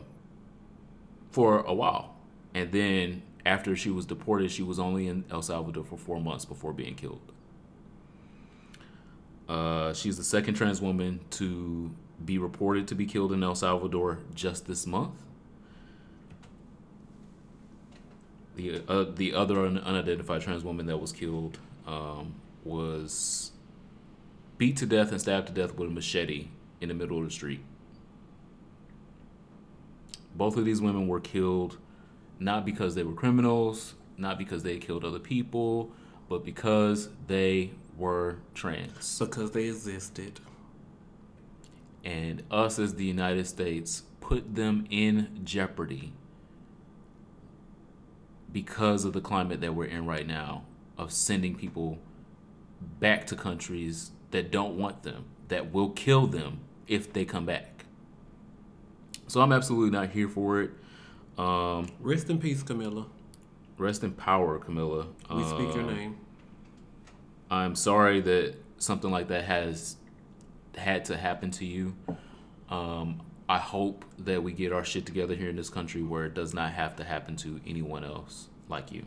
for 1.32 1.59
a 1.61 1.74
while. 1.74 2.15
And 2.53 2.72
then 2.72 3.24
after 3.45 3.76
she 3.76 3.89
was 3.89 4.05
deported, 4.05 4.51
she 4.51 4.63
was 4.63 4.80
only 4.80 5.07
in 5.07 5.24
El 5.32 5.41
Salvador 5.41 5.84
for 5.84 5.97
four 5.97 6.20
months 6.20 6.45
before 6.45 6.74
being 6.74 6.95
killed. 6.95 7.32
Uh, 9.47 9.93
she's 9.93 10.18
the 10.18 10.24
second 10.24 10.55
trans 10.55 10.82
woman 10.82 11.22
to 11.32 11.91
be 12.24 12.38
reported 12.38 12.88
to 12.88 12.95
be 12.95 13.05
killed 13.05 13.32
in 13.32 13.43
El 13.43 13.55
Salvador 13.55 14.20
just 14.34 14.68
this 14.68 14.86
month. 14.86 15.13
The 18.55 18.82
uh, 18.88 19.05
the 19.15 19.34
other 19.34 19.65
un- 19.65 19.78
unidentified 19.78 20.41
trans 20.41 20.63
woman 20.63 20.88
that 20.88 20.97
was 20.97 21.13
killed 21.13 21.59
um, 21.86 22.34
was 22.65 23.51
beat 24.57 24.76
to 24.78 24.86
death 24.86 25.11
and 25.11 25.22
stabbed 25.22 25.47
to 25.47 25.53
death 25.53 25.76
with 25.76 25.89
a 25.89 25.91
machete 25.91 26.47
in 26.82 26.89
the 26.89 26.95
middle 26.95 27.20
of 27.20 27.26
the 27.26 27.32
street. 27.32 27.61
Both 30.38 30.56
of 30.56 30.66
these 30.66 30.82
women 30.82 31.08
were 31.08 31.20
killed 31.20 31.78
not 32.40 32.66
because 32.66 32.96
they 32.96 33.04
were 33.04 33.14
criminals, 33.14 33.96
not 34.18 34.38
because 34.38 34.64
they 34.64 34.78
killed 34.78 35.04
other 35.04 35.20
people, 35.20 35.92
but 36.30 36.46
because 36.46 37.10
they 37.28 37.72
were 37.98 38.38
trans. 38.54 39.18
Because 39.20 39.52
they 39.52 39.66
existed. 39.66 40.40
And 42.04 42.44
us 42.52 42.80
as 42.80 42.96
the 42.96 43.06
United 43.06 43.48
States 43.48 44.04
put 44.22 44.56
them 44.56 44.86
in 44.90 45.42
jeopardy 45.44 46.14
because 48.52 49.06
of 49.06 49.14
the 49.14 49.22
climate 49.22 49.62
that 49.62 49.74
we're 49.74 49.86
in 49.86 50.06
right 50.06 50.28
now 50.28 50.64
of 50.98 51.12
sending 51.12 51.56
people 51.56 51.98
back 53.00 53.26
to 53.28 53.36
countries 53.36 54.12
that 54.32 54.52
don't 54.52 54.78
want 54.78 55.04
them, 55.04 55.26
that 55.48 55.74
will 55.74 55.90
kill 55.90 56.28
them 56.28 56.60
if 56.88 57.12
they 57.12 57.26
come 57.26 57.46
back. 57.46 57.76
So 59.28 59.41
I'm 59.41 59.51
absolutely 59.51 59.91
not 59.91 60.09
here 60.09 60.30
for 60.30 60.61
it. 60.61 60.71
Um, 61.38 61.88
Rest 61.99 62.30
in 62.30 62.39
peace, 62.39 62.63
Camilla. 62.63 63.05
rest 63.78 64.03
in 64.03 64.11
power, 64.11 64.57
Camilla. 64.57 65.05
We 65.30 65.43
speak 65.43 65.75
your 65.75 65.84
Um, 65.84 65.95
name. 65.95 66.17
I'm 67.51 67.75
sorry 67.75 68.21
that 68.21 68.55
something 68.80 69.11
like 69.11 69.28
that 69.28 69.43
has 69.45 69.97
had 70.75 71.05
to 71.05 71.17
happen 71.17 71.51
to 71.51 71.65
you. 71.65 71.95
Um, 72.69 73.21
I 73.47 73.59
hope 73.59 74.03
that 74.17 74.41
we 74.43 74.51
get 74.51 74.73
our 74.73 74.84
shit 74.84 75.05
together 75.05 75.36
here 75.36 75.49
in 75.49 75.55
this 75.55 75.69
country 75.69 76.01
where 76.01 76.25
it 76.25 76.34
does 76.34 76.53
not 76.55 76.71
have 76.73 76.95
to 76.97 77.03
happen 77.03 77.36
to 77.38 77.61
anyone 77.67 78.03
else 78.03 78.47
like 78.67 78.91
you. 78.91 79.05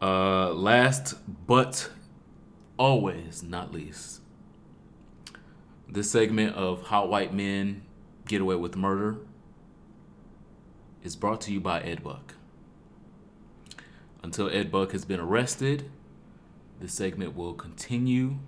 Uh, 0.00 0.52
last 0.52 1.14
but 1.46 1.90
always 2.78 3.42
not 3.42 3.72
least, 3.72 4.20
this 5.88 6.10
segment 6.10 6.54
of 6.54 6.82
Hot 6.82 7.08
White 7.08 7.32
Men 7.34 7.82
Get 8.26 8.40
Away 8.40 8.56
with 8.56 8.76
Murder 8.76 9.18
is 11.04 11.14
brought 11.14 11.40
to 11.42 11.52
you 11.52 11.60
by 11.60 11.80
Ed 11.80 12.02
Buck. 12.02 12.34
Until 14.22 14.50
Ed 14.50 14.72
Buck 14.72 14.90
has 14.90 15.04
been 15.04 15.20
arrested, 15.20 15.88
this 16.80 16.92
segment 16.92 17.36
will 17.36 17.54
continue 17.54 18.38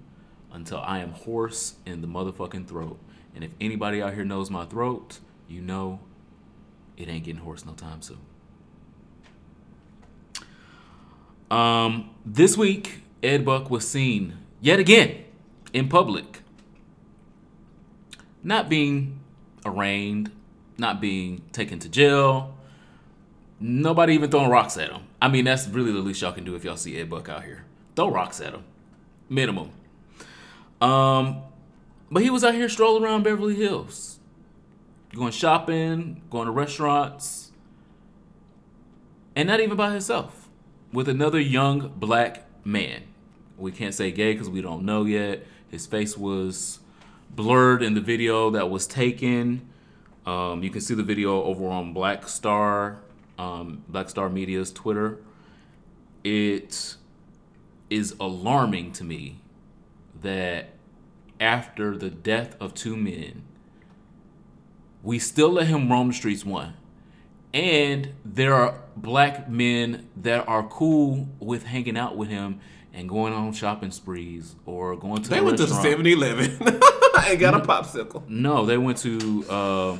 until 0.53 0.79
I 0.79 0.99
am 0.99 1.13
hoarse 1.13 1.77
in 1.87 2.01
the 2.01 2.09
motherfucking 2.09 2.67
throat. 2.67 2.99
And 3.35 3.45
if 3.45 3.53
anybody 3.61 4.03
out 4.03 4.15
here 4.15 4.25
knows 4.25 4.51
my 4.51 4.65
throat, 4.65 5.21
you 5.49 5.61
know 5.61 6.01
it 6.97 7.09
ain't 7.09 7.25
getting 7.25 7.43
hoarse 7.43 7.65
no 7.65 7.75
time 7.75 8.03
soon. 8.03 8.19
Um, 11.53 12.11
this 12.27 12.57
week, 12.57 13.03
Ed 13.23 13.45
Buck 13.45 13.71
was 13.71 13.87
seen 13.87 14.39
yet 14.61 14.81
again 14.81 15.25
in 15.73 15.89
public, 15.89 16.41
not 18.43 18.69
being 18.69 19.21
arraigned, 19.65 20.31
not 20.77 21.01
being 21.01 21.43
taken 21.53 21.79
to 21.81 21.89
jail, 21.89 22.55
nobody 23.61 24.15
even 24.15 24.31
throwing 24.31 24.51
rocks 24.51 24.77
at 24.77 24.91
him. 24.91 25.03
I 25.21 25.29
mean, 25.29 25.45
that's 25.45 25.67
really 25.69 25.93
the 25.93 25.99
least 25.99 26.23
y'all 26.23 26.33
can 26.33 26.45
do 26.45 26.55
if 26.55 26.65
y'all 26.65 26.77
see 26.77 26.99
Ed 26.99 27.11
Buck 27.11 27.29
out 27.29 27.45
here. 27.45 27.65
Throw 27.97 28.11
rocks 28.11 28.41
at 28.41 28.55
him, 28.55 28.65
minimum. 29.29 29.71
Um, 30.81 31.43
but 32.11 32.23
he 32.23 32.31
was 32.31 32.45
out 32.45 32.55
here 32.55 32.69
strolling 32.69 33.03
around 33.03 33.25
Beverly 33.25 33.57
Hills, 33.57 34.21
going 35.15 35.33
shopping, 35.33 36.23
going 36.31 36.47
to 36.47 36.53
restaurants, 36.53 37.51
and 39.35 39.49
not 39.49 39.61
even 39.61 39.77
by 39.77 39.91
himself, 39.91 40.49
with 40.93 41.09
another 41.09 41.41
young 41.41 41.93
black 41.97 42.45
man. 42.65 43.03
We 43.57 43.73
can't 43.73 43.95
say 43.95 44.13
gay 44.13 44.33
because 44.33 44.49
we 44.49 44.61
don't 44.61 44.85
know 44.85 45.05
yet. 45.05 45.45
His 45.69 45.87
face 45.87 46.17
was 46.17 46.79
blurred 47.31 47.83
in 47.83 47.95
the 47.95 48.01
video 48.01 48.51
that 48.51 48.71
was 48.71 48.87
taken. 48.87 49.69
Um, 50.27 50.63
you 50.63 50.71
can 50.71 50.81
see 50.81 50.95
the 50.95 51.03
video 51.03 51.43
over 51.43 51.67
on 51.69 51.93
Black 51.93 52.29
Star, 52.29 52.99
um, 53.39 53.85
Black 53.89 54.09
Star 54.11 54.29
Media's 54.29 54.73
Twitter. 54.73 55.19
It 56.25 56.97
is 57.91 58.15
alarming 58.21 58.93
to 58.93 59.05
me 59.05 59.41
that 60.21 60.71
after 61.41 61.97
the 61.97 62.11
death 62.11 62.57
of 62.61 62.75
two 62.75 62.97
men, 62.97 63.43
we 65.03 65.19
still 65.19 65.51
let 65.51 65.69
him 65.69 65.91
roam 65.91 66.09
the 66.09 66.15
streets 66.15 66.45
one. 66.45 66.75
And 67.55 68.13
there 68.25 68.55
are 68.55 68.83
black 68.97 69.49
men 69.49 70.09
that 70.17 70.47
are 70.47 70.65
cool 70.65 71.29
with 71.39 71.65
hanging 71.65 71.97
out 71.97 72.17
with 72.17 72.29
him 72.29 72.61
and 72.93 73.09
going 73.09 73.33
on 73.33 73.53
shopping 73.53 73.91
sprees 73.91 74.57
or 74.67 74.97
going 74.97 75.23
to 75.23 75.31
They 75.31 75.39
the 75.39 75.45
went 75.45 75.59
to 75.59 75.67
the 75.67 75.75
7 75.75 76.07
Eleven 76.07 76.59
and 77.29 77.39
got 77.39 77.55
a 77.55 77.61
popsicle. 77.61 78.29
No, 78.29 78.67
they 78.67 78.79
went 78.79 78.99
to 78.99 79.45
uh, 79.49 79.97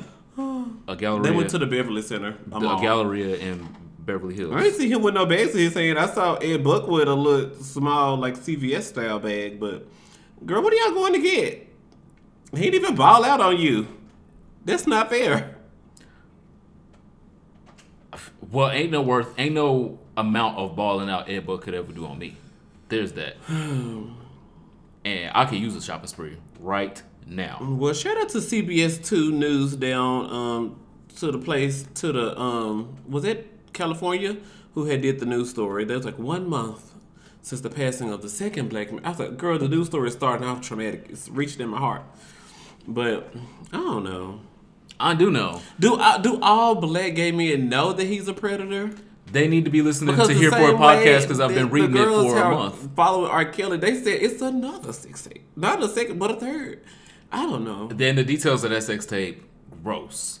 a 0.87 0.95
gallery. 0.95 1.29
They 1.29 1.35
went 1.35 1.49
to 1.51 1.57
the 1.57 1.65
Beverly 1.65 2.01
Center. 2.01 2.37
the 2.47 2.55
I'm 2.55 2.65
all. 2.65 2.81
Galleria 2.81 3.37
in 3.37 3.67
Beverly 3.99 4.35
Hills. 4.35 4.53
I 4.55 4.65
ain't 4.65 4.75
see 4.75 4.89
him 4.89 5.01
with 5.01 5.13
no 5.13 5.25
bags 5.25 5.53
in 5.53 5.59
his 5.59 5.73
hand. 5.73 5.99
I 5.99 6.07
saw 6.07 6.35
Ed 6.35 6.63
Buck 6.63 6.87
with 6.87 7.07
a 7.07 7.13
little 7.13 7.55
small, 7.61 8.17
like 8.17 8.35
CVS 8.35 8.83
style 8.83 9.19
bag. 9.19 9.59
But, 9.59 9.87
girl, 10.45 10.61
what 10.63 10.73
are 10.73 10.75
y'all 10.77 10.93
going 10.93 11.13
to 11.13 11.19
get? 11.19 11.67
He 12.55 12.71
didn't 12.71 12.83
even 12.83 12.95
ball 12.95 13.23
out 13.23 13.41
on 13.41 13.57
you. 13.57 13.87
That's 14.65 14.87
not 14.87 15.09
fair. 15.09 15.55
Well, 18.51 18.71
ain't 18.71 18.91
no 18.91 19.01
worth, 19.01 19.33
ain't 19.37 19.53
no 19.53 19.99
amount 20.17 20.57
of 20.57 20.75
balling 20.75 21.09
out 21.09 21.29
Ed 21.29 21.45
Buck 21.45 21.61
could 21.61 21.75
ever 21.75 21.91
do 21.91 22.05
on 22.05 22.17
me. 22.17 22.35
There's 22.87 23.13
that. 23.13 23.35
and 23.47 24.15
I 25.05 25.45
could 25.45 25.59
use 25.59 25.75
a 25.75 25.81
shopping 25.81 26.07
spree 26.07 26.37
right 26.59 27.01
now. 27.29 27.57
Well, 27.61 27.93
shout 27.93 28.17
out 28.17 28.29
to 28.29 28.39
CBS 28.39 29.03
Two 29.05 29.31
News 29.31 29.75
down 29.75 30.29
um, 30.31 30.79
to 31.17 31.31
the 31.31 31.37
place 31.37 31.85
to 31.95 32.11
the 32.11 32.39
um, 32.39 32.97
was 33.07 33.23
it 33.23 33.73
California 33.73 34.37
who 34.73 34.85
had 34.85 35.01
did 35.01 35.19
the 35.19 35.25
news 35.25 35.49
story. 35.49 35.83
There 35.85 35.97
was 35.97 36.05
like 36.05 36.19
one 36.19 36.49
month 36.49 36.93
since 37.41 37.61
the 37.61 37.69
passing 37.69 38.11
of 38.11 38.21
the 38.21 38.29
second 38.29 38.69
black 38.69 38.91
man. 38.91 39.03
I 39.05 39.09
was 39.09 39.19
like, 39.19 39.37
girl, 39.37 39.57
the 39.57 39.67
news 39.67 39.87
story 39.87 40.09
is 40.09 40.13
starting 40.13 40.47
off 40.47 40.61
traumatic. 40.61 41.07
It's 41.09 41.29
reaching 41.29 41.61
in 41.61 41.69
my 41.69 41.79
heart. 41.79 42.03
But 42.87 43.33
I 43.71 43.77
don't 43.77 44.03
know. 44.03 44.41
I 45.01 45.15
do 45.15 45.31
know 45.31 45.61
Do 45.79 45.95
I, 45.95 46.17
do 46.17 46.39
all 46.41 46.75
black 46.75 47.15
gay 47.15 47.31
men 47.31 47.69
know 47.69 47.93
that 47.93 48.05
he's 48.05 48.27
a 48.27 48.33
predator? 48.33 48.91
they 49.31 49.47
need 49.47 49.65
to 49.65 49.71
be 49.71 49.81
listening 49.81 50.15
to 50.15 50.27
the 50.27 50.33
Here 50.33 50.51
for 50.51 50.71
it 50.71 50.75
podcast 50.75 51.21
because 51.21 51.39
I've 51.39 51.53
been 51.53 51.69
reading 51.69 51.95
it 51.95 52.03
for 52.03 52.37
a 52.37 52.49
month. 52.49 52.95
Following 52.95 53.29
R. 53.29 53.45
Kelly, 53.45 53.77
they 53.77 53.95
said 53.95 54.21
it's 54.21 54.41
another 54.41 54.91
six 54.91 55.23
tape, 55.23 55.45
not 55.55 55.83
a 55.83 55.87
second, 55.87 56.19
but 56.19 56.31
a 56.31 56.35
third. 56.35 56.83
I 57.31 57.43
don't 57.43 57.63
know. 57.63 57.87
Then 57.87 58.15
the 58.15 58.23
details 58.23 58.63
of 58.63 58.71
that 58.71 58.83
sex 58.83 59.05
tape, 59.05 59.43
gross. 59.83 60.39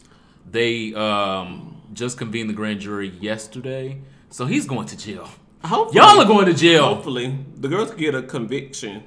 They 0.49 0.93
um, 0.95 1.81
just 1.93 2.17
convened 2.17 2.49
the 2.49 2.53
grand 2.53 2.79
jury 2.79 3.09
yesterday, 3.09 4.01
so 4.29 4.45
he's 4.45 4.65
going 4.65 4.87
to 4.87 4.97
jail. 4.97 5.29
Hopefully, 5.63 5.99
Y'all 5.99 6.19
are 6.19 6.25
going 6.25 6.45
to 6.47 6.53
jail. 6.53 6.95
Hopefully, 6.95 7.37
the 7.55 7.67
girls 7.67 7.91
get 7.91 8.15
a 8.15 8.23
conviction, 8.23 9.03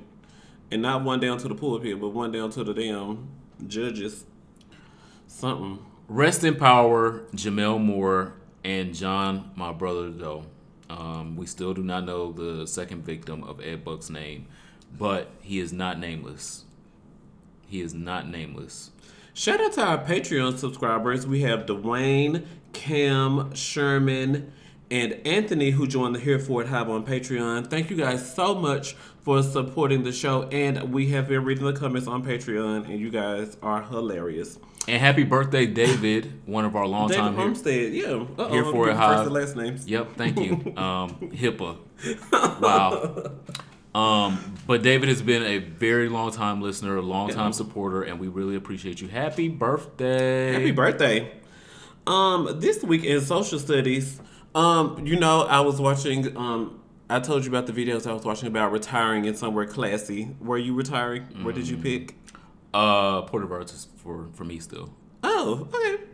and 0.71 0.83
not 0.83 1.03
one 1.03 1.19
down 1.19 1.39
to 1.39 1.49
the 1.49 1.55
pulpit, 1.55 2.01
but 2.01 2.11
one 2.11 2.31
down 2.31 2.51
to 2.51 2.63
the 2.63 2.75
damn 2.75 3.29
judges. 3.67 4.25
Something. 5.27 5.85
Rest 6.09 6.45
in 6.45 6.57
power, 6.57 7.21
Gemmel 7.35 7.81
Moore 7.81 8.35
and 8.63 8.95
John, 8.95 9.51
my 9.57 9.73
brother. 9.73 10.11
Though 10.11 10.45
um, 10.91 11.37
we 11.37 11.47
still 11.47 11.73
do 11.75 11.83
not 11.83 12.05
know 12.05 12.33
the 12.33 12.67
second 12.67 13.05
victim 13.05 13.43
of 13.45 13.61
Ed 13.61 13.85
Buck's 13.85 14.11
name, 14.11 14.47
but 14.97 15.31
he 15.41 15.59
is 15.59 15.73
not 15.73 15.99
nameless. 15.99 16.65
He 17.73 17.81
is 17.81 17.95
not 17.95 18.29
nameless. 18.29 18.91
Shout 19.33 19.59
out 19.59 19.73
to 19.73 19.83
our 19.83 20.05
Patreon 20.05 20.59
subscribers. 20.59 21.27
We 21.27 21.41
have 21.41 21.65
Dwayne, 21.65 22.45
Cam, 22.75 23.55
Sherman, 23.55 24.53
and 24.91 25.15
Anthony 25.25 25.71
who 25.71 25.87
joined 25.87 26.15
the 26.17 26.21
Here 26.21 26.39
For 26.39 26.61
It 26.61 26.69
Hive 26.69 26.91
on 26.91 27.07
Patreon. 27.07 27.71
Thank 27.71 27.89
you 27.89 27.97
guys 27.97 28.35
so 28.35 28.55
much 28.55 28.93
for 29.23 29.43
supporting 29.43 30.03
the 30.03 30.13
show. 30.13 30.43
And 30.53 30.93
we 30.93 31.09
have 31.13 31.29
been 31.29 31.47
reading 31.47 31.65
the 31.65 31.73
comments 31.73 32.07
on 32.07 32.23
Patreon, 32.23 32.91
and 32.91 33.01
you 33.01 33.09
guys 33.09 33.57
are 33.63 33.83
hilarious. 33.83 34.59
And 34.87 35.01
happy 35.01 35.25
birthday, 35.25 35.65
David, 35.65 36.43
one 36.45 36.67
of 36.67 36.77
our 36.77 36.83
David 36.83 36.93
longtime 36.93 37.33
here. 37.37 37.43
Homestead, 37.43 37.95
yeah. 37.95 38.07
Uh-oh, 38.07 38.53
Here 38.53 38.65
For 38.67 38.91
It 38.91 38.97
first 38.97 38.99
Hive. 38.99 39.27
and 39.29 39.33
last 39.35 39.57
names. 39.57 39.89
Yep, 39.89 40.17
thank 40.17 40.39
you. 40.39 40.75
Um, 40.77 41.15
HIPAA. 41.33 41.79
Wow. 42.61 43.31
Um, 43.95 44.55
but 44.67 44.83
David 44.83 45.09
has 45.11 45.21
been 45.21 45.43
a 45.43 45.59
very 45.59 46.09
long 46.09 46.31
time 46.33 46.63
listener, 46.63 46.97
a 46.97 47.03
long 47.03 47.29
time 47.31 47.53
supporter, 47.53 48.03
and 48.03 48.19
we 48.19 48.29
really 48.29 48.57
appreciate 48.57 49.01
you. 49.01 49.09
Happy 49.09 49.49
birthday. 49.49 50.53
Happy 50.53 50.71
birthday. 50.71 51.33
Um, 52.07 52.57
this 52.59 52.83
week 52.83 53.05
in 53.05 53.21
social 53.21 53.59
studies, 53.59 54.21
um, 54.55 55.07
you 55.07 55.19
know, 55.19 55.43
I 55.43 55.61
was 55.61 55.81
watching 55.81 56.37
um 56.37 56.81
I 57.11 57.21
told 57.21 57.45
you 57.45 57.51
about 57.51 57.67
the 57.67 57.73
videos 57.75 58.07
I 58.09 58.15
was 58.15 58.25
watching 58.25 58.49
about 58.49 58.73
retiring 58.73 59.27
in 59.27 59.35
somewhere 59.35 59.67
classy. 59.67 60.35
Were 60.41 60.57
you 60.57 60.73
retiring? 60.75 61.25
Where 61.43 61.53
did 61.53 61.69
you 61.69 61.77
Mm. 61.77 61.83
pick? 61.83 62.17
Uh, 62.73 63.23
Port 63.23 63.43
of 63.45 63.53
Arts 63.53 63.75
is 63.75 63.89
for, 63.99 64.29
for 64.33 64.45
me 64.45 64.59
still. 64.59 64.95
Oh, 65.23 65.69
okay. 65.75 66.05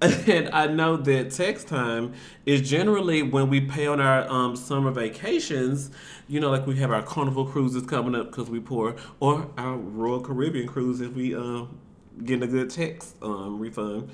And 0.00 0.50
I 0.50 0.68
know 0.68 0.96
that 0.96 1.32
text 1.32 1.66
time 1.66 2.14
is 2.46 2.68
generally 2.68 3.22
when 3.22 3.48
we 3.48 3.60
pay 3.60 3.88
on 3.88 4.00
our 4.00 4.28
um, 4.30 4.54
summer 4.54 4.92
vacations. 4.92 5.90
You 6.28 6.38
know, 6.38 6.50
like 6.50 6.66
we 6.68 6.76
have 6.76 6.92
our 6.92 7.02
Carnival 7.02 7.44
cruises 7.44 7.84
coming 7.84 8.14
up 8.14 8.30
because 8.30 8.48
we 8.48 8.60
poor, 8.60 8.94
or 9.18 9.50
our 9.58 9.76
Royal 9.76 10.20
Caribbean 10.20 10.68
cruise 10.68 11.00
if 11.00 11.12
we 11.14 11.34
um, 11.34 11.80
getting 12.24 12.44
a 12.44 12.46
good 12.46 12.70
tax 12.70 13.14
um, 13.22 13.58
refund 13.58 14.10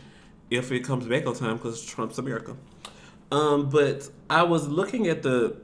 if 0.50 0.72
it 0.72 0.84
comes 0.84 1.06
back 1.06 1.26
on 1.26 1.34
time 1.34 1.56
because 1.56 1.84
Trump's 1.84 2.18
America. 2.18 2.56
Um, 3.30 3.68
but 3.68 4.08
I 4.30 4.42
was 4.42 4.68
looking 4.68 5.06
at 5.06 5.22
the 5.22 5.56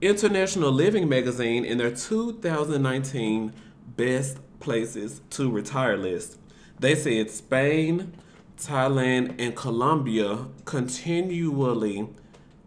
International 0.00 0.72
Living 0.72 1.08
Magazine 1.08 1.64
in 1.64 1.78
their 1.78 1.94
2019 1.94 3.52
Best 3.96 4.38
Places 4.60 5.20
to 5.30 5.50
Retire 5.50 5.96
list. 5.96 6.38
They 6.78 6.94
said 6.94 7.30
Spain, 7.30 8.12
Thailand, 8.56 9.34
and 9.38 9.54
Colombia 9.54 10.46
continually. 10.64 12.08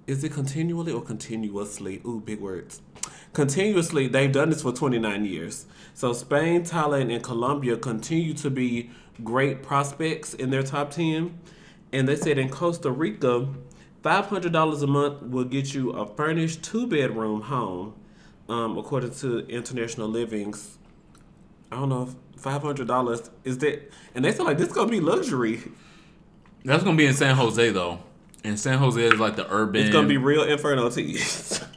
Is 0.08 0.24
it 0.24 0.32
continually 0.32 0.92
or 0.92 1.02
continuously? 1.02 2.02
Ooh, 2.06 2.22
big 2.24 2.40
words. 2.40 2.82
Continuously, 3.34 4.08
they've 4.08 4.32
done 4.32 4.50
this 4.50 4.62
for 4.62 4.72
29 4.72 5.26
years. 5.26 5.66
So 5.94 6.14
Spain, 6.14 6.64
Thailand, 6.64 7.14
and 7.14 7.24
Colombia 7.24 7.78
continue 7.78 8.34
to 8.36 8.50
be 8.50 8.90
great 9.24 9.62
prospects 9.62 10.34
in 10.34 10.50
their 10.50 10.64
top 10.64 10.92
10. 10.92 11.38
And 11.92 12.08
they 12.08 12.16
said 12.16 12.38
in 12.38 12.50
Costa 12.50 12.92
Rica, 12.92 13.48
$500 14.04 14.84
a 14.84 14.88
month 14.88 15.22
will 15.24 15.44
get 15.44 15.74
you 15.74 15.92
a 15.92 16.06
furnished 16.16 16.64
two 16.64 16.88
bedroom 16.88 17.42
home, 17.42 17.94
um, 18.48 18.78
according 18.78 19.12
to 19.16 19.40
International 19.48 20.08
Living's. 20.08 20.78
I 21.72 21.76
don't 21.76 21.90
know 21.90 22.04
if 22.04 22.16
$500 22.42 23.30
is 23.44 23.58
that. 23.60 23.92
And 24.16 24.26
they 24.26 24.32
feel 24.32 24.46
like 24.46 24.58
this 24.58 24.72
to 24.72 24.86
be 24.88 25.00
luxury. 25.00 25.62
That's 26.66 26.84
gonna 26.84 26.98
be 26.98 27.06
in 27.06 27.14
San 27.14 27.36
Jose 27.36 27.70
though. 27.72 28.00
And 28.44 28.60
San 28.60 28.78
Jose 28.78 29.02
is 29.02 29.20
like 29.20 29.36
the 29.36 29.52
urban. 29.52 29.82
It's 29.82 29.92
to 29.96 30.08
be 30.08 30.18
real 30.18 30.44
Inferno 30.44 30.90
teas. 30.90 31.64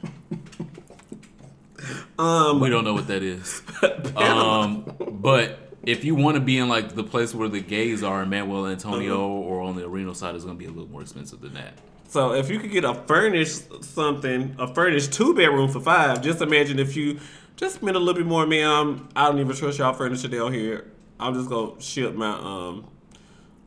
um, 2.19 2.59
We 2.59 2.69
don't 2.69 2.83
know 2.83 2.93
what 2.93 3.07
that 3.07 3.23
is. 3.23 3.61
um, 4.15 4.83
but 5.11 5.59
if 5.85 6.05
you 6.05 6.15
want 6.15 6.35
to 6.35 6.41
be 6.41 6.57
in 6.57 6.69
like 6.69 6.95
the 6.95 7.03
place 7.03 7.33
where 7.33 7.49
the 7.49 7.59
gays 7.59 8.03
are 8.03 8.23
in 8.23 8.29
Manuel 8.29 8.67
Antonio 8.67 9.15
Uh-huh. 9.15 9.49
or 9.49 9.61
on 9.61 9.75
the 9.75 9.87
Reno 9.87 10.13
side, 10.13 10.35
it's 10.35 10.45
gonna 10.45 10.57
be 10.57 10.65
a 10.65 10.69
little 10.71 10.89
more 10.89 11.01
expensive 11.01 11.41
than 11.41 11.53
that. 11.55 11.73
So 12.07 12.33
if 12.33 12.49
you 12.49 12.59
could 12.59 12.71
get 12.71 12.85
a 12.85 12.93
furnished 12.93 13.83
something, 13.83 14.55
a 14.59 14.73
furnished 14.73 15.13
two 15.13 15.33
bedroom 15.33 15.69
for 15.69 15.79
five, 15.79 16.21
just 16.21 16.41
imagine 16.41 16.79
if 16.79 16.95
you 16.95 17.19
just 17.55 17.75
spend 17.75 17.95
a 17.95 17.99
little 17.99 18.13
bit 18.15 18.25
more, 18.27 18.45
man. 18.45 19.07
I 19.15 19.29
don't 19.29 19.39
even 19.39 19.55
trust 19.55 19.79
y'all 19.79 19.93
furniture 19.93 20.27
down 20.27 20.53
here. 20.53 20.85
I'm 21.19 21.33
just 21.33 21.49
gonna 21.49 21.79
ship 21.81 22.15
my 22.15 22.31
um 22.31 22.87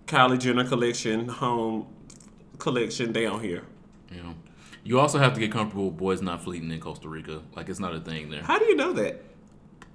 Kylie 0.07 0.39
Jenner 0.39 0.65
collection 0.65 1.29
home 1.29 1.87
collection 2.59 3.13
down 3.13 3.41
here. 3.41 3.63
You. 4.13 4.35
You 4.85 5.01
also 5.01 5.19
have 5.19 5.35
to 5.35 5.41
get 5.41 5.51
comfortable 5.51 5.87
with 5.87 5.97
boys 5.97 6.23
not 6.23 6.43
fleeting 6.45 6.71
in 6.71 6.79
Costa 6.81 7.09
Rica. 7.09 7.43
Like 7.57 7.69
it's 7.69 7.81
not 7.81 7.95
a 7.95 8.01
thing 8.01 8.31
there. 8.31 8.43
How 8.43 8.59
do 8.59 8.65
you 8.67 8.77
know 8.77 8.93
that? 8.95 9.23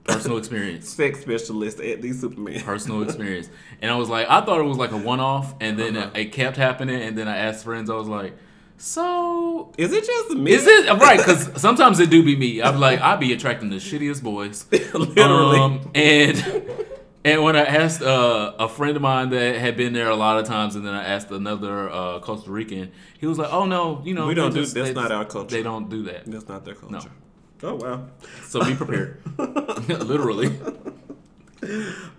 Personal 0.04 0.38
experience. 0.38 0.90
Sex 0.96 1.22
specialist 1.22 1.80
at 1.80 2.02
the 2.02 2.12
Superman. 2.12 2.60
Personal 2.62 3.04
experience. 3.04 3.50
And 3.82 3.90
I 3.92 3.96
was 3.96 4.10
like, 4.10 4.28
I 4.30 4.42
thought 4.42 4.60
it 4.60 4.64
was 4.64 4.78
like 4.78 4.92
a 4.92 4.98
one 4.98 5.20
off, 5.20 5.54
and 5.62 5.78
then 5.78 5.96
Uh-huh. 5.96 6.10
it 6.16 6.32
kept 6.34 6.58
happening. 6.58 7.02
And 7.02 7.18
then 7.18 7.28
I 7.28 7.38
asked 7.38 7.64
friends, 7.64 7.90
I 7.90 7.94
was 7.96 8.08
like, 8.08 8.36
so 8.82 9.72
Is 9.78 9.94
it 9.94 10.04
just 10.06 10.32
me? 10.32 10.52
Is 10.52 10.66
it 10.66 10.90
right? 11.00 11.18
Because 11.20 11.62
sometimes 11.62 12.00
it 12.00 12.10
do 12.10 12.24
be 12.24 12.36
me. 12.36 12.62
I'm 12.64 12.80
like 12.80 13.00
I 13.00 13.16
be 13.16 13.32
attracting 13.32 13.70
the 13.70 13.76
shittiest 13.78 14.24
boys, 14.24 14.66
Literally. 14.72 15.60
Um, 15.60 15.92
and 15.94 16.64
and 17.24 17.44
when 17.44 17.56
I 17.56 17.64
asked 17.64 18.02
uh, 18.02 18.54
a 18.58 18.68
friend 18.68 18.96
of 18.96 19.04
mine 19.04 19.30
that 19.30 19.58
had 19.58 19.78
been 19.78 19.94
there 19.94 20.10
a 20.10 20.16
lot 20.16 20.40
of 20.40 20.46
times, 20.48 20.76
and 20.76 20.84
then 20.86 20.96
I 20.96 21.04
asked 21.04 21.30
another 21.30 21.90
uh, 21.92 22.20
Costa 22.22 22.50
Rican, 22.50 22.92
he 23.20 23.28
was 23.28 23.38
like, 23.38 23.54
"Oh 23.54 23.66
no, 23.66 24.02
you 24.04 24.16
know, 24.16 24.26
We 24.26 24.34
don't 24.34 24.52
do- 24.52 24.62
that's 24.62 24.74
they 24.74 24.94
not 24.94 25.12
our 25.12 25.26
culture. 25.26 25.56
They 25.56 25.62
don't 25.62 25.88
do 25.88 26.02
that. 26.04 26.26
That's 26.26 26.48
not 26.48 26.66
their 26.66 26.74
culture. 26.74 27.12
No. 27.62 27.70
Oh 27.70 27.76
wow. 27.76 28.08
So 28.48 28.66
be 28.66 28.74
prepared, 28.74 29.22
literally. 29.38 30.58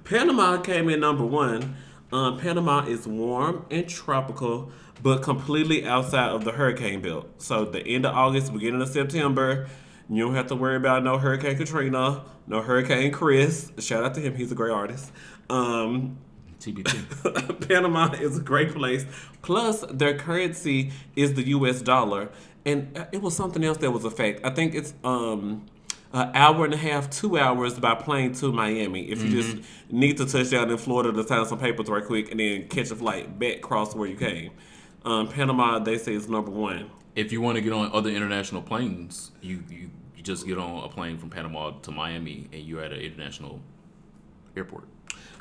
Panama 0.05 0.61
came 0.61 0.89
in 0.89 1.01
number 1.01 1.25
one. 1.25 1.75
Um, 2.13 2.39
Panama 2.39 2.85
is 2.87 3.07
warm 3.07 3.65
and 3.71 3.89
tropical, 3.89 4.71
but 5.03 5.23
completely 5.23 5.85
outside 5.85 6.31
of 6.31 6.45
the 6.45 6.53
hurricane 6.53 7.01
belt. 7.01 7.29
So 7.39 7.65
the 7.65 7.87
end 7.87 8.07
of 8.07 8.15
August, 8.15 8.53
beginning 8.53 8.81
of 8.81 8.89
September, 8.89 9.69
you 10.09 10.25
don't 10.25 10.35
have 10.35 10.47
to 10.49 10.57
worry 10.57 10.77
about 10.77 11.03
no 11.03 11.19
Hurricane 11.19 11.57
Katrina, 11.57 12.23
no 12.47 12.61
Hurricane 12.63 13.13
Chris. 13.13 13.73
Shout 13.79 14.05
out 14.05 14.15
to 14.15 14.21
him; 14.21 14.35
he's 14.35 14.53
a 14.53 14.55
great 14.55 14.73
artist. 14.73 15.11
Um, 15.49 16.19
TBT. 16.61 17.69
Panama 17.69 18.13
is 18.13 18.39
a 18.39 18.41
great 18.41 18.75
place. 18.75 19.05
Plus, 19.43 19.85
their 19.91 20.17
currency 20.17 20.93
is 21.17 21.35
the 21.35 21.49
U.S. 21.49 21.83
dollar, 21.83 22.31
and 22.65 22.97
uh, 22.97 23.07
it 23.13 23.23
was 23.23 23.35
something 23.35 23.65
else 23.65 23.79
that 23.79 23.91
was 23.91 24.05
a 24.05 24.11
fact. 24.11 24.41
I 24.45 24.51
think 24.51 24.75
it's 24.75 24.95
um 25.03 25.67
an 26.13 26.31
hour 26.35 26.67
and 26.67 26.75
a 26.75 26.77
half, 26.77 27.09
two 27.09 27.39
hours 27.39 27.79
by 27.81 27.95
plane 27.95 28.35
to 28.35 28.53
Miami. 28.53 29.11
If 29.11 29.23
you 29.23 29.31
just 29.31 29.67
need 29.91 30.19
to 30.19 30.27
touch 30.27 30.51
down 30.51 30.71
in 30.71 30.77
Florida 30.77 31.11
to 31.11 31.27
sign 31.27 31.47
some 31.47 31.59
papers 31.59 31.89
right 31.89 32.05
quick, 32.05 32.31
and 32.31 32.39
then 32.39 32.69
catch 32.69 32.91
a 32.91 32.97
flight 32.97 33.39
back 33.39 33.57
across 33.57 33.95
where 33.95 34.09
you 34.09 34.17
came. 34.17 34.51
Um, 35.05 35.29
Panama, 35.29 35.79
they 35.79 35.99
say, 35.99 36.15
is 36.15 36.29
number 36.29 36.51
one. 36.51 36.91
If 37.17 37.33
you 37.33 37.41
want 37.41 37.57
to 37.57 37.61
get 37.63 37.73
on 37.73 37.91
other 37.93 38.11
international 38.11 38.63
planes, 38.63 39.33
you, 39.41 39.63
you 39.69 39.91
you 40.17 40.23
just 40.23 40.47
get 40.47 40.57
on 40.59 40.85
a 40.85 40.89
plane 40.89 41.19
from 41.19 41.31
Panama 41.31 41.73
to 41.83 41.91
Miami, 41.91 42.49
and 42.53 42.63
you're 42.63 42.83
at 42.83 42.93
an 42.93 43.01
international 43.01 43.61
airport. 44.57 44.85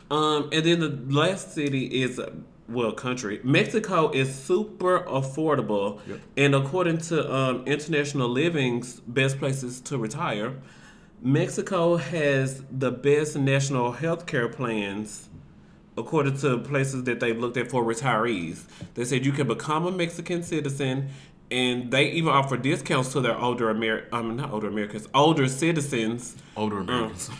Um, 0.09 0.49
and 0.51 0.66
then 0.66 0.80
the 0.80 0.89
last 1.14 1.53
city 1.53 2.01
is 2.01 2.20
well, 2.68 2.91
country. 2.93 3.39
Mexico 3.43 4.12
is 4.12 4.34
super 4.34 5.01
affordable, 5.01 5.99
Yep. 6.07 6.20
and 6.38 6.55
according 6.55 6.97
to 6.99 7.34
um, 7.34 7.64
International 7.66 8.28
Living's 8.30 8.99
best 9.01 9.39
places 9.39 9.80
to 9.82 9.97
retire, 9.97 10.53
Mexico 11.22 11.97
has 11.97 12.64
the 12.72 12.91
best 12.91 13.38
national 13.38 13.91
health 13.91 14.26
care 14.26 14.47
plans. 14.47 15.30
According 15.97 16.37
to 16.37 16.57
places 16.59 17.03
that 17.03 17.19
they've 17.19 17.37
looked 17.37 17.57
at 17.57 17.69
for 17.69 17.83
retirees, 17.83 18.63
they 18.93 19.03
said 19.03 19.25
you 19.25 19.31
can 19.31 19.47
become 19.47 19.85
a 19.85 19.91
Mexican 19.91 20.41
citizen, 20.41 21.09
and 21.51 21.91
they 21.91 22.11
even 22.11 22.29
offer 22.29 22.55
discounts 22.55 23.11
to 23.11 23.19
their 23.19 23.37
older 23.37 23.69
Amer, 23.69 24.05
I 24.13 24.21
mean 24.21 24.37
not 24.37 24.51
older 24.51 24.69
Americans, 24.69 25.07
older 25.13 25.47
citizens 25.49 26.37
Older 26.55 26.79
Americans. 26.79 27.29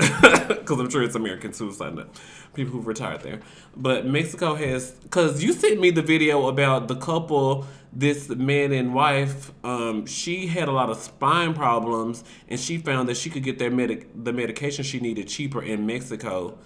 because 0.48 0.80
I'm 0.80 0.90
sure 0.90 1.02
it's 1.02 1.16
American 1.16 1.54
signed 1.54 2.00
up. 2.00 2.16
People 2.54 2.74
who've 2.74 2.88
retired 2.88 3.22
there. 3.22 3.40
But 3.78 4.06
Mexico 4.06 4.56
has, 4.56 4.92
because 4.92 5.42
you 5.42 5.54
sent 5.54 5.80
me 5.80 5.92
the 5.92 6.02
video 6.02 6.48
about 6.48 6.90
the 6.90 6.96
couple, 6.96 7.66
this 7.94 8.30
man 8.30 8.72
and 8.72 8.94
wife. 8.94 9.52
Um, 9.64 10.06
she 10.06 10.48
had 10.48 10.68
a 10.68 10.72
lot 10.72 10.90
of 10.90 10.98
spine 10.98 11.54
problems, 11.54 12.24
and 12.48 12.60
she 12.60 12.78
found 12.78 13.10
that 13.10 13.18
she 13.18 13.30
could 13.30 13.44
get 13.44 13.60
their 13.60 13.72
medic 13.72 14.08
the 14.24 14.34
medication 14.34 14.84
she 14.84 15.00
needed 15.00 15.28
cheaper 15.28 15.62
in 15.62 15.86
Mexico. 15.86 16.58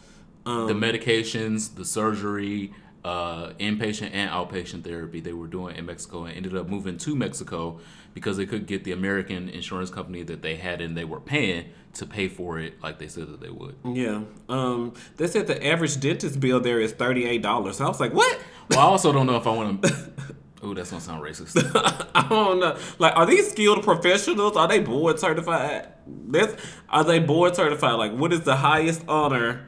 Um, 0.45 0.67
the 0.67 0.73
medications, 0.73 1.75
the 1.75 1.85
surgery, 1.85 2.73
uh, 3.03 3.49
inpatient 3.59 4.11
and 4.13 4.29
outpatient 4.31 4.83
therapy 4.83 5.19
they 5.19 5.33
were 5.33 5.47
doing 5.47 5.75
in 5.75 5.85
Mexico 5.85 6.23
and 6.25 6.35
ended 6.35 6.55
up 6.55 6.67
moving 6.67 6.97
to 6.97 7.15
Mexico 7.15 7.79
because 8.15 8.37
they 8.37 8.45
could 8.47 8.65
get 8.65 8.83
the 8.83 8.91
American 8.91 9.47
insurance 9.49 9.91
company 9.91 10.23
that 10.23 10.41
they 10.41 10.55
had 10.55 10.81
and 10.81 10.97
they 10.97 11.05
were 11.05 11.19
paying 11.19 11.65
to 11.93 12.05
pay 12.05 12.27
for 12.27 12.59
it 12.59 12.81
like 12.81 12.97
they 12.97 13.07
said 13.07 13.27
that 13.27 13.39
they 13.41 13.49
would. 13.49 13.75
yeah. 13.85 14.21
Um, 14.49 14.93
they 15.17 15.27
said 15.27 15.45
the 15.47 15.65
average 15.65 15.99
dentist 15.99 16.39
bill 16.39 16.59
there 16.59 16.79
is 16.79 16.93
thirty 16.93 17.25
eight 17.25 17.41
dollars. 17.43 17.79
I 17.79 17.87
was 17.87 17.99
like, 17.99 18.11
what? 18.13 18.39
Well, 18.71 18.79
I 18.79 18.83
also 18.83 19.11
don't 19.13 19.27
know 19.27 19.37
if 19.37 19.45
I 19.47 19.51
want 19.51 19.83
to. 19.83 20.11
Oh, 20.63 20.73
that's 20.73 20.89
gonna 20.89 21.01
sound 21.01 21.21
racist. 21.21 21.61
I 22.15 22.27
don't 22.27 22.59
know. 22.59 22.75
Like, 22.97 23.15
are 23.15 23.27
these 23.27 23.51
skilled 23.51 23.83
professionals? 23.83 24.57
Are 24.57 24.67
they 24.67 24.79
board 24.79 25.19
certified? 25.19 25.89
That's 26.07 26.55
are 26.89 27.03
they 27.03 27.19
board 27.19 27.55
certified? 27.55 27.93
Like, 27.99 28.13
what 28.13 28.33
is 28.33 28.41
the 28.41 28.55
highest 28.55 29.03
honor 29.07 29.67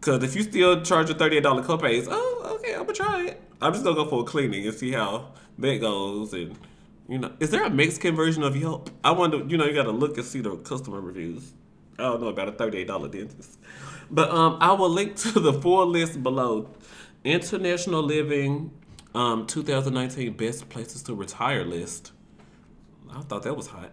Cause 0.00 0.22
if 0.22 0.34
you 0.34 0.42
still 0.42 0.82
charge 0.82 1.10
a 1.10 1.14
thirty 1.14 1.36
eight 1.36 1.42
dollar 1.42 1.62
copays, 1.62 2.06
oh 2.10 2.56
okay, 2.58 2.72
I'm 2.72 2.80
gonna 2.80 2.94
try 2.94 3.26
it. 3.26 3.42
I'm 3.60 3.72
just 3.72 3.84
gonna 3.84 3.96
go 3.96 4.06
for 4.06 4.22
a 4.22 4.24
cleaning 4.24 4.66
and 4.66 4.74
see 4.74 4.92
how 4.92 5.32
that 5.58 5.80
goes. 5.80 6.32
And 6.32 6.56
you 7.08 7.18
know, 7.18 7.32
is 7.38 7.50
there 7.50 7.64
a 7.64 7.70
Mexican 7.70 8.16
version 8.16 8.42
of 8.42 8.56
Yelp? 8.56 8.90
I 9.04 9.10
wonder. 9.10 9.44
You 9.44 9.58
know, 9.58 9.66
you 9.66 9.74
gotta 9.74 9.90
look 9.90 10.16
and 10.16 10.26
see 10.26 10.40
the 10.40 10.56
customer 10.56 11.00
reviews. 11.00 11.52
I 11.98 12.04
don't 12.04 12.22
know 12.22 12.28
about 12.28 12.48
a 12.48 12.52
thirty 12.52 12.78
eight 12.78 12.86
dollar 12.86 13.08
dentist, 13.08 13.58
but 14.10 14.30
um, 14.30 14.56
I 14.60 14.72
will 14.72 14.88
link 14.88 15.16
to 15.16 15.38
the 15.38 15.52
full 15.52 15.86
list 15.86 16.22
below. 16.22 16.70
International 17.22 18.02
Living, 18.02 18.70
um, 19.14 19.46
2019 19.46 20.32
best 20.32 20.70
places 20.70 21.02
to 21.02 21.14
retire 21.14 21.64
list. 21.64 22.12
I 23.12 23.20
thought 23.22 23.42
that 23.42 23.54
was 23.54 23.66
hot. 23.66 23.90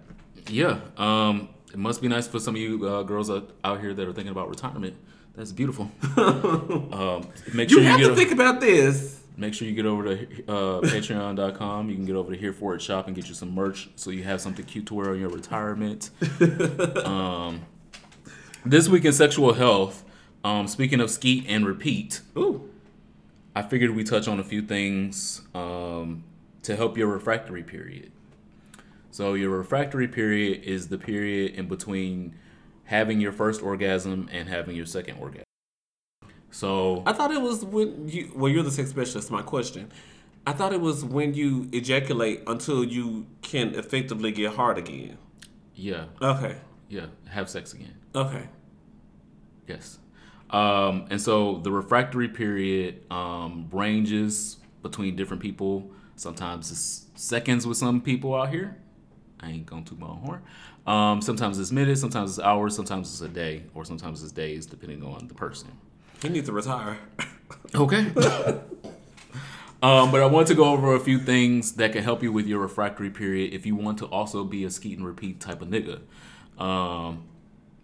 Yeah. 0.47 0.79
Um, 0.95 1.49
it 1.73 1.77
must 1.77 2.01
be 2.01 2.07
nice 2.07 2.27
for 2.27 2.39
some 2.39 2.55
of 2.55 2.61
you 2.61 2.87
uh, 2.87 3.03
girls 3.03 3.29
out, 3.29 3.51
out 3.63 3.81
here 3.81 3.93
that 3.93 4.07
are 4.07 4.13
thinking 4.13 4.31
about 4.31 4.49
retirement. 4.49 4.95
That's 5.37 5.51
beautiful. 5.51 5.91
um, 6.17 7.27
make 7.53 7.69
You 7.69 7.75
sure 7.75 7.83
you, 7.83 7.89
have 7.89 7.99
to 7.99 8.11
o- 8.11 8.15
think 8.15 8.31
about 8.31 8.59
this. 8.59 9.21
make 9.37 9.53
sure 9.53 9.67
you 9.67 9.75
get 9.75 9.85
over 9.85 10.03
to 10.03 10.23
uh, 10.47 10.81
patreon.com. 10.81 11.89
You 11.89 11.95
can 11.95 12.05
get 12.05 12.15
over 12.15 12.33
to 12.33 12.37
here 12.37 12.51
for 12.53 12.73
it 12.73 12.81
shop 12.81 13.05
and 13.05 13.15
get 13.15 13.27
you 13.29 13.35
some 13.35 13.53
merch 13.53 13.87
so 13.95 14.09
you 14.09 14.23
have 14.23 14.41
something 14.41 14.65
cute 14.65 14.87
to 14.87 14.95
wear 14.95 15.11
on 15.11 15.19
your 15.19 15.29
retirement. 15.29 16.09
um, 17.05 17.61
this 18.65 18.89
week 18.89 19.05
in 19.05 19.13
sexual 19.13 19.53
health, 19.53 20.03
um, 20.43 20.67
speaking 20.67 20.99
of 20.99 21.11
skeet 21.11 21.45
and 21.47 21.67
repeat, 21.67 22.21
Ooh. 22.35 22.67
I 23.55 23.61
figured 23.61 23.91
we 23.91 24.03
touch 24.03 24.27
on 24.27 24.39
a 24.39 24.43
few 24.43 24.63
things 24.63 25.43
um, 25.53 26.23
to 26.63 26.75
help 26.75 26.97
your 26.97 27.09
refractory 27.09 27.61
period. 27.61 28.11
So 29.11 29.35
your 29.35 29.51
refractory 29.51 30.07
period 30.07 30.63
is 30.63 30.87
the 30.87 30.97
period 30.97 31.53
in 31.53 31.67
between 31.67 32.33
having 32.87 33.21
your 33.21 33.31
first 33.31 33.61
orgasm 33.61 34.27
and 34.31 34.49
having 34.49 34.75
your 34.75 34.85
second 34.87 35.17
orgasm. 35.19 35.43
So 36.51 37.03
I 37.05 37.13
thought 37.13 37.31
it 37.31 37.41
was 37.41 37.63
when 37.63 38.07
you. 38.09 38.31
Well, 38.35 38.51
you're 38.51 38.63
the 38.63 38.71
sex 38.71 38.89
specialist. 38.89 39.29
My 39.31 39.41
question. 39.43 39.91
I 40.45 40.53
thought 40.53 40.71
it 40.73 40.79
was 40.79 41.03
when 41.03 41.33
you 41.33 41.67
ejaculate 41.73 42.41
until 42.47 42.83
you 42.83 43.27
can 43.41 43.75
effectively 43.75 44.31
get 44.31 44.53
hard 44.55 44.77
again. 44.77 45.17
yeah, 45.75 46.05
Okay. 46.21 46.55
yeah, 46.87 47.07
have 47.29 47.49
sex 47.49 47.73
again. 47.73 47.93
Okay. 48.15 48.47
Yes. 49.67 49.99
Um, 50.49 51.05
and 51.09 51.21
so 51.21 51.57
the 51.57 51.69
refractory 51.71 52.29
period 52.29 53.03
um, 53.11 53.67
ranges 53.73 54.55
between 54.81 55.17
different 55.17 55.43
people. 55.43 55.91
Sometimes 56.15 56.71
it's 56.71 57.07
seconds 57.21 57.67
with 57.67 57.75
some 57.77 57.99
people 57.99 58.33
out 58.33 58.49
here. 58.49 58.77
I 59.41 59.49
ain't 59.51 59.65
gonna 59.65 59.83
toot 59.83 59.99
my 59.99 60.07
own 60.07 60.19
horn. 60.19 60.41
Um, 60.87 61.21
sometimes 61.21 61.59
it's 61.59 61.71
minutes, 61.71 61.99
sometimes 61.99 62.37
it's 62.37 62.39
hours, 62.39 62.75
sometimes 62.75 63.11
it's 63.11 63.21
a 63.21 63.27
day, 63.27 63.63
or 63.75 63.83
sometimes 63.83 64.23
it's 64.23 64.31
days, 64.31 64.65
depending 64.65 65.03
on 65.03 65.27
the 65.27 65.33
person. 65.33 65.69
He 66.21 66.29
needs 66.29 66.47
to 66.47 66.53
retire. 66.53 66.97
Okay. 67.75 67.97
um, 69.83 70.11
but 70.11 70.21
I 70.21 70.25
want 70.25 70.47
to 70.47 70.55
go 70.55 70.65
over 70.65 70.95
a 70.95 70.99
few 70.99 71.19
things 71.19 71.73
that 71.73 71.91
can 71.91 72.03
help 72.03 72.23
you 72.23 72.31
with 72.31 72.47
your 72.47 72.59
refractory 72.59 73.09
period 73.09 73.53
if 73.53 73.65
you 73.65 73.75
want 73.75 73.99
to 73.99 74.05
also 74.05 74.45
be 74.45 74.63
a 74.63 74.69
skeet 74.69 74.97
and 74.97 75.05
repeat 75.05 75.41
type 75.41 75.61
of 75.61 75.67
nigga. 75.67 75.99
Um, 76.61 77.25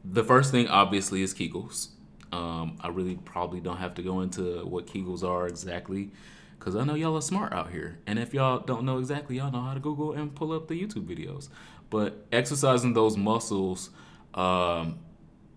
the 0.05 0.23
first 0.23 0.51
thing, 0.51 0.67
obviously, 0.69 1.21
is 1.21 1.33
Kegels. 1.33 1.89
Um, 2.31 2.77
I 2.81 2.87
really 2.87 3.15
probably 3.15 3.59
don't 3.59 3.77
have 3.77 3.93
to 3.95 4.01
go 4.01 4.21
into 4.21 4.65
what 4.65 4.87
Kegels 4.87 5.23
are 5.23 5.47
exactly 5.47 6.11
because 6.57 6.77
I 6.77 6.85
know 6.85 6.95
y'all 6.95 7.17
are 7.17 7.21
smart 7.21 7.51
out 7.51 7.71
here. 7.71 7.99
And 8.07 8.17
if 8.17 8.33
y'all 8.33 8.59
don't 8.59 8.85
know 8.85 8.97
exactly, 8.97 9.35
y'all 9.35 9.51
know 9.51 9.61
how 9.61 9.73
to 9.73 9.81
Google 9.81 10.13
and 10.13 10.33
pull 10.33 10.53
up 10.53 10.69
the 10.69 10.81
YouTube 10.81 11.05
videos. 11.05 11.49
But 11.93 12.25
exercising 12.31 12.95
those 12.95 13.17
muscles 13.17 13.91
um, 14.33 14.97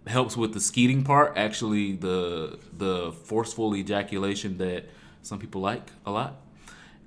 helps 0.07 0.37
with 0.37 0.53
the 0.53 0.61
skeeting 0.61 1.03
part. 1.03 1.33
Actually, 1.35 1.93
the 1.93 2.59
the 2.77 3.13
forceful 3.25 3.75
ejaculation 3.75 4.59
that 4.59 4.85
some 5.23 5.39
people 5.39 5.63
like 5.63 5.89
a 6.05 6.11
lot, 6.11 6.37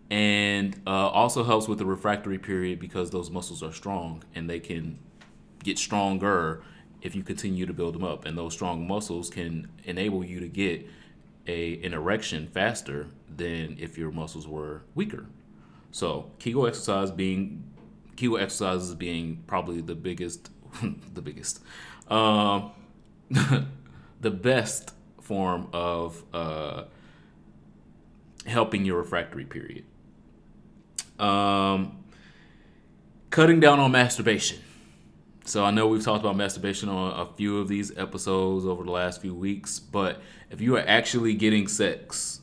and 0.10 0.82
uh, 0.88 1.10
also 1.10 1.44
helps 1.44 1.68
with 1.68 1.78
the 1.78 1.86
refractory 1.86 2.40
period 2.40 2.80
because 2.80 3.12
those 3.12 3.30
muscles 3.30 3.62
are 3.62 3.72
strong 3.72 4.24
and 4.34 4.50
they 4.50 4.60
can 4.60 4.98
get 5.64 5.78
stronger 5.78 6.64
if 7.04 7.14
you 7.14 7.22
continue 7.22 7.68
to 7.68 7.74
build 7.74 7.94
them 7.94 8.04
up. 8.04 8.26
And 8.26 8.36
those 8.36 8.54
strong 8.54 8.88
muscles 8.88 9.30
can 9.30 9.70
enable 9.84 10.26
you 10.26 10.40
to 10.40 10.48
get 10.48 10.88
a 11.46 11.80
an 11.84 11.94
erection 11.94 12.48
faster 12.48 13.10
than 13.38 13.78
if 13.80 13.96
your 13.96 14.10
muscles 14.10 14.48
were 14.48 14.82
weaker. 14.96 15.28
So 15.92 16.32
Kegel 16.40 16.66
exercise 16.66 17.12
being 17.12 17.69
Kegel 18.20 18.38
exercises 18.38 18.94
being 18.96 19.42
probably 19.48 19.80
the 19.80 19.96
biggest, 19.96 20.50
the 21.14 21.22
biggest, 21.22 21.62
um, 22.10 22.72
the 24.20 24.30
best 24.30 24.92
form 25.22 25.70
of 25.72 26.22
uh, 26.34 26.84
helping 28.46 28.84
your 28.84 28.98
refractory 28.98 29.46
period. 29.46 29.86
Um, 31.18 32.04
cutting 33.30 33.62
down 33.62 33.80
on 33.80 33.94
masturbation. 33.94 34.60
So 35.46 35.64
I 35.64 35.72
know 35.72 35.88
we've 35.88 36.04
talked 36.04 36.20
about 36.20 36.36
masturbation 36.36 36.90
on 36.90 37.18
a 37.18 37.26
few 37.26 37.60
of 37.60 37.70
these 37.70 37.98
episodes 37.98 38.66
over 38.66 38.84
the 38.84 38.92
last 38.92 39.22
few 39.22 39.34
weeks, 39.34 39.80
but 39.80 40.20
if 40.52 40.60
you 40.60 40.76
are 40.76 40.84
actually 40.86 41.36
getting 41.36 41.70
sex 41.70 42.42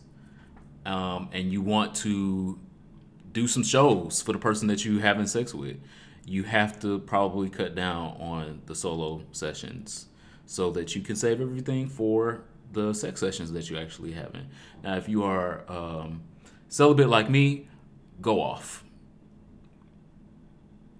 um, 0.86 1.28
and 1.32 1.52
you 1.52 1.60
want 1.60 1.94
to 1.96 2.58
do 3.37 3.47
some 3.47 3.62
shows 3.62 4.22
for 4.22 4.32
the 4.32 4.39
person 4.39 4.66
that 4.66 4.82
you're 4.82 5.03
having 5.03 5.26
sex 5.26 5.53
with, 5.53 5.76
you 6.24 6.43
have 6.43 6.80
to 6.80 7.01
probably 7.01 7.51
cut 7.51 7.74
down 7.74 8.16
on 8.18 8.62
the 8.64 8.74
solo 8.74 9.22
sessions 9.30 10.07
so 10.47 10.70
that 10.70 10.97
you 10.97 11.03
can 11.03 11.14
save 11.14 11.39
everything 11.43 11.87
for 11.87 12.41
the 12.72 12.95
sex 12.95 13.20
sessions 13.20 13.53
that 13.53 13.68
you're 13.68 13.78
actually 13.78 14.12
having. 14.12 14.47
Now, 14.82 14.97
if 14.97 15.07
you 15.07 15.22
are 15.22 15.70
um, 15.70 16.22
celibate 16.70 17.11
like 17.11 17.28
me, 17.28 17.68
go 18.22 18.41
off. 18.41 18.82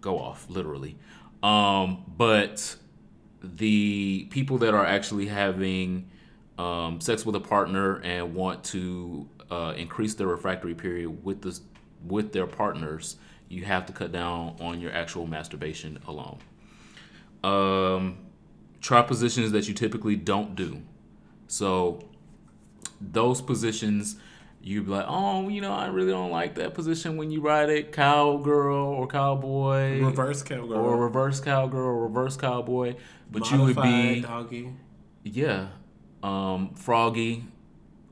Go 0.03 0.19
off, 0.19 0.45
literally. 0.51 0.99
Um, 1.43 2.05
but 2.19 2.77
the 3.43 4.27
people 4.29 4.59
that 4.59 4.75
are 4.75 4.85
actually 4.85 5.29
having 5.29 6.11
um, 6.59 7.01
sex 7.01 7.25
with 7.25 7.35
a 7.35 7.41
partner 7.41 7.97
and 8.03 8.35
want 8.35 8.63
to 8.65 9.27
uh, 9.51 9.73
increase 9.75 10.13
their 10.13 10.27
refractory 10.27 10.75
period 10.75 11.25
with 11.25 11.41
this 11.41 11.63
with 12.09 12.33
their 12.33 12.47
partners, 12.47 13.17
you 13.49 13.65
have 13.65 13.87
to 13.87 13.93
cut 13.93 14.13
down 14.13 14.57
on 14.61 14.81
your 14.81 14.93
actual 14.93 15.27
masturbation 15.27 15.99
alone. 16.07 16.39
Um, 17.45 18.19
try 18.81 19.03
positions 19.03 19.53
that 19.53 19.69
you 19.69 19.75
typically 19.75 20.17
don't 20.17 20.55
do. 20.57 20.83
So 21.49 22.01
those 23.01 23.41
positions 23.41 24.17
you'd 24.67 24.85
be 24.85 24.91
like, 24.91 25.07
oh, 25.09 25.49
you 25.49 25.61
know, 25.61 25.73
I 25.73 25.87
really 25.87 26.11
don't 26.11 26.33
like 26.33 26.57
that 26.57 26.75
position 26.75 27.17
when 27.17 27.31
you 27.31 27.41
ride 27.41 27.69
it 27.71 27.93
cowgirl 27.93 28.77
or 28.77 29.07
cowboy 29.07 30.03
Reverse 30.03 30.43
cowgirl. 30.43 30.75
or 30.75 30.97
reverse 30.97 31.41
cowgirl 31.41 31.81
or 31.87 32.03
reverse 32.03 32.37
cowboy. 32.37 32.97
But 33.31 33.49
you 33.51 33.63
would 33.63 33.77
be 33.81 34.21
doggy. 34.23 34.73
yeah, 35.23 35.69
um, 36.23 36.75
froggy, 36.75 37.45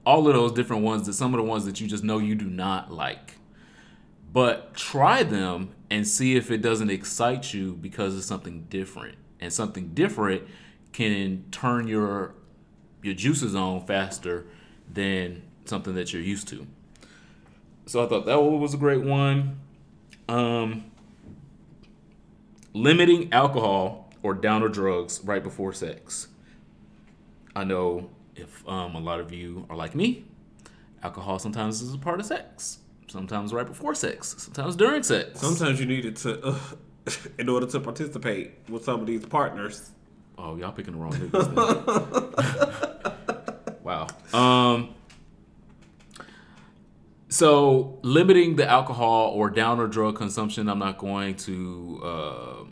all 0.06 0.28
of 0.28 0.34
those 0.34 0.52
different 0.52 0.82
ones. 0.84 1.06
That 1.06 1.14
some 1.14 1.34
of 1.34 1.38
the 1.38 1.44
ones 1.44 1.64
that 1.64 1.80
you 1.80 1.88
just 1.88 2.04
know 2.04 2.18
you 2.18 2.36
do 2.36 2.46
not 2.46 2.92
like. 2.92 3.34
But 4.34 4.74
try 4.74 5.22
them 5.22 5.70
and 5.90 6.06
see 6.06 6.34
if 6.34 6.50
it 6.50 6.60
doesn't 6.60 6.90
excite 6.90 7.54
you 7.54 7.72
because 7.72 8.18
it's 8.18 8.26
something 8.26 8.66
different. 8.68 9.16
And 9.38 9.52
something 9.52 9.94
different 9.94 10.42
can 10.92 11.44
turn 11.52 11.86
your 11.86 12.34
your 13.00 13.14
juices 13.14 13.54
on 13.54 13.86
faster 13.86 14.46
than 14.92 15.42
something 15.66 15.94
that 15.94 16.12
you're 16.12 16.22
used 16.22 16.48
to. 16.48 16.66
So 17.86 18.02
I 18.04 18.08
thought 18.08 18.26
that 18.26 18.40
was 18.40 18.74
a 18.74 18.78
great 18.78 19.02
one. 19.02 19.60
Um, 20.28 20.90
limiting 22.72 23.32
alcohol 23.32 24.12
or 24.22 24.34
downer 24.34 24.68
drugs 24.68 25.20
right 25.22 25.42
before 25.42 25.72
sex. 25.72 26.28
I 27.54 27.62
know 27.62 28.10
if 28.34 28.66
um, 28.66 28.96
a 28.96 29.00
lot 29.00 29.20
of 29.20 29.32
you 29.32 29.64
are 29.70 29.76
like 29.76 29.94
me, 29.94 30.24
alcohol 31.04 31.38
sometimes 31.38 31.82
is 31.82 31.94
a 31.94 31.98
part 31.98 32.18
of 32.18 32.26
sex. 32.26 32.78
Sometimes 33.14 33.52
right 33.52 33.64
before 33.64 33.94
sex. 33.94 34.34
Sometimes 34.38 34.74
during 34.74 35.04
sex. 35.04 35.38
Sometimes 35.38 35.78
you 35.78 35.86
need 35.86 36.04
it 36.04 36.16
to, 36.16 36.44
uh, 36.44 36.58
in 37.38 37.48
order 37.48 37.64
to 37.64 37.78
participate 37.78 38.54
with 38.68 38.82
some 38.82 39.00
of 39.00 39.06
these 39.06 39.24
partners. 39.24 39.92
Oh, 40.36 40.56
y'all 40.56 40.72
picking 40.72 40.94
the 40.94 40.98
wrong 40.98 41.12
niggas. 41.12 41.48
wow. 43.84 44.08
Um. 44.32 44.96
So 47.28 48.00
limiting 48.02 48.56
the 48.56 48.68
alcohol 48.68 49.28
or 49.28 49.48
downer 49.48 49.86
drug 49.86 50.16
consumption, 50.16 50.68
I'm 50.68 50.80
not 50.80 50.98
going 50.98 51.36
to 51.36 52.00
uh, 52.02 52.64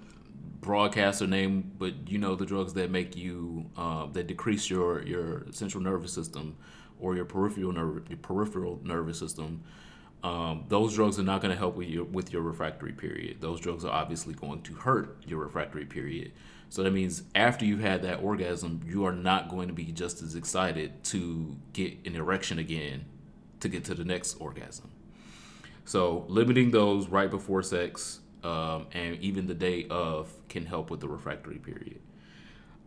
broadcast 0.60 1.22
or 1.22 1.28
name, 1.28 1.70
but 1.78 2.08
you 2.08 2.18
know 2.18 2.34
the 2.34 2.46
drugs 2.46 2.74
that 2.74 2.90
make 2.90 3.14
you 3.14 3.70
uh, 3.76 4.06
that 4.06 4.26
decrease 4.26 4.68
your 4.68 5.02
your 5.04 5.46
central 5.52 5.84
nervous 5.84 6.12
system 6.12 6.56
or 6.98 7.14
your 7.14 7.26
peripheral 7.26 7.70
nerve 7.70 8.08
your 8.08 8.18
peripheral 8.18 8.80
nervous 8.82 9.20
system. 9.20 9.62
Um, 10.22 10.64
those 10.68 10.94
drugs 10.94 11.18
are 11.18 11.24
not 11.24 11.40
going 11.40 11.52
to 11.52 11.58
help 11.58 11.74
with 11.74 11.88
your 11.88 12.04
with 12.04 12.32
your 12.32 12.42
refractory 12.42 12.92
period. 12.92 13.40
Those 13.40 13.60
drugs 13.60 13.84
are 13.84 13.92
obviously 13.92 14.34
going 14.34 14.62
to 14.62 14.74
hurt 14.74 15.16
your 15.26 15.40
refractory 15.40 15.84
period. 15.84 16.32
So 16.68 16.82
that 16.82 16.92
means 16.92 17.24
after 17.34 17.64
you've 17.64 17.80
had 17.80 18.02
that 18.02 18.22
orgasm, 18.22 18.80
you 18.86 19.04
are 19.04 19.12
not 19.12 19.48
going 19.48 19.68
to 19.68 19.74
be 19.74 19.86
just 19.86 20.22
as 20.22 20.34
excited 20.34 21.04
to 21.04 21.56
get 21.72 22.06
an 22.06 22.16
erection 22.16 22.58
again 22.58 23.04
to 23.60 23.68
get 23.68 23.84
to 23.84 23.94
the 23.94 24.04
next 24.04 24.34
orgasm. 24.34 24.90
So 25.84 26.24
limiting 26.28 26.70
those 26.70 27.08
right 27.08 27.30
before 27.30 27.62
sex 27.62 28.20
um, 28.42 28.86
and 28.92 29.16
even 29.16 29.46
the 29.46 29.54
day 29.54 29.86
of 29.90 30.32
can 30.48 30.66
help 30.66 30.90
with 30.90 31.00
the 31.00 31.08
refractory 31.08 31.58
period. 31.58 32.00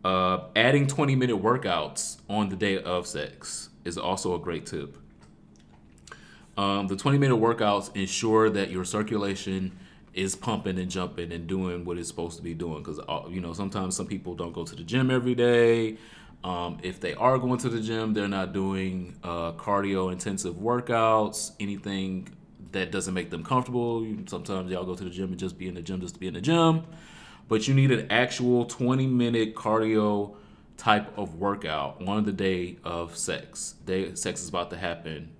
Uh, 0.04 0.44
adding 0.54 0.86
20 0.86 1.16
minute 1.16 1.42
workouts 1.42 2.18
on 2.28 2.48
the 2.48 2.56
day 2.56 2.82
of 2.82 3.06
sex 3.06 3.70
is 3.84 3.98
also 3.98 4.34
a 4.34 4.38
great 4.38 4.66
tip. 4.66 4.98
Um, 6.56 6.86
the 6.86 6.96
20 6.96 7.18
minute 7.18 7.36
workouts 7.36 7.94
ensure 7.94 8.48
that 8.50 8.70
your 8.70 8.84
circulation 8.84 9.78
is 10.14 10.34
pumping 10.34 10.78
and 10.78 10.90
jumping 10.90 11.30
and 11.30 11.46
doing 11.46 11.84
what 11.84 11.98
it's 11.98 12.08
supposed 12.08 12.38
to 12.38 12.42
be 12.42 12.54
doing. 12.54 12.82
Because 12.82 12.98
uh, 13.08 13.22
you 13.28 13.40
know 13.40 13.52
sometimes 13.52 13.96
some 13.96 14.06
people 14.06 14.34
don't 14.34 14.52
go 14.52 14.64
to 14.64 14.74
the 14.74 14.82
gym 14.82 15.10
every 15.10 15.34
day. 15.34 15.98
Um, 16.42 16.78
if 16.82 17.00
they 17.00 17.14
are 17.14 17.38
going 17.38 17.58
to 17.60 17.68
the 17.68 17.80
gym, 17.80 18.14
they're 18.14 18.28
not 18.28 18.52
doing 18.52 19.16
uh, 19.22 19.52
cardio 19.52 20.12
intensive 20.12 20.54
workouts, 20.54 21.52
anything 21.60 22.28
that 22.72 22.90
doesn't 22.90 23.14
make 23.14 23.30
them 23.30 23.44
comfortable. 23.44 24.06
Sometimes 24.26 24.70
y'all 24.70 24.84
go 24.84 24.94
to 24.94 25.04
the 25.04 25.10
gym 25.10 25.30
and 25.30 25.38
just 25.38 25.58
be 25.58 25.68
in 25.68 25.74
the 25.74 25.82
gym 25.82 26.00
just 26.00 26.14
to 26.14 26.20
be 26.20 26.28
in 26.28 26.34
the 26.34 26.40
gym. 26.40 26.84
But 27.48 27.68
you 27.68 27.74
need 27.74 27.90
an 27.90 28.10
actual 28.10 28.64
20 28.64 29.06
minute 29.06 29.54
cardio 29.54 30.34
type 30.76 31.16
of 31.18 31.36
workout 31.36 32.02
on 32.06 32.24
the 32.24 32.32
day 32.32 32.76
of 32.84 33.16
sex. 33.16 33.74
Day 33.84 34.14
sex 34.14 34.42
is 34.42 34.48
about 34.48 34.70
to 34.70 34.76
happen. 34.76 35.30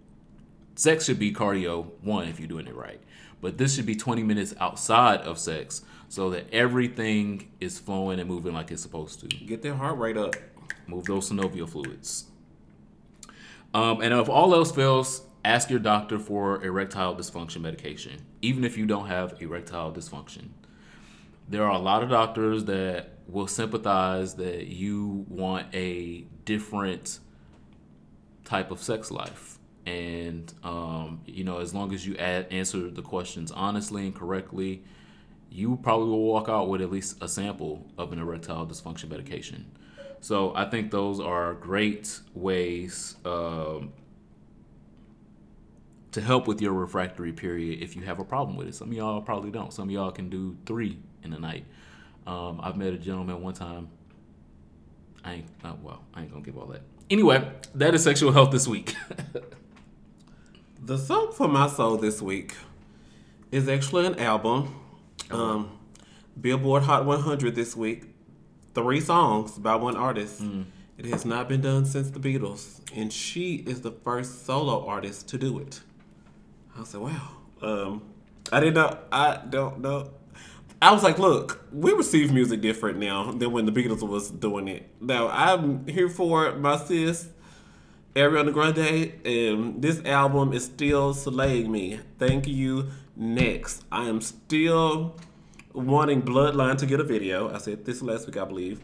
Sex 0.77 1.07
should 1.07 1.19
be 1.19 1.33
cardio 1.33 1.91
one 2.03 2.29
if 2.29 2.39
you're 2.39 2.49
doing 2.49 2.67
it 2.67 2.77
right. 2.77 3.01
But 3.41 3.59
this 3.59 3.75
should 3.75 3.87
be 3.87 3.97
20 3.97 4.23
minutes 4.23 4.55
outside 4.61 5.21
of 5.23 5.39
sex 5.39 5.83
so 6.09 6.31
that 6.31 6.53
everything 6.53 7.51
is 7.61 7.79
flowing 7.79 8.21
and 8.21 8.29
moving 8.29 8.53
like 8.53 8.71
it's 8.71 8.83
supposed 8.83 9.21
to. 9.21 9.27
Get 9.27 9.63
their 9.63 9.75
heart 9.75 9.99
rate 9.99 10.17
up. 10.17 10.37
Move 10.87 11.07
those 11.07 11.31
synovial 11.31 11.69
fluids. 11.69 12.27
Um, 13.75 14.01
and 14.01 14.13
if 14.15 14.29
all 14.29 14.55
else 14.55 14.71
fails, 14.71 15.23
ask 15.45 15.71
your 15.71 15.79
doctor 15.79 16.19
for 16.19 16.63
erectile 16.63 17.17
dysfunction 17.17 17.63
medication, 17.63 18.25
even 18.43 18.63
if 18.63 18.77
you 18.77 18.87
don't 18.87 19.07
have 19.07 19.41
erectile 19.41 19.93
dysfunction. 19.93 20.49
There 21.49 21.65
are 21.65 21.73
a 21.73 21.79
lot 21.79 22.03
of 22.03 22.11
doctors 22.11 22.65
that 22.65 23.11
will 23.29 23.47
sympathize 23.47 24.35
that 24.35 24.67
you 24.67 25.25
want 25.29 25.75
a 25.75 26.25
different 26.45 27.19
type 28.45 28.71
of 28.71 28.83
sex 28.83 29.11
life. 29.11 29.56
And, 29.87 30.53
um, 30.65 31.21
you 31.27 31.45
know, 31.45 31.59
as 31.59 31.73
long 31.73 31.95
as 31.95 32.07
you 32.07 32.17
add, 32.17 32.49
answer 32.51 32.91
the 32.91 33.03
questions 33.03 33.53
honestly 33.53 34.05
and 34.05 34.15
correctly, 34.15 34.83
you 35.51 35.79
probably 35.83 36.09
will 36.09 36.25
walk 36.25 36.49
out 36.49 36.69
with 36.69 36.83
at 36.83 36.91
least 36.91 37.23
a 37.23 37.29
sample 37.29 37.87
of 37.97 38.13
an 38.13 38.19
erectile 38.19 38.67
dysfunction 38.67 39.09
medication. 39.09 39.71
So 40.21 40.55
I 40.57 40.69
think 40.69 40.91
those 40.91 41.21
are 41.21 41.55
great 41.55 42.19
ways 42.35 43.17
um, 43.25 43.93
to 46.13 46.21
help 46.21 46.49
with 46.49 46.61
your 46.61 46.73
refractory 46.73 47.33
period 47.33 47.83
if 47.83 47.95
you 47.95 48.03
have 48.03 48.19
a 48.19 48.25
problem 48.25 48.57
with 48.57 48.67
it. 48.67 48.75
Some 48.75 48.89
of 48.89 48.95
y'all 48.95 49.21
probably 49.21 49.51
don't. 49.51 49.73
Some 49.73 49.89
of 49.89 49.93
y'all 49.93 50.11
can 50.11 50.29
do 50.29 50.57
three 50.67 50.99
in 51.23 51.33
a 51.33 51.39
night. 51.39 51.65
Um, 52.27 52.61
I've 52.63 52.77
met 52.77 52.93
a 52.93 52.99
gentleman 52.99 53.41
one 53.41 53.55
time. 53.55 53.89
I 55.25 55.35
ain't 55.35 55.47
uh, 55.65 55.75
well. 55.83 56.03
I 56.15 56.23
ain't 56.23 56.33
gonna 56.33 56.45
give 56.45 56.59
all 56.59 56.67
that. 56.67 56.83
Anyway, 57.09 57.49
that 57.75 57.95
is 57.95 58.03
sexual 58.03 58.33
health 58.33 58.51
this 58.51 58.67
week. 58.67 58.97
the 60.83 60.99
song 60.99 61.33
for 61.33 61.49
my 61.49 61.69
soul 61.69 61.97
this 61.97 62.23
week 62.23 62.55
is 63.51 63.69
actually 63.69 64.07
an 64.07 64.19
album. 64.19 64.75
Um, 65.31 65.79
Billboard 66.41 66.85
Hot 66.85 67.05
100 67.05 67.55
this 67.55 67.77
week. 67.77 68.05
Three 68.75 69.01
songs 69.01 69.59
by 69.59 69.77
one 69.77 69.97
artist. 69.97 70.43
Mm. 70.43 70.67
It 70.99 71.07
has 71.07 71.25
not 71.25 71.49
been 71.49 71.61
done 71.61 71.85
since 71.85 72.11
the 72.11 72.19
Beatles, 72.19 72.81
and 72.95 73.13
she 73.13 73.57
is 73.57 73.83
the 73.83 73.91
first 73.91 74.47
solo 74.47 74.87
artist 74.87 75.29
to 75.29 75.39
do 75.39 75.59
it. 75.59 75.81
I 76.79 76.85
said, 76.85 77.01
wow. 77.01 77.29
Um, 77.61 78.03
I 78.53 78.61
didn't 78.61 78.75
know. 78.75 78.99
I 79.11 79.41
don't 79.49 79.81
know. 79.81 80.11
I 80.81 80.93
was 80.93 81.03
like, 81.03 81.19
look, 81.19 81.67
we 81.73 81.93
receive 81.93 82.33
music 82.33 82.61
different 82.61 82.99
now 82.99 83.33
than 83.33 83.53
when 83.53 83.65
the 83.67 83.73
Beatles 83.73 84.07
was 84.07 84.31
doing 84.31 84.69
it. 84.69 84.89
Now 85.01 85.29
I'm 85.29 85.87
here 85.87 86.09
for 86.09 86.55
my 86.57 86.77
sis, 86.77 87.29
Ariana 88.17 88.53
Grande, 88.53 89.13
and 89.25 89.81
this 89.81 90.05
album 90.05 90.53
is 90.53 90.65
still 90.65 91.15
slaying 91.15 91.71
me. 91.71 92.01
Thank 92.19 92.49
you. 92.49 92.89
Next, 93.15 93.85
I 93.93 94.09
am 94.09 94.21
still 94.21 95.17
wanting 95.73 96.23
Bloodline 96.23 96.79
to 96.79 96.87
get 96.87 96.99
a 96.99 97.05
video. 97.05 97.55
I 97.55 97.59
said 97.59 97.85
this 97.85 98.03
last 98.03 98.27
week, 98.27 98.37
I 98.37 98.45
believe. 98.45 98.83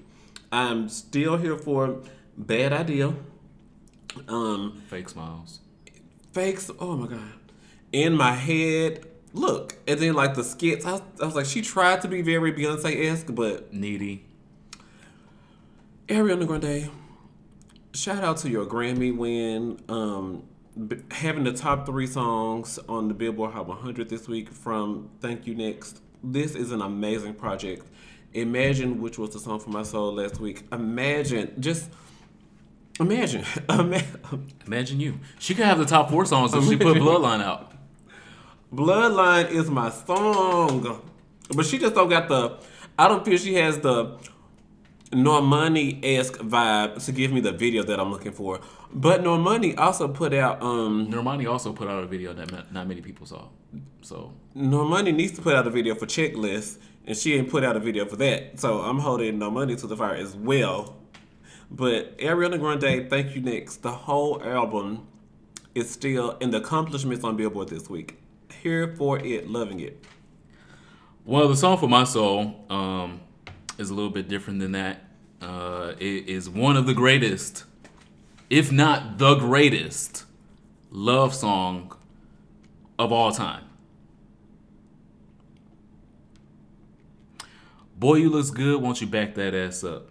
I'm 0.53 0.89
still 0.89 1.37
here 1.37 1.57
for 1.57 2.03
Bad 2.37 2.73
Idea. 2.73 3.15
Um, 4.29 4.83
fake 4.89 5.09
smiles. 5.09 5.61
Fakes. 6.33 6.71
Oh 6.79 6.97
my 6.97 7.09
god 7.09 7.33
in 7.93 8.15
my 8.15 8.33
head, 8.33 9.05
look, 9.33 9.77
and 9.87 10.01
then 10.01 10.15
like 10.15 10.35
the 10.35 10.43
skits, 10.43 10.85
I 10.85 10.93
was, 10.93 11.03
I 11.21 11.27
was 11.27 11.35
like, 11.35 11.47
she 11.47 11.63
tried 11.63 12.01
to 12.03 12.09
be 12.09 12.23
very 12.23 12.53
Beyonce 12.53 13.07
esque, 13.07 13.27
but 13.29 13.73
needy. 13.73 14.25
Ariana 16.09 16.47
Grande, 16.47 16.91
shout 17.95 18.25
out 18.25 18.39
to 18.39 18.51
your 18.51 18.67
Grammy 18.67 19.17
win. 19.17 19.79
Um, 19.89 20.45
having 21.11 21.45
the 21.45 21.53
top 21.53 21.87
three 21.87 22.07
songs 22.07 22.79
on 22.89 23.09
the 23.09 23.15
Billboard 23.15 23.53
Hot 23.53 23.67
100 23.67 24.09
this 24.09 24.27
week 24.27 24.49
from 24.51 25.11
Thank 25.21 25.47
You 25.47 25.55
Next. 25.55 26.01
This 26.25 26.55
is 26.55 26.73
an 26.73 26.81
amazing 26.81 27.35
project. 27.35 27.87
Imagine, 28.33 29.01
which 29.01 29.19
was 29.19 29.31
the 29.31 29.39
song 29.39 29.61
for 29.61 29.71
my 29.71 29.83
soul 29.83 30.15
last 30.15 30.41
week. 30.41 30.65
Imagine, 30.73 31.53
just 31.61 31.91
imagine, 32.99 33.45
imagine 34.67 35.01
you. 35.01 35.21
She 35.39 35.55
could 35.55 35.67
have 35.67 35.79
the 35.79 35.85
top 35.85 36.11
four 36.11 36.25
songs 36.25 36.55
if 36.55 36.65
she 36.65 36.77
put 36.77 36.97
Bloodline 36.99 37.43
out. 37.43 37.73
Bloodline 38.73 39.51
is 39.51 39.71
my 39.71 39.91
song. 39.91 41.03
But 41.55 41.67
she 41.67 41.79
just 41.79 41.95
don't 41.95 42.09
got 42.09 42.29
the 42.29 42.59
I 42.99 43.09
don't 43.09 43.25
feel 43.25 43.37
she 43.37 43.55
has 43.55 43.79
the 43.81 44.19
Normani 45.13 46.01
esque 46.03 46.39
vibe 46.39 47.05
to 47.05 47.13
give 47.13 47.33
me 47.33 47.41
the 47.41 47.53
video 47.53 47.83
that 47.83 48.01
I'm 48.01 48.11
looking 48.11 48.33
for. 48.33 48.61
But 48.93 49.23
Normani 49.23 49.79
also 49.79 50.09
put 50.09 50.33
out 50.33 50.63
um 50.63 51.11
Normani 51.11 51.51
also 51.51 51.73
put 51.73 51.89
out 51.89 52.03
a 52.03 52.07
video 52.07 52.33
that 52.33 52.73
not 52.73 52.87
many 52.89 53.01
people 53.03 53.27
saw. 53.27 53.49
So 54.01 54.33
Normani 54.57 55.15
needs 55.15 55.33
to 55.33 55.43
put 55.43 55.55
out 55.55 55.67
a 55.67 55.71
video 55.71 55.95
for 55.95 56.07
checklist 56.07 56.79
and 57.07 57.17
she 57.17 57.35
ain't 57.35 57.51
put 57.51 57.63
out 57.65 57.77
a 57.77 57.81
video 57.81 58.07
for 58.07 58.17
that. 58.17 58.59
So 58.59 58.81
I'm 58.81 58.99
holding 58.99 59.39
Normani 59.39 59.79
to 59.81 59.87
the 59.87 59.97
fire 59.97 60.15
as 60.15 60.35
well. 60.35 60.97
But 61.71 62.19
Ariana 62.19 62.59
Grande, 62.59 63.09
thank 63.09 63.35
you 63.35 63.41
next. 63.43 63.83
The 63.83 63.93
whole 63.93 64.43
album 64.43 65.07
is 65.75 65.91
still 65.91 66.33
in 66.39 66.51
the 66.51 66.59
accomplishments 66.59 67.25
on 67.25 67.37
Billboard 67.37 67.69
this 67.69 67.89
week 67.89 68.19
here 68.63 68.95
for 68.97 69.19
it, 69.19 69.49
loving 69.49 69.81
it. 69.81 70.05
Well, 71.25 71.49
the 71.49 71.57
song 71.57 71.79
for 71.79 71.89
my 71.89 72.05
soul 72.05 72.65
um, 72.69 73.21
is 73.79 73.91
a 73.91 73.95
little 73.95 74.11
bit 74.11 74.29
different 74.29 74.61
than 74.61 74.73
that. 74.73 75.05
Uh, 75.41 75.95
it 75.99 76.29
is 76.29 76.49
one 76.49 76.77
of 76.77 76.87
the 76.87 76.95
greatest, 76.95 77.65
if 78.49 78.71
not 78.71 79.19
the 79.19 79.35
greatest, 79.35 80.25
love 80.91 81.35
song 81.35 81.97
of 82.99 83.13
all 83.13 83.33
time. 83.33 83.65
Boy, 87.97 88.17
you 88.17 88.31
looks 88.31 88.51
good. 88.51 88.83
Won't 88.83 89.01
you 89.01 89.07
back 89.07 89.35
that 89.35 89.55
ass 89.55 89.85
up? 89.85 90.09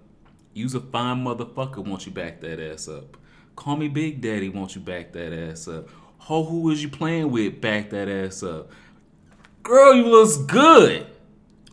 You's 0.53 0.75
a 0.75 0.79
fine 0.79 1.23
motherfucker. 1.23 1.85
Won't 1.85 2.05
you 2.05 2.11
back 2.11 2.41
that 2.41 2.59
ass 2.59 2.87
up? 2.87 3.17
Call 3.55 3.77
me 3.77 3.87
Big 3.87 4.21
Daddy. 4.21 4.49
Won't 4.49 4.75
you 4.75 4.81
back 4.81 5.11
that 5.13 5.33
ass 5.33 5.67
up? 5.67 5.89
Ho, 6.19 6.43
who 6.43 6.61
was 6.61 6.81
you 6.81 6.89
playing 6.89 7.31
with? 7.31 7.59
Back 7.61 7.89
that 7.89 8.07
ass 8.07 8.43
up. 8.43 8.71
Girl, 9.63 9.93
you 9.93 10.07
looks 10.07 10.37
good. 10.37 11.07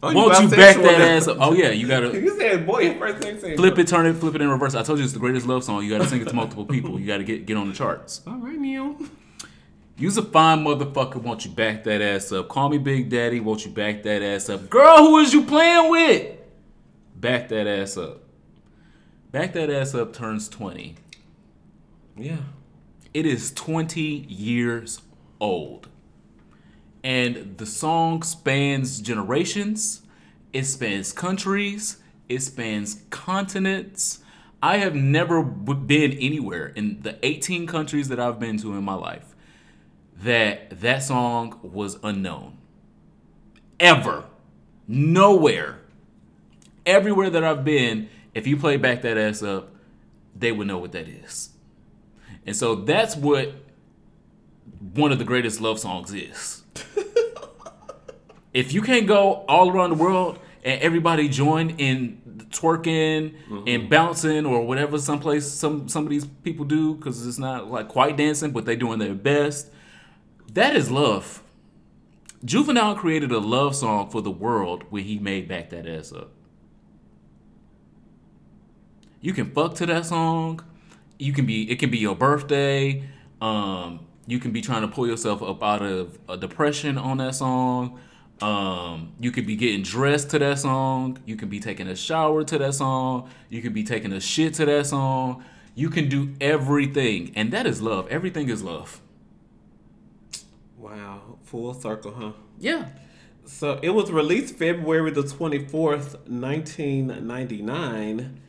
Oh, 0.00 0.14
Won't 0.14 0.40
you, 0.40 0.48
back 0.48 0.76
that 0.76 1.00
ass 1.00 1.26
up? 1.26 1.38
Oh 1.40 1.52
yeah, 1.52 1.70
you 1.70 1.88
gotta. 1.88 2.12
you 2.20 2.38
said 2.38 2.66
boy 2.66 2.96
first 2.98 3.18
thing. 3.18 3.56
Flip 3.56 3.78
it, 3.78 3.88
turn 3.88 4.06
it, 4.06 4.14
flip 4.14 4.34
it 4.36 4.40
in 4.40 4.48
reverse. 4.48 4.74
I 4.76 4.82
told 4.82 4.98
you 4.98 5.04
it's 5.04 5.12
the 5.12 5.18
greatest 5.18 5.46
love 5.46 5.64
song. 5.64 5.82
You 5.82 5.90
gotta 5.90 6.08
sing 6.08 6.20
it 6.20 6.28
to 6.28 6.34
multiple 6.34 6.64
people. 6.64 7.00
You 7.00 7.06
gotta 7.06 7.24
get 7.24 7.46
get 7.46 7.56
on 7.56 7.68
the 7.68 7.74
charts. 7.74 8.22
All 8.26 8.36
right, 8.36 8.58
Neil. 8.58 8.96
You's 9.96 10.16
a 10.16 10.22
fine 10.22 10.64
motherfucker. 10.64 11.16
Won't 11.16 11.44
you 11.44 11.50
back 11.50 11.82
that 11.84 12.00
ass 12.00 12.30
up? 12.30 12.48
Call 12.48 12.68
me 12.68 12.78
Big 12.78 13.10
Daddy. 13.10 13.40
Won't 13.40 13.64
you 13.64 13.72
back 13.72 14.04
that 14.04 14.22
ass 14.22 14.48
up? 14.48 14.70
Girl, 14.70 14.98
who 14.98 15.18
is 15.18 15.32
you 15.32 15.44
playing 15.44 15.90
with? 15.90 16.36
Back 17.16 17.48
that 17.48 17.66
ass 17.66 17.96
up. 17.96 18.22
Back 19.32 19.52
that 19.54 19.68
ass 19.68 19.96
up 19.96 20.12
turns 20.12 20.48
twenty. 20.48 20.94
Yeah. 22.16 22.36
It 23.14 23.26
is 23.26 23.52
20 23.52 24.00
years 24.00 25.00
old. 25.40 25.88
And 27.04 27.58
the 27.58 27.66
song 27.66 28.22
spans 28.22 29.00
generations, 29.00 30.02
it 30.52 30.64
spans 30.64 31.12
countries, 31.12 31.98
it 32.28 32.42
spans 32.42 33.02
continents. 33.10 34.20
I 34.62 34.78
have 34.78 34.94
never 34.94 35.42
been 35.42 36.12
anywhere 36.12 36.66
in 36.68 37.02
the 37.02 37.18
18 37.24 37.66
countries 37.66 38.08
that 38.08 38.20
I've 38.20 38.40
been 38.40 38.58
to 38.58 38.74
in 38.74 38.84
my 38.84 38.94
life 38.94 39.34
that 40.22 40.80
that 40.80 41.02
song 41.02 41.60
was 41.62 41.98
unknown. 42.02 42.58
Ever. 43.80 44.24
Nowhere. 44.88 45.80
everywhere 46.86 47.30
that 47.30 47.44
I've 47.44 47.64
been, 47.64 48.08
if 48.34 48.46
you 48.46 48.56
play 48.56 48.76
back 48.76 49.02
that 49.02 49.18
ass 49.18 49.42
up, 49.42 49.74
they 50.34 50.52
would 50.52 50.66
know 50.66 50.78
what 50.78 50.92
that 50.92 51.08
is. 51.08 51.50
And 52.46 52.56
so 52.56 52.74
that's 52.76 53.16
what 53.16 53.52
one 54.94 55.12
of 55.12 55.18
the 55.18 55.24
greatest 55.24 55.60
love 55.60 55.78
songs 55.78 56.12
is. 56.12 56.57
if 58.54 58.72
you 58.72 58.82
can't 58.82 59.06
go 59.06 59.44
all 59.48 59.70
around 59.70 59.90
the 59.90 59.96
world 59.96 60.38
and 60.64 60.80
everybody 60.80 61.28
join 61.28 61.70
in 61.70 62.20
twerking 62.50 63.34
and 63.66 63.90
bouncing 63.90 64.46
or 64.46 64.64
whatever 64.66 64.98
someplace 64.98 65.46
some 65.46 65.86
some 65.88 66.04
of 66.04 66.10
these 66.10 66.24
people 66.42 66.64
do 66.64 66.94
because 66.94 67.26
it's 67.26 67.38
not 67.38 67.70
like 67.70 67.88
quite 67.88 68.16
dancing 68.16 68.52
but 68.52 68.64
they 68.64 68.74
doing 68.74 68.98
their 68.98 69.14
best 69.14 69.70
that 70.54 70.74
is 70.74 70.90
love. 70.90 71.42
Juvenile 72.44 72.94
created 72.94 73.32
a 73.32 73.38
love 73.38 73.74
song 73.76 74.10
for 74.10 74.22
the 74.22 74.30
world 74.30 74.84
when 74.90 75.04
he 75.04 75.18
made 75.18 75.48
back 75.48 75.70
that 75.70 75.86
ass 75.86 76.12
up. 76.12 76.30
You 79.20 79.32
can 79.32 79.50
fuck 79.52 79.74
to 79.76 79.86
that 79.86 80.06
song. 80.06 80.60
You 81.18 81.32
can 81.32 81.46
be 81.46 81.70
it 81.70 81.78
can 81.78 81.90
be 81.90 81.98
your 81.98 82.14
birthday. 82.14 83.04
Um 83.40 84.06
you 84.28 84.38
can 84.38 84.52
be 84.52 84.60
trying 84.60 84.82
to 84.82 84.88
pull 84.88 85.08
yourself 85.08 85.42
up 85.42 85.64
out 85.64 85.82
of 85.82 86.16
a 86.28 86.36
depression 86.36 86.96
on 86.96 87.16
that 87.16 87.34
song 87.34 87.98
um, 88.40 89.12
you 89.18 89.32
could 89.32 89.46
be 89.46 89.56
getting 89.56 89.82
dressed 89.82 90.30
to 90.30 90.38
that 90.38 90.60
song. 90.60 91.18
You 91.26 91.34
can 91.36 91.48
be 91.48 91.58
taking 91.58 91.88
a 91.88 91.96
shower 91.96 92.44
to 92.44 92.58
that 92.58 92.74
song. 92.74 93.28
You 93.48 93.60
can 93.62 93.72
be 93.72 93.82
taking 93.82 94.12
a 94.12 94.20
shit 94.20 94.54
to 94.54 94.64
that 94.66 94.86
song. 94.86 95.44
You 95.74 95.90
can 95.90 96.08
do 96.08 96.34
everything, 96.40 97.32
and 97.34 97.52
that 97.52 97.66
is 97.66 97.82
love. 97.82 98.06
Everything 98.08 98.48
is 98.48 98.62
love. 98.62 99.00
Wow, 100.76 101.38
full 101.42 101.74
circle, 101.74 102.14
huh? 102.14 102.32
Yeah. 102.58 102.90
So 103.44 103.80
it 103.82 103.90
was 103.90 104.12
released 104.12 104.54
February 104.54 105.10
the 105.10 105.22
24th, 105.22 106.14
1999, 106.28 108.40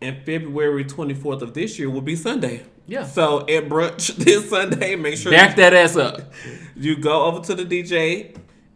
and 0.00 0.24
February 0.24 0.84
24th 0.84 1.42
of 1.42 1.54
this 1.54 1.78
year 1.78 1.88
will 1.88 2.02
be 2.02 2.16
Sunday. 2.16 2.64
Yeah. 2.88 3.04
So 3.04 3.40
at 3.42 3.68
brunch 3.68 4.16
this 4.16 4.48
Sunday, 4.50 4.96
make 4.96 5.16
sure 5.16 5.30
Back 5.30 5.54
that 5.56 5.72
ass 5.74 5.94
up. 5.96 6.20
you 6.74 6.96
go 6.96 7.24
over 7.26 7.40
to 7.44 7.54
the 7.54 7.64
DJ 7.64 8.34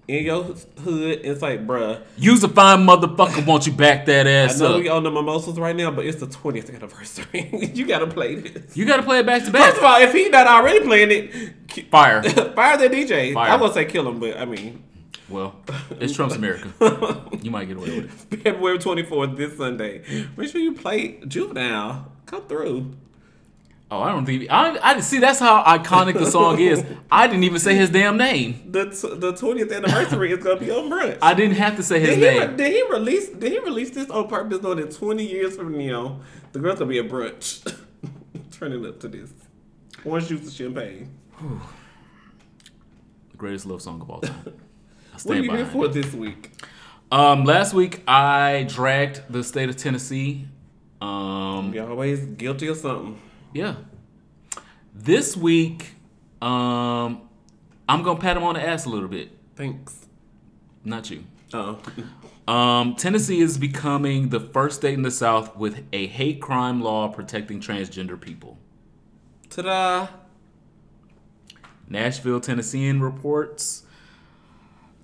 in 0.09 0.25
your 0.25 0.43
hood 0.83 1.21
and 1.21 1.39
say, 1.41 1.57
bruh, 1.59 2.03
Use 2.19 2.45
a 2.45 2.49
fine 2.49 2.87
motherfucker. 2.87 3.47
Won't 3.47 3.67
you 3.67 3.73
back 3.73 4.05
that 4.07 4.27
I 4.27 4.31
ass 4.31 4.61
know 4.61 4.75
up? 4.75 4.81
we 4.81 4.89
on 4.89 5.03
the 5.05 5.11
mimosas 5.11 5.59
right 5.59 5.75
now, 5.75 5.91
but 5.91 6.05
it's 6.05 6.21
the 6.21 6.27
20th 6.27 6.75
anniversary. 6.75 7.49
you 7.75 7.87
gotta 7.87 8.07
play 8.07 8.35
this. 8.35 8.77
You 8.77 8.85
gotta 8.85 9.03
play 9.03 9.21
it 9.21 9.27
back 9.27 9.45
to 9.45 9.51
back. 9.51 9.63
First 9.71 9.79
of 9.79 9.85
all, 9.85 10.01
if 10.01 10.13
he 10.13 10.29
not 10.29 10.47
already 10.47 10.81
playing 10.85 11.11
it, 11.11 11.55
Fire. 11.91 12.23
fire 12.23 12.77
the 12.77 12.89
DJ. 12.95 13.33
Fire. 13.33 13.51
I 13.51 13.57
won't 13.57 13.73
say 13.73 13.87
kill 13.87 14.07
him, 14.09 14.21
but 14.21 14.37
I 14.37 14.45
mean, 14.45 14.83
Well, 15.31 15.55
it's 16.01 16.13
Trump's 16.15 16.35
America. 16.37 16.69
You 17.41 17.51
might 17.51 17.65
get 17.67 17.79
away 17.79 18.01
with 18.01 18.33
it. 18.33 18.43
February 18.43 18.79
24th, 18.79 19.37
this 19.39 19.57
Sunday. 19.57 20.03
Make 20.37 20.51
sure 20.51 20.61
you 20.61 20.75
play 20.75 21.21
Juvenile. 21.27 22.13
Come 22.27 22.43
through. 22.43 22.93
Oh, 23.95 24.01
I 24.01 24.11
don't 24.11 24.25
think 24.25 24.51
I. 24.51 24.79
I 24.83 25.01
see. 25.01 25.19
That's 25.19 25.39
how 25.39 25.63
iconic 25.65 26.15
the 26.15 26.25
song 26.25 26.59
is. 26.59 26.83
I 27.11 27.27
didn't 27.27 27.45
even 27.45 27.59
say 27.59 27.75
his 27.75 27.91
damn 27.91 28.17
name. 28.17 28.71
The 28.73 28.87
t- 28.87 29.17
the 29.17 29.35
20th 29.35 29.71
anniversary 29.71 30.33
is 30.33 30.43
gonna 30.43 30.59
be 30.59 30.71
on 30.71 30.89
brunch. 30.89 31.19
I 31.21 31.35
didn't 31.35 31.57
have 31.57 31.77
to 31.77 31.83
say 31.83 32.01
his 32.01 32.09
did, 32.17 32.19
he 32.19 32.25
re- 32.27 32.47
name. 32.47 32.57
did 32.57 32.73
he 32.73 32.83
release 32.91 33.29
did 33.29 33.53
he 33.53 33.59
release 33.59 33.91
this 33.91 34.09
on 34.09 34.29
purpose 34.29 34.63
knowing 34.63 34.79
that 34.79 34.93
20 34.93 35.27
years 35.27 35.57
from 35.57 35.77
now 35.77 36.21
the 36.53 36.59
girl's 36.59 36.79
gonna 36.79 36.89
be 36.89 37.01
at 37.01 37.09
brunch 37.11 37.71
turning 38.51 38.87
up 38.87 38.99
to 39.01 39.09
this 39.09 39.31
orange 40.07 40.29
juice 40.29 40.41
and 40.45 40.53
champagne 40.53 41.11
The 43.31 43.37
greatest 43.37 43.67
love 43.67 43.83
song 43.83 44.01
of 44.01 44.09
all 44.09 44.21
time. 44.23 44.55
What 45.25 45.37
are 45.37 45.41
you 45.43 45.53
here 45.55 45.67
for 45.67 45.89
this 45.89 46.15
week 46.15 46.51
Um, 47.11 47.45
last 47.45 47.75
week 47.75 48.03
I 48.09 48.65
dragged 48.71 49.21
the 49.29 49.45
state 49.45 49.69
of 49.69 49.77
Tennessee. 49.77 50.47
Um, 51.03 51.73
you 51.75 51.85
always 51.85 52.21
guilty 52.25 52.69
of 52.69 52.79
something 52.79 53.21
yeah. 53.53 53.77
This 54.95 55.37
week, 55.37 55.95
um, 56.41 57.23
I'm 57.89 58.03
gonna 58.03 58.21
pat 58.21 58.37
him 58.37 58.43
on 58.43 58.55
the 58.55 58.67
ass 58.67 58.85
a 58.85 58.89
little 58.89 59.09
bit. 59.09 59.31
thanks 59.57 60.07
Not 60.85 61.11
you. 61.11 61.25
oh 61.55 61.79
Um, 62.49 62.97
Tennessee 62.97 63.41
is 63.41 63.57
becoming 63.57 64.31
the 64.31 64.41
first 64.41 64.77
state 64.77 64.95
in 64.95 65.03
the 65.03 65.13
South 65.13 65.57
with 65.57 65.85
a 65.93 66.09
hate 66.09 66.41
crime 66.41 66.81
law 66.83 67.07
protecting 67.09 67.61
transgender 67.61 68.21
people. 68.21 68.59
ta-da 69.49 70.09
Nashville 71.89 72.41
Tennessean 72.41 73.01
reports. 73.01 73.85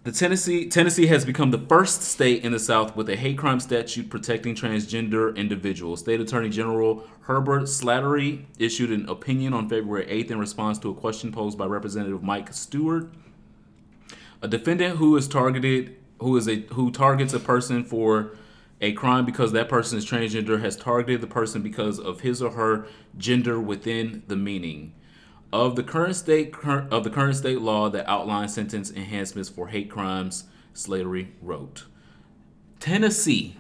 The 0.05 0.13
Tennessee 0.13 0.69
Tennessee 0.69 1.09
has 1.09 1.25
become 1.25 1.51
the 1.51 1.59
first 1.59 2.03
state 2.03 2.45
in 2.45 2.53
the 2.53 2.59
South 2.61 2.95
with 2.95 3.09
a 3.11 3.17
hate 3.17 3.37
crime 3.37 3.59
statute 3.59 4.09
protecting 4.09 4.55
transgender 4.55 5.35
individuals. 5.37 6.01
State 6.01 6.21
Attorney 6.21 6.49
General 6.51 7.05
Herbert 7.23 7.69
Slatery 7.69 8.47
issued 8.59 8.93
an 8.93 9.09
opinion 9.09 9.53
on 9.53 9.69
February 9.69 10.07
8th 10.07 10.31
in 10.31 10.39
response 10.39 10.79
to 10.79 10.91
a 10.91 10.95
question 10.95 11.33
posed 11.33 11.59
by 11.59 11.67
Representative 11.67 12.23
Mike 12.23 12.53
Stewart. 12.53 13.11
A 14.41 14.47
defendant 14.47 14.99
who 14.99 15.17
is 15.17 15.27
targeted 15.27 15.97
who 16.21 16.37
is 16.37 16.49
a 16.49 16.61
who 16.73 16.93
targets 16.93 17.35
a 17.35 17.41
person 17.41 17.85
for 17.85 18.37
a 18.81 18.93
crime 18.93 19.27
because 19.27 19.51
that 19.51 19.69
person 19.69 19.99
is 19.99 20.07
transgender 20.07 20.61
has 20.61 20.77
targeted 20.77 21.21
the 21.21 21.27
person 21.27 21.61
because 21.61 21.99
of 21.99 22.21
his 22.21 22.41
or 22.41 22.53
her 22.53 22.87
gender 23.17 23.61
within 23.61 24.23
the 24.29 24.37
meaning 24.37 24.93
of 25.53 25.77
the 25.77 25.83
current 25.83 26.17
state 26.17 26.53
cur- 26.53 26.87
of 26.91 27.05
the 27.05 27.11
current 27.11 27.37
state 27.37 27.61
law 27.61 27.89
that 27.91 28.09
outlines 28.09 28.55
sentence 28.55 28.91
enhancements 28.91 29.49
for 29.49 29.69
hate 29.69 29.91
crimes. 29.91 30.45
Slatery 30.75 31.33
wrote, 31.43 31.87
Tennessee, 32.79 33.57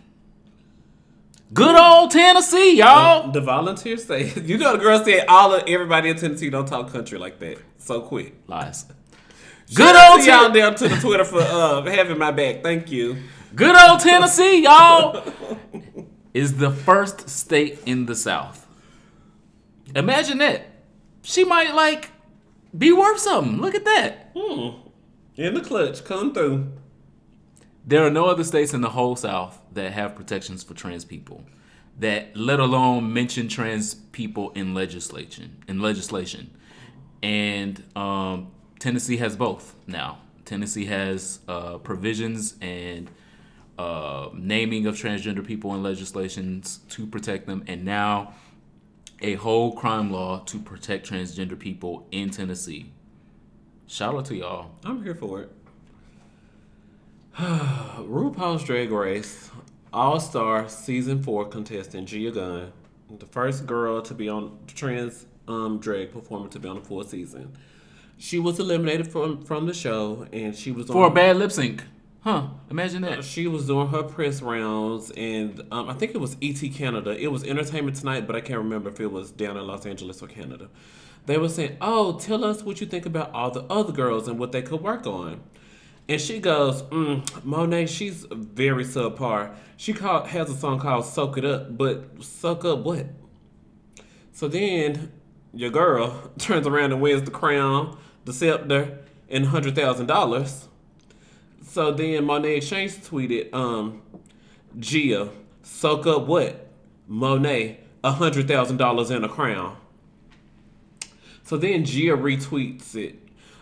good 1.53 1.74
old 1.74 2.12
Tennessee, 2.12 2.76
y'all. 2.76 3.32
the 3.32 3.41
volunteers 3.41 4.05
say 4.07 4.32
you 4.43 4.57
know 4.57 4.72
the 4.72 4.78
girl 4.78 5.03
said 5.05 5.24
all 5.28 5.53
of 5.53 5.64
everybody 5.66 6.11
in 6.11 6.16
Tennessee 6.16 6.49
don't 6.51 6.66
talk 6.68 6.93
country 6.93 7.18
like 7.18 7.39
that 7.41 7.59
so 7.78 8.01
quick 8.01 8.34
Lies. 8.47 8.86
Good 9.74 9.97
old 9.97 10.24
y'all 10.24 10.51
down 10.51 10.76
to 10.76 10.89
the 10.89 10.97
Twitter 10.97 11.24
for 11.24 11.41
uh, 11.43 11.82
having 11.82 12.16
my 12.18 12.30
back. 12.30 12.62
Thank 12.62 12.91
you. 12.91 13.16
Good 13.55 13.76
old 13.76 14.01
Tennessee, 14.01 14.62
y'all, 14.62 15.22
is 16.34 16.57
the 16.57 16.70
first 16.70 17.28
state 17.28 17.80
in 17.84 18.07
the 18.07 18.14
South. 18.14 18.66
Imagine 19.95 20.39
that. 20.39 20.67
She 21.29 21.45
might 21.45 21.74
like 21.74 22.11
be 22.76 22.91
worth 22.91 23.18
something. 23.18 23.61
Look 23.61 23.74
at 23.74 23.85
that. 23.85 24.31
Hmm. 24.35 24.89
In 25.37 25.53
the 25.53 25.61
clutch, 25.61 26.03
come 26.03 26.33
through. 26.33 26.72
There 27.87 28.07
are 28.07 28.11
no 28.11 28.24
other 28.24 28.45
states 28.45 28.72
in 28.72 28.81
the 28.81 28.89
whole 28.89 29.14
South 29.14 29.61
that 29.74 29.93
have 29.93 30.16
protections 30.16 30.64
for 30.64 30.72
trans 30.72 31.05
people. 31.05 31.45
That 31.99 32.35
let 32.35 32.61
alone 32.61 33.12
mention 33.12 33.47
trans 33.49 33.95
people 33.95 34.53
in 34.53 34.72
legislation. 34.72 35.62
In 35.68 35.83
legislation, 35.83 36.57
and 37.22 37.85
um, 37.95 38.51
Tennessee 38.79 39.18
has 39.18 39.37
both 39.37 39.74
now. 39.87 40.20
Tennessee 40.47 40.87
has 40.87 41.41
uh, 41.47 41.76
provisions 41.76 42.55
and 42.62 43.11
uh, 43.79 44.31
naming 44.33 44.87
of 44.87 44.95
transgender 44.95 45.47
people 45.47 45.74
in 45.74 45.83
legislations 45.83 46.79
to 46.89 47.07
protect 47.07 47.47
them, 47.47 47.64
and 47.66 47.85
now 47.85 48.33
a 49.20 49.34
whole 49.34 49.72
crime 49.72 50.10
law 50.10 50.40
to 50.40 50.58
protect 50.58 51.08
transgender 51.08 51.58
people 51.58 52.06
in 52.10 52.30
Tennessee. 52.30 52.92
Shout 53.86 54.14
out 54.14 54.26
to 54.26 54.36
y'all. 54.36 54.70
I'm 54.84 55.02
here 55.02 55.14
for 55.14 55.42
it. 55.42 55.52
RuPaul's 57.38 58.64
Drag 58.64 58.90
Race 58.90 59.50
All 59.92 60.20
Star 60.20 60.68
Season 60.68 61.22
4 61.22 61.46
contestant 61.46 62.08
Gia 62.08 62.30
Gunn, 62.30 62.72
the 63.18 63.26
first 63.26 63.66
girl 63.66 64.02
to 64.02 64.14
be 64.14 64.28
on 64.28 64.58
trans 64.66 65.26
um, 65.46 65.78
drag 65.78 66.12
performer 66.12 66.48
to 66.48 66.58
be 66.58 66.68
on 66.68 66.76
the 66.76 66.82
full 66.82 67.02
season. 67.04 67.56
She 68.18 68.38
was 68.38 68.58
eliminated 68.58 69.10
from 69.10 69.42
from 69.44 69.66
the 69.66 69.74
show, 69.74 70.26
and 70.32 70.54
she 70.54 70.72
was 70.72 70.86
For 70.88 71.06
a 71.06 71.10
bad 71.10 71.36
lip 71.36 71.52
sync. 71.52 71.84
Huh. 72.20 72.48
Imagine 72.68 73.02
that. 73.02 73.22
She 73.24 73.46
was 73.46 73.66
doing 73.66 73.88
her 73.88 74.02
press 74.02 74.42
rounds, 74.42 75.12
and 75.16 75.62
um, 75.70 75.88
I 75.88 75.94
think 75.94 76.14
it 76.14 76.18
was 76.18 76.36
ET 76.42 76.60
Canada. 76.74 77.16
It 77.16 77.28
was 77.28 77.44
Entertainment 77.44 77.96
Tonight, 77.96 78.26
but 78.26 78.34
I 78.34 78.40
can't 78.40 78.58
remember 78.58 78.90
if 78.90 79.00
it 79.00 79.12
was 79.12 79.30
down 79.30 79.56
in 79.56 79.66
Los 79.66 79.86
Angeles 79.86 80.20
or 80.20 80.26
Canada. 80.26 80.68
They 81.26 81.38
were 81.38 81.48
saying, 81.48 81.76
"Oh, 81.80 82.18
tell 82.18 82.44
us 82.44 82.62
what 82.62 82.80
you 82.80 82.86
think 82.86 83.06
about 83.06 83.32
all 83.32 83.50
the 83.50 83.62
other 83.64 83.92
girls 83.92 84.26
and 84.26 84.38
what 84.38 84.50
they 84.50 84.62
could 84.62 84.82
work 84.82 85.06
on." 85.06 85.40
And 86.08 86.20
she 86.20 86.40
goes, 86.40 86.82
mm, 86.84 87.24
"Monét, 87.42 87.88
she's 87.88 88.26
very 88.30 88.84
subpar. 88.84 89.54
She 89.76 89.92
has 89.92 90.50
a 90.50 90.56
song 90.56 90.80
called 90.80 91.04
"Soak 91.04 91.38
It 91.38 91.44
Up," 91.44 91.78
but 91.78 92.22
soak 92.22 92.64
up 92.64 92.80
what? 92.80 93.06
So 94.32 94.48
then 94.48 95.12
your 95.52 95.70
girl 95.70 96.32
turns 96.38 96.66
around 96.66 96.92
and 96.92 97.00
wins 97.00 97.22
the 97.22 97.30
crown, 97.30 97.96
the 98.24 98.32
scepter, 98.32 98.98
and 99.28 99.46
hundred 99.46 99.76
thousand 99.76 100.06
dollars. 100.06 100.67
So 101.68 101.92
then 101.92 102.24
Monét 102.24 102.56
X 102.56 102.68
Change 102.70 102.92
tweeted, 102.96 103.52
um, 103.52 104.00
Gia, 104.78 105.28
soak 105.62 106.06
up 106.06 106.26
what? 106.26 106.66
Monét, 107.10 107.76
a 108.02 108.10
hundred 108.12 108.48
thousand 108.48 108.78
dollars 108.78 109.10
in 109.10 109.22
a 109.22 109.28
crown. 109.28 109.76
So 111.42 111.58
then 111.58 111.84
Gia 111.84 112.16
retweets 112.16 112.94
it. 112.94 113.18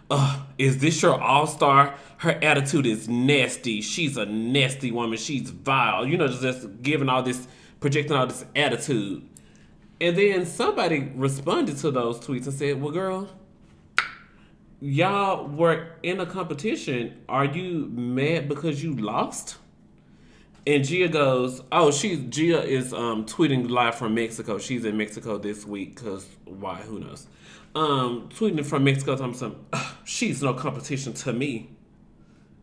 uh, 0.08 0.40
is 0.56 0.78
this 0.78 1.02
your 1.02 1.20
all 1.20 1.48
star? 1.48 1.96
Her 2.18 2.38
attitude 2.42 2.86
is 2.86 3.08
nasty. 3.08 3.80
She's 3.80 4.16
a 4.16 4.24
nasty 4.24 4.92
woman. 4.92 5.18
She's 5.18 5.50
vile. 5.50 6.06
You 6.06 6.16
know, 6.16 6.28
just 6.28 6.82
giving 6.82 7.08
all 7.08 7.24
this, 7.24 7.48
projecting 7.80 8.16
all 8.16 8.28
this 8.28 8.44
attitude. 8.54 9.28
And 10.00 10.16
then 10.16 10.46
somebody 10.46 11.10
responded 11.16 11.76
to 11.78 11.90
those 11.90 12.20
tweets 12.20 12.44
and 12.46 12.54
said, 12.54 12.80
Well, 12.80 12.92
girl, 12.92 13.28
y'all 14.80 15.46
were 15.48 15.88
in 16.02 16.20
a 16.20 16.26
competition. 16.26 17.22
Are 17.28 17.44
you 17.44 17.90
mad 17.92 18.48
because 18.48 18.82
you 18.82 18.94
lost? 18.94 19.56
And 20.66 20.84
Gia 20.84 21.08
goes, 21.08 21.62
"Oh, 21.70 21.92
she's 21.92 22.18
Gia 22.28 22.62
is 22.62 22.92
um, 22.92 23.24
tweeting 23.24 23.70
live 23.70 23.94
from 23.94 24.14
Mexico. 24.14 24.58
She's 24.58 24.84
in 24.84 24.96
Mexico 24.96 25.38
this 25.38 25.64
week 25.64 25.96
because 25.96 26.26
why? 26.44 26.76
Who 26.76 26.98
knows? 26.98 27.26
Um, 27.76 28.28
tweeting 28.34 28.64
from 28.66 28.84
Mexico, 28.84 29.16
I'm 29.22 29.34
some. 29.34 29.64
She's 30.04 30.42
no 30.42 30.54
competition 30.54 31.12
to 31.14 31.32
me. 31.32 31.70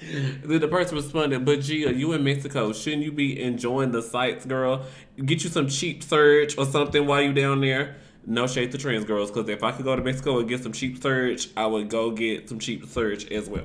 then 0.00 0.60
the 0.60 0.66
person 0.66 0.96
responded, 0.96 1.44
"But 1.44 1.60
Gia, 1.60 1.94
you 1.94 2.12
in 2.12 2.24
Mexico? 2.24 2.72
Shouldn't 2.72 3.04
you 3.04 3.12
be 3.12 3.40
enjoying 3.40 3.92
the 3.92 4.02
sights, 4.02 4.44
girl? 4.44 4.84
Get 5.24 5.44
you 5.44 5.50
some 5.50 5.68
cheap 5.68 6.02
surge 6.02 6.58
or 6.58 6.66
something 6.66 7.06
while 7.06 7.22
you 7.22 7.32
down 7.32 7.60
there." 7.60 7.98
No 8.26 8.46
shade 8.46 8.72
to 8.72 8.78
trans 8.78 9.04
girls, 9.04 9.30
because 9.30 9.48
if 9.48 9.62
I 9.62 9.72
could 9.72 9.84
go 9.84 9.96
to 9.96 10.02
Mexico 10.02 10.38
and 10.38 10.48
get 10.48 10.62
some 10.62 10.72
cheap 10.72 11.02
surge, 11.02 11.48
I 11.56 11.66
would 11.66 11.88
go 11.88 12.10
get 12.10 12.48
some 12.48 12.58
cheap 12.58 12.86
surge 12.86 13.30
as 13.32 13.48
well. 13.48 13.64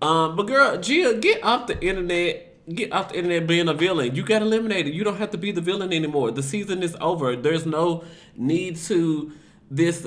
Um, 0.00 0.36
but 0.36 0.46
girl, 0.46 0.78
Gia, 0.78 1.14
get 1.14 1.42
off 1.44 1.66
the 1.66 1.80
internet. 1.84 2.48
Get 2.72 2.92
off 2.92 3.08
the 3.08 3.16
internet 3.16 3.48
being 3.48 3.68
a 3.68 3.74
villain. 3.74 4.14
You 4.14 4.22
got 4.22 4.40
eliminated. 4.40 4.94
You 4.94 5.02
don't 5.02 5.16
have 5.16 5.32
to 5.32 5.38
be 5.38 5.50
the 5.50 5.60
villain 5.60 5.92
anymore. 5.92 6.30
The 6.30 6.44
season 6.44 6.84
is 6.84 6.96
over. 7.00 7.34
There's 7.34 7.66
no 7.66 8.04
need 8.36 8.76
to 8.76 9.32
this 9.68 10.06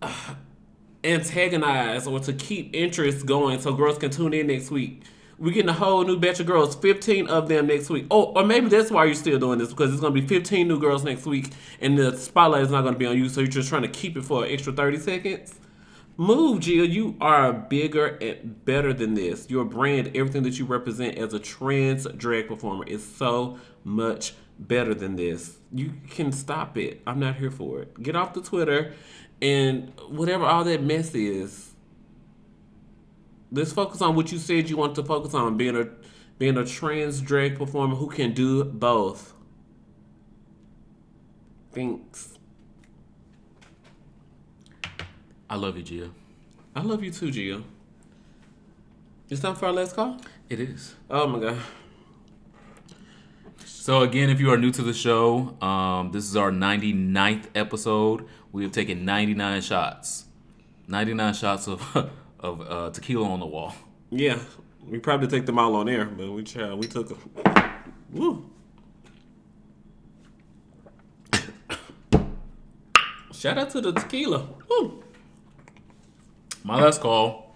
uh, 0.00 0.34
antagonize 1.02 2.06
or 2.06 2.20
to 2.20 2.32
keep 2.32 2.74
interest 2.74 3.26
going 3.26 3.60
so 3.60 3.72
girls 3.72 3.98
can 3.98 4.10
tune 4.10 4.32
in 4.32 4.46
next 4.46 4.70
week. 4.70 5.02
We're 5.38 5.52
getting 5.52 5.68
a 5.68 5.74
whole 5.74 6.04
new 6.04 6.18
batch 6.18 6.40
of 6.40 6.46
girls, 6.46 6.74
15 6.74 7.28
of 7.28 7.48
them 7.48 7.68
next 7.68 7.90
week. 7.90 8.06
Oh, 8.10 8.32
or 8.34 8.44
maybe 8.44 8.68
that's 8.68 8.90
why 8.90 9.04
you're 9.04 9.14
still 9.14 9.38
doing 9.38 9.58
this 9.58 9.68
because 9.68 9.92
it's 9.92 10.00
going 10.00 10.12
to 10.12 10.20
be 10.20 10.26
15 10.26 10.66
new 10.66 10.80
girls 10.80 11.04
next 11.04 11.26
week 11.26 11.52
and 11.80 11.96
the 11.96 12.16
spotlight 12.16 12.62
is 12.62 12.70
not 12.70 12.82
going 12.82 12.94
to 12.94 12.98
be 12.98 13.06
on 13.06 13.16
you, 13.16 13.28
so 13.28 13.40
you're 13.40 13.48
just 13.48 13.68
trying 13.68 13.82
to 13.82 13.88
keep 13.88 14.16
it 14.16 14.24
for 14.24 14.44
an 14.44 14.50
extra 14.50 14.72
30 14.72 14.98
seconds. 14.98 15.54
Move, 16.16 16.58
Gia. 16.58 16.84
You 16.84 17.16
are 17.20 17.52
bigger 17.52 18.18
and 18.20 18.64
better 18.64 18.92
than 18.92 19.14
this. 19.14 19.48
Your 19.48 19.64
brand, 19.64 20.16
everything 20.16 20.42
that 20.42 20.58
you 20.58 20.64
represent 20.64 21.16
as 21.16 21.32
a 21.32 21.38
trans 21.38 22.08
drag 22.16 22.48
performer, 22.48 22.84
is 22.86 23.06
so 23.06 23.60
much 23.84 24.34
better 24.58 24.94
than 24.94 25.14
this. 25.14 25.58
You 25.72 25.92
can 26.10 26.32
stop 26.32 26.76
it. 26.76 27.02
I'm 27.06 27.20
not 27.20 27.36
here 27.36 27.52
for 27.52 27.82
it. 27.82 28.02
Get 28.02 28.16
off 28.16 28.34
the 28.34 28.42
Twitter 28.42 28.94
and 29.40 29.92
whatever 30.08 30.44
all 30.44 30.64
that 30.64 30.82
mess 30.82 31.14
is. 31.14 31.67
Let's 33.50 33.72
focus 33.72 34.02
on 34.02 34.14
what 34.14 34.30
you 34.30 34.38
said 34.38 34.68
you 34.68 34.76
want 34.76 34.94
to 34.96 35.02
focus 35.02 35.34
on 35.34 35.56
being 35.56 35.76
a 35.76 35.88
being 36.38 36.56
a 36.56 36.64
trans 36.64 37.20
drag 37.20 37.58
performer 37.58 37.96
who 37.96 38.08
can 38.08 38.32
do 38.32 38.64
both. 38.64 39.34
Thanks. 41.72 42.38
I 45.50 45.56
love 45.56 45.76
you, 45.76 45.82
Gia. 45.82 46.10
I 46.76 46.82
love 46.82 47.02
you 47.02 47.10
too, 47.10 47.30
Gia. 47.30 47.62
It's 49.30 49.40
time 49.40 49.56
for 49.56 49.66
our 49.66 49.72
last 49.72 49.94
call? 49.94 50.20
It 50.48 50.60
is. 50.60 50.94
Oh 51.10 51.26
my 51.26 51.38
god. 51.38 51.58
So 53.64 54.02
again, 54.02 54.30
if 54.30 54.40
you 54.40 54.50
are 54.50 54.58
new 54.58 54.70
to 54.72 54.82
the 54.82 54.92
show, 54.92 55.56
um, 55.62 56.12
this 56.12 56.24
is 56.24 56.36
our 56.36 56.50
99th 56.50 57.46
episode. 57.54 58.26
We 58.52 58.62
have 58.62 58.72
taken 58.72 59.04
99 59.04 59.62
shots. 59.62 60.26
99 60.86 61.34
shots 61.34 61.68
of 61.68 62.10
of 62.40 62.60
uh, 62.60 62.90
tequila 62.90 63.28
on 63.28 63.40
the 63.40 63.46
wall. 63.46 63.74
Yeah, 64.10 64.38
we 64.86 64.98
probably 64.98 65.28
take 65.28 65.46
them 65.46 65.58
all 65.58 65.74
on 65.76 65.88
air, 65.88 66.04
but 66.06 66.30
we 66.30 66.44
uh, 66.56 66.76
we 66.76 66.86
took 66.86 67.08
them. 67.08 67.18
Woo. 68.12 68.50
Shout 73.32 73.58
out 73.58 73.70
to 73.70 73.80
the 73.80 73.92
tequila. 73.92 74.48
Woo. 74.68 75.02
My 76.64 76.80
last 76.80 77.00
call, 77.00 77.54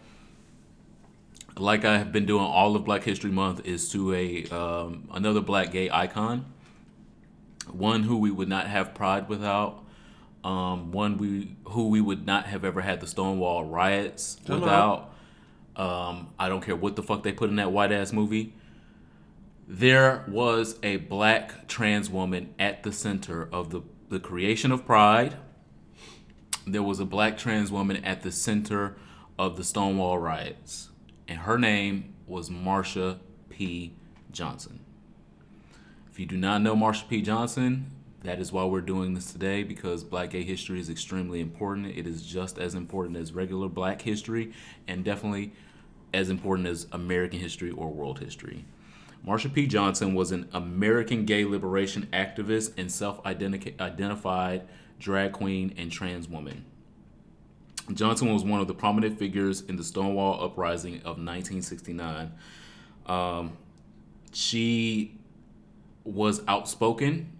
like 1.56 1.84
I 1.84 1.98
have 1.98 2.12
been 2.12 2.26
doing 2.26 2.44
all 2.44 2.76
of 2.76 2.84
Black 2.84 3.02
History 3.04 3.30
Month, 3.30 3.66
is 3.66 3.90
to 3.92 4.14
a 4.14 4.44
um, 4.48 5.08
another 5.12 5.40
black 5.40 5.70
gay 5.72 5.90
icon. 5.90 6.46
One 7.70 8.02
who 8.02 8.18
we 8.18 8.30
would 8.30 8.48
not 8.48 8.66
have 8.66 8.94
pride 8.94 9.28
without. 9.28 9.81
Um, 10.44 10.90
one 10.90 11.18
we 11.18 11.56
who 11.66 11.88
we 11.88 12.00
would 12.00 12.26
not 12.26 12.46
have 12.46 12.64
ever 12.64 12.80
had 12.80 13.00
the 13.00 13.06
Stonewall 13.06 13.64
riots 13.64 14.38
Come 14.44 14.60
without. 14.60 15.14
Um, 15.76 16.30
I 16.38 16.48
don't 16.48 16.62
care 16.62 16.76
what 16.76 16.96
the 16.96 17.02
fuck 17.02 17.22
they 17.22 17.32
put 17.32 17.48
in 17.48 17.56
that 17.56 17.72
white 17.72 17.92
ass 17.92 18.12
movie. 18.12 18.54
There 19.68 20.24
was 20.28 20.76
a 20.82 20.96
black 20.96 21.68
trans 21.68 22.10
woman 22.10 22.54
at 22.58 22.82
the 22.82 22.92
center 22.92 23.48
of 23.52 23.70
the, 23.70 23.82
the 24.08 24.20
creation 24.20 24.72
of 24.72 24.84
Pride. 24.84 25.36
There 26.66 26.82
was 26.82 27.00
a 27.00 27.04
black 27.04 27.38
trans 27.38 27.72
woman 27.72 28.04
at 28.04 28.22
the 28.22 28.32
center 28.32 28.96
of 29.38 29.56
the 29.56 29.64
Stonewall 29.64 30.18
riots, 30.18 30.90
and 31.26 31.38
her 31.38 31.58
name 31.58 32.14
was 32.26 32.50
Marsha 32.50 33.18
P. 33.48 33.94
Johnson. 34.30 34.80
If 36.10 36.18
you 36.18 36.26
do 36.26 36.36
not 36.36 36.60
know 36.60 36.76
Marsha 36.76 37.08
P. 37.08 37.22
Johnson, 37.22 37.91
that 38.24 38.38
is 38.38 38.52
why 38.52 38.64
we're 38.64 38.80
doing 38.80 39.14
this 39.14 39.32
today 39.32 39.62
because 39.64 40.04
black 40.04 40.30
gay 40.30 40.44
history 40.44 40.78
is 40.78 40.88
extremely 40.88 41.40
important. 41.40 41.86
It 41.86 42.06
is 42.06 42.22
just 42.22 42.58
as 42.58 42.74
important 42.74 43.16
as 43.16 43.32
regular 43.32 43.68
black 43.68 44.02
history 44.02 44.52
and 44.86 45.04
definitely 45.04 45.52
as 46.14 46.30
important 46.30 46.68
as 46.68 46.86
American 46.92 47.40
history 47.40 47.70
or 47.70 47.90
world 47.90 48.20
history. 48.20 48.64
Marsha 49.26 49.52
P. 49.52 49.66
Johnson 49.66 50.14
was 50.14 50.32
an 50.32 50.48
American 50.52 51.24
gay 51.24 51.44
liberation 51.44 52.08
activist 52.12 52.72
and 52.76 52.90
self 52.90 53.24
identified 53.24 54.68
drag 54.98 55.32
queen 55.32 55.74
and 55.76 55.90
trans 55.90 56.28
woman. 56.28 56.64
Johnson 57.92 58.32
was 58.32 58.44
one 58.44 58.60
of 58.60 58.68
the 58.68 58.74
prominent 58.74 59.18
figures 59.18 59.62
in 59.62 59.76
the 59.76 59.82
Stonewall 59.82 60.44
Uprising 60.44 60.96
of 60.98 61.18
1969. 61.18 62.32
Um, 63.06 63.56
she 64.32 65.18
was 66.04 66.42
outspoken 66.46 67.30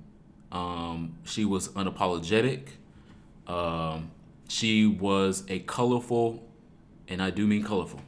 um, 0.52 1.16
she 1.24 1.44
was 1.44 1.70
unapologetic. 1.70 2.68
Um, 3.46 4.10
she 4.48 4.86
was 4.86 5.44
a 5.48 5.60
colorful, 5.60 6.46
and 7.08 7.22
I 7.22 7.30
do 7.30 7.46
mean 7.46 7.64
colorful, 7.64 8.02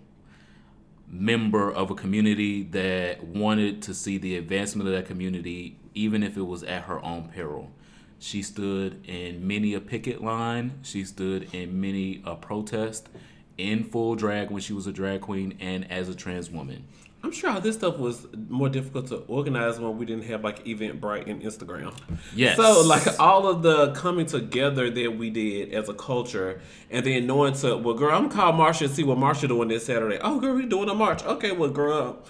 member 1.08 1.72
of 1.72 1.90
a 1.90 1.94
community 1.94 2.62
that 2.64 3.24
wanted 3.24 3.82
to 3.82 3.94
see 3.94 4.18
the 4.18 4.36
advancement 4.36 4.88
of 4.88 4.94
that 4.94 5.06
community, 5.06 5.78
even 5.94 6.22
if 6.22 6.36
it 6.36 6.42
was 6.42 6.62
at 6.62 6.82
her 6.82 7.02
own 7.02 7.30
peril. 7.30 7.70
She 8.18 8.42
stood 8.42 9.06
in 9.08 9.46
many 9.46 9.74
a 9.74 9.80
picket 9.80 10.22
line. 10.22 10.78
She 10.82 11.04
stood 11.04 11.52
in 11.54 11.80
many 11.80 12.22
a 12.24 12.36
protest 12.36 13.08
in 13.56 13.84
full 13.84 14.14
drag 14.16 14.50
when 14.50 14.60
she 14.60 14.72
was 14.72 14.86
a 14.86 14.92
drag 14.92 15.20
queen 15.22 15.56
and 15.60 15.90
as 15.90 16.08
a 16.08 16.14
trans 16.14 16.50
woman. 16.50 16.84
I'm 17.24 17.32
sure 17.32 17.48
all 17.48 17.60
this 17.60 17.76
stuff 17.76 17.96
was 17.96 18.26
more 18.50 18.68
difficult 18.68 19.06
to 19.06 19.16
organize 19.28 19.80
when 19.80 19.96
we 19.96 20.04
didn't 20.04 20.24
have 20.24 20.44
like 20.44 20.62
Eventbrite 20.66 21.26
and 21.26 21.40
Instagram. 21.42 21.96
Yes. 22.36 22.56
So 22.56 22.82
like 22.86 23.18
all 23.18 23.48
of 23.48 23.62
the 23.62 23.92
coming 23.92 24.26
together 24.26 24.90
that 24.90 25.16
we 25.16 25.30
did 25.30 25.72
as 25.72 25.88
a 25.88 25.94
culture, 25.94 26.60
and 26.90 27.04
then 27.06 27.26
knowing 27.26 27.54
to 27.54 27.78
well, 27.78 27.94
girl, 27.94 28.14
I'm 28.14 28.28
call 28.28 28.52
Marsha 28.52 28.82
and 28.82 28.94
see 28.94 29.04
what 29.04 29.16
Marsha 29.16 29.48
doing 29.48 29.68
this 29.68 29.86
Saturday. 29.86 30.18
Oh, 30.20 30.38
girl, 30.38 30.54
we 30.54 30.66
doing 30.66 30.90
a 30.90 30.94
march. 30.94 31.24
Okay, 31.24 31.52
well, 31.52 31.70
girl, 31.70 32.22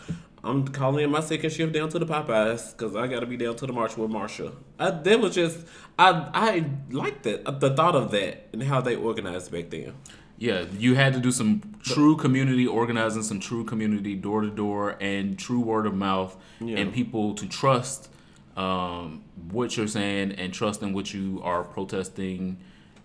I'm 0.45 0.69
calling 0.69 1.03
in 1.03 1.11
my 1.11 1.21
second 1.21 1.51
shift 1.51 1.73
down 1.73 1.89
to 1.89 1.99
the 1.99 2.07
Popeyes 2.07 2.71
because 2.71 2.95
I 2.95 3.09
got 3.09 3.21
to 3.21 3.27
be 3.27 3.37
down 3.37 3.57
to 3.57 3.67
the 3.67 3.73
march 3.73 3.97
with 3.97 4.13
Marsha. 4.13 4.55
I, 4.79 4.91
that 4.91 5.21
was 5.21 5.35
just 5.35 5.67
I 5.99 6.31
I 6.33 6.71
liked 6.91 7.27
it 7.27 7.45
the 7.45 7.75
thought 7.75 7.97
of 7.97 8.13
that 8.13 8.47
and 8.53 8.63
how 8.63 8.81
they 8.81 8.95
organized 8.95 9.51
back 9.51 9.71
then. 9.71 9.95
Yeah, 10.37 10.65
you 10.79 10.95
had 10.97 11.13
to 11.15 11.21
do 11.21 11.31
some 11.31 11.63
true 11.83 12.17
community 12.17 12.67
organizing, 12.67 13.23
some 13.23 13.39
true 13.41 13.65
community 13.65 14.17
door 14.17 14.41
to 14.41 14.51
door, 14.51 14.97
and 15.01 15.39
true 15.39 15.61
word 15.61 15.87
of 15.87 15.95
mouth, 15.95 16.37
Yeah. 16.61 16.79
and 16.79 16.93
people 16.93 17.35
to 17.35 17.47
trust 17.47 18.11
um, 18.57 19.23
what 19.51 19.77
you're 19.77 19.87
saying 19.89 20.33
and 20.33 20.53
trust 20.53 20.83
in 20.83 20.93
what 20.93 21.13
you 21.15 21.41
are 21.43 21.63
protesting, 21.65 22.59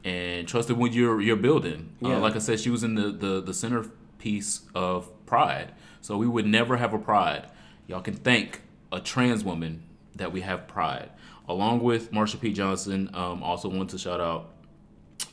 and 0.03 0.47
trust 0.47 0.69
in 0.69 0.77
what 0.77 0.91
you're 0.93 1.21
you're 1.21 1.36
building. 1.36 1.89
Yeah. 2.01 2.15
Uh, 2.17 2.19
like 2.19 2.36
I 2.36 2.39
said, 2.39 2.59
she 2.59 2.69
was 2.69 2.84
in 2.84 2.95
the, 2.95 3.11
the 3.11 3.41
the 3.41 3.53
centerpiece 3.53 4.61
of 4.75 5.09
Pride, 5.25 5.71
so 6.01 6.17
we 6.17 6.27
would 6.27 6.45
never 6.47 6.77
have 6.77 6.93
a 6.93 6.99
Pride. 6.99 7.47
Y'all 7.88 8.01
can 8.01 8.15
thank 8.15 8.61
a 8.91 8.99
trans 8.99 9.43
woman 9.43 9.84
that 10.15 10.32
we 10.32 10.41
have 10.41 10.67
Pride, 10.67 11.09
along 11.47 11.82
with 11.82 12.11
Marsha 12.11 12.39
P. 12.39 12.53
Johnson. 12.53 13.09
Um, 13.13 13.41
also 13.43 13.69
want 13.69 13.89
to 13.91 13.97
shout 13.99 14.19
out 14.21 14.51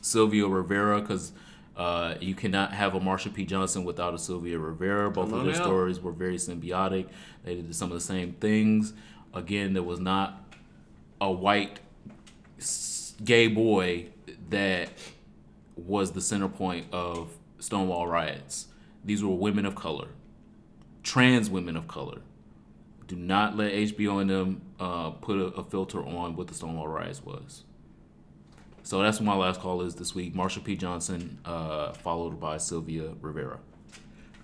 Sylvia 0.01 0.47
Rivera 0.47 1.01
because 1.01 1.32
uh, 1.77 2.14
you 2.20 2.35
cannot 2.35 2.72
have 2.72 2.95
a 2.95 3.01
Marsha 3.01 3.33
P. 3.33 3.45
Johnson 3.45 3.85
without 3.85 4.14
a 4.14 4.18
Sylvia 4.18 4.59
Rivera. 4.59 5.11
Both 5.11 5.33
of 5.33 5.45
their 5.45 5.55
out. 5.55 5.62
stories 5.62 6.01
were 6.01 6.12
very 6.12 6.37
symbiotic. 6.37 7.09
They 7.45 7.57
did 7.57 7.74
some 7.74 7.91
of 7.91 7.95
the 7.95 8.05
same 8.05 8.33
things. 8.35 8.95
Again, 9.35 9.74
there 9.74 9.83
was 9.83 10.01
not 10.01 10.43
a 11.20 11.31
white 11.31 11.81
gay 13.24 13.49
boy 13.49 14.07
that 14.49 14.89
was 15.77 16.12
the 16.12 16.20
center 16.22 16.49
point 16.49 16.87
of 16.93 17.31
Stonewall 17.59 18.07
riots. 18.07 18.68
These 19.05 19.22
were 19.22 19.35
women 19.35 19.66
of 19.66 19.74
color, 19.74 20.09
trans 21.03 21.51
women 21.51 21.77
of 21.77 21.87
color. 21.87 22.20
Do 23.07 23.16
not 23.16 23.57
let 23.57 23.72
HBO 23.72 24.20
and 24.20 24.31
them 24.31 24.62
uh, 24.81 25.11
put 25.11 25.39
a, 25.39 25.47
a 25.59 25.62
filter 25.62 26.05
on 26.05 26.37
what 26.37 26.49
the 26.49 26.55
Stonewall 26.55 26.89
riots 26.89 27.22
was. 27.24 27.64
So 28.87 29.03
that's 29.03 29.20
my 29.20 29.34
last 29.34 29.61
call 29.61 29.82
is 29.82 29.97
this 29.97 30.14
week. 30.14 30.32
Marsha 30.32 30.62
P. 30.62 30.76
Johnson, 30.76 31.41
uh, 31.45 31.93
followed 31.93 32.39
by 32.39 32.59
Sylvia 32.59 33.14
Rivera. 33.20 33.59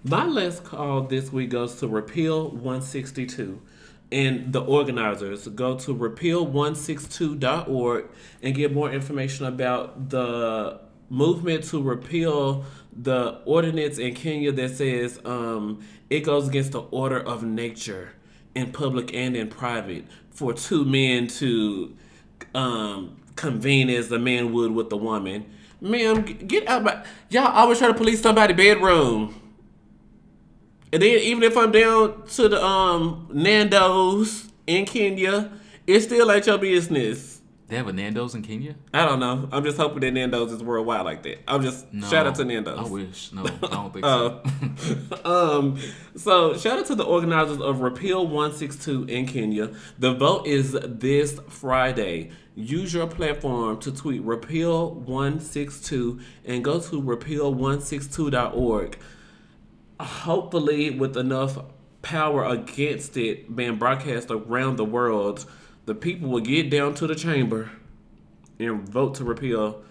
My 0.03 0.26
last 0.26 0.64
call 0.64 1.03
this 1.03 1.30
week 1.30 1.51
goes 1.51 1.76
to 1.76 1.86
Repeal 1.86 2.51
162. 2.51 3.62
And 4.11 4.53
the 4.53 4.61
organizers 4.61 5.47
go 5.47 5.78
to 5.78 5.95
repeal162.org 5.95 8.07
and 8.43 8.55
get 8.57 8.74
more 8.74 8.90
information 8.90 9.47
about 9.47 10.11
the 10.11 10.80
movement 11.09 11.62
to 11.66 11.80
repeal 11.80 12.64
the 12.93 13.40
ordinance 13.45 13.99
in 13.99 14.12
Kenya 14.12 14.51
that 14.51 14.70
says 14.70 15.20
um, 15.24 15.84
it 16.11 16.22
goes 16.22 16.49
against 16.49 16.72
the 16.72 16.80
order 16.80 17.20
of 17.20 17.45
nature 17.45 18.11
in 18.57 18.72
public 18.72 19.14
and 19.14 19.36
in 19.36 19.47
private 19.47 20.05
for 20.32 20.53
two 20.53 20.84
men 20.84 21.28
to 21.28 21.97
um, 22.57 23.18
convene 23.37 23.91
as 23.91 24.09
the 24.09 24.18
man 24.18 24.53
would 24.53 24.72
with 24.72 24.91
the 24.91 24.97
woman. 24.97 25.47
Ma'am, 25.80 26.22
get 26.22 26.68
out 26.68 26.85
my 26.85 27.03
y'all 27.30 27.47
always 27.47 27.78
try 27.78 27.89
to 27.89 27.95
police 27.95 28.20
somebody's 28.20 28.57
bedroom. 28.57 29.35
And 30.93 31.03
then 31.03 31.18
even 31.20 31.43
if 31.43 31.57
I'm 31.57 31.72
down 31.72 32.26
to 32.26 32.49
the 32.49 32.62
um 32.62 33.28
Nando's 33.33 34.49
in 34.66 34.85
Kenya, 34.85 35.51
it's 35.87 36.05
still 36.05 36.30
ain't 36.30 36.47
your 36.47 36.59
business. 36.59 37.32
They 37.73 37.79
have 37.79 37.89
a 37.89 37.93
Nando's 37.95 38.35
in 38.35 38.43
Kenya? 38.43 38.75
I 38.93 39.07
don't 39.07 39.18
know. 39.18 39.49
I'm 39.51 39.64
just 39.64 39.79
hoping 39.79 40.01
that 40.01 40.11
Nando's 40.12 40.53
is 40.53 40.62
worldwide 40.62 41.07
like 41.07 41.23
that. 41.23 41.39
I'm 41.49 41.62
just 41.62 41.91
No, 41.91 42.07
shout 42.07 42.27
out 42.27 42.35
to 42.35 42.45
Nando's. 42.45 42.79
I 42.79 42.83
wish. 42.93 43.33
No, 43.33 43.45
I 43.47 43.47
don't 43.66 43.91
think 43.95 44.05
Uh, 44.05 44.41
so. 44.77 45.25
um, 45.59 45.79
so 46.14 46.55
shout 46.59 46.81
out 46.81 46.85
to 46.89 46.95
the 46.95 47.05
organizers 47.05 47.62
of 47.62 47.81
Repeal 47.81 48.27
162 48.27 49.05
in 49.05 49.25
Kenya. 49.27 49.70
The 49.99 50.12
vote 50.12 50.47
is 50.47 50.73
this 50.85 51.41
Friday. 51.49 52.33
Use 52.55 52.93
your 52.93 53.07
platform 53.07 53.81
to 53.81 53.91
tweet 53.91 54.20
Repeal 54.20 54.91
162 54.91 56.20
and 56.45 56.62
go 56.62 56.79
to 56.79 57.01
repeal162.org. 57.01 58.99
Hopefully, 59.99 60.91
with 60.91 61.16
enough 61.16 61.59
power 62.03 62.45
against 62.45 63.16
it 63.16 63.57
being 63.57 63.77
broadcast 63.77 64.31
around 64.31 64.77
the 64.77 64.85
world, 64.85 65.47
the 65.87 65.95
people 65.95 66.28
will 66.28 66.41
get 66.41 66.70
down 66.70 66.95
to 66.95 67.07
the 67.07 67.14
chamber 67.14 67.70
and 68.59 68.89
vote 68.89 69.14
to 69.16 69.24
repeal 69.24 69.83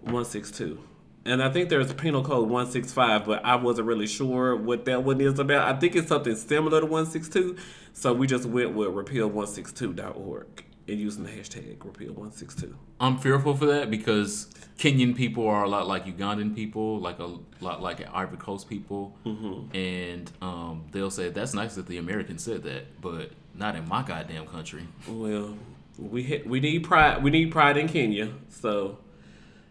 162. 0.00 0.80
And 1.24 1.42
I 1.42 1.50
think 1.50 1.68
there's 1.68 1.92
penal 1.92 2.24
code 2.24 2.48
165, 2.48 3.26
but 3.26 3.44
I 3.44 3.56
wasn't 3.56 3.88
really 3.88 4.06
sure 4.06 4.56
what 4.56 4.86
that 4.86 5.04
one 5.04 5.20
is 5.20 5.38
about. 5.38 5.74
I 5.74 5.78
think 5.78 5.94
it's 5.94 6.08
something 6.08 6.34
similar 6.34 6.80
to 6.80 6.86
162, 6.86 7.56
so 7.92 8.12
we 8.12 8.26
just 8.26 8.46
went 8.46 8.74
with 8.74 8.88
repeal162.org 8.88 10.64
and 10.90 11.00
using 11.00 11.24
the 11.24 11.30
hashtag 11.30 11.78
repeal162. 11.78 12.74
I'm 13.00 13.18
fearful 13.18 13.54
for 13.56 13.66
that 13.66 13.90
because 13.90 14.46
Kenyan 14.78 15.14
people 15.16 15.46
are 15.48 15.64
a 15.64 15.68
lot 15.68 15.86
like 15.86 16.04
Ugandan 16.06 16.54
people, 16.54 16.98
like 16.98 17.18
a 17.18 17.30
lot 17.60 17.80
like 17.82 18.06
Ivory 18.12 18.38
Coast 18.38 18.68
people, 18.68 19.16
Mm-hmm. 19.24 19.74
and 19.76 20.30
um, 20.42 20.84
they'll 20.90 21.10
say 21.10 21.28
that's 21.30 21.54
nice 21.54 21.74
that 21.76 21.86
the 21.86 21.98
Americans 21.98 22.42
said 22.42 22.62
that, 22.64 23.00
but 23.00 23.30
not 23.54 23.76
in 23.76 23.88
my 23.88 24.02
goddamn 24.02 24.46
country. 24.46 24.82
Well, 25.08 25.54
we 25.98 26.22
hit, 26.22 26.46
we 26.46 26.60
need 26.60 26.84
pride. 26.84 27.22
We 27.22 27.30
need 27.30 27.50
pride 27.52 27.76
in 27.76 27.88
Kenya. 27.88 28.30
So, 28.48 28.98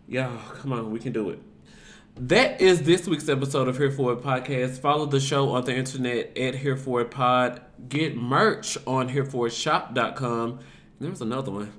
y'all, 0.07 0.37
come 0.61 0.73
on, 0.73 0.91
we 0.91 0.99
can 0.99 1.11
do 1.11 1.29
it. 1.31 1.39
That 2.15 2.59
is 2.59 2.81
this 2.81 3.07
week's 3.07 3.29
episode 3.29 3.67
of 3.69 3.77
Here 3.77 3.91
For 3.91 4.11
It 4.13 4.21
podcast. 4.21 4.79
Follow 4.79 5.05
the 5.05 5.21
show 5.21 5.51
on 5.51 5.63
the 5.63 5.73
internet 5.75 6.37
at 6.37 6.53
Here 6.55 6.75
For 6.75 6.99
It 7.01 7.11
Pod. 7.11 7.61
Get 7.87 8.17
merch 8.17 8.77
on 8.85 9.07
HereForItShop.com. 9.09 10.59
There 10.99 11.09
was 11.09 11.21
another 11.21 11.51
one. 11.51 11.71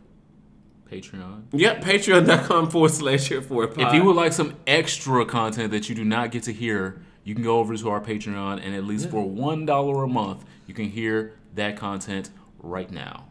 Patreon. 0.90 1.44
Yep, 1.52 1.82
Patreon.com 1.82 2.70
forward 2.70 2.90
slash 2.90 3.28
Here 3.28 3.42
For 3.42 3.66
Pod. 3.68 3.88
If 3.88 3.94
you 3.94 4.04
would 4.04 4.16
like 4.16 4.32
some 4.32 4.56
extra 4.66 5.24
content 5.24 5.70
that 5.70 5.88
you 5.88 5.94
do 5.94 6.04
not 6.04 6.32
get 6.32 6.42
to 6.44 6.52
hear, 6.52 7.00
you 7.22 7.34
can 7.34 7.44
go 7.44 7.58
over 7.58 7.76
to 7.76 7.88
our 7.90 8.00
Patreon, 8.00 8.64
and 8.64 8.74
at 8.74 8.84
least 8.84 9.08
for 9.10 9.28
one 9.28 9.66
dollar 9.66 10.02
a 10.02 10.08
month, 10.08 10.44
you 10.66 10.74
can 10.74 10.90
hear 10.90 11.34
that 11.54 11.76
content 11.76 12.30
right 12.58 12.90
now. 12.90 13.26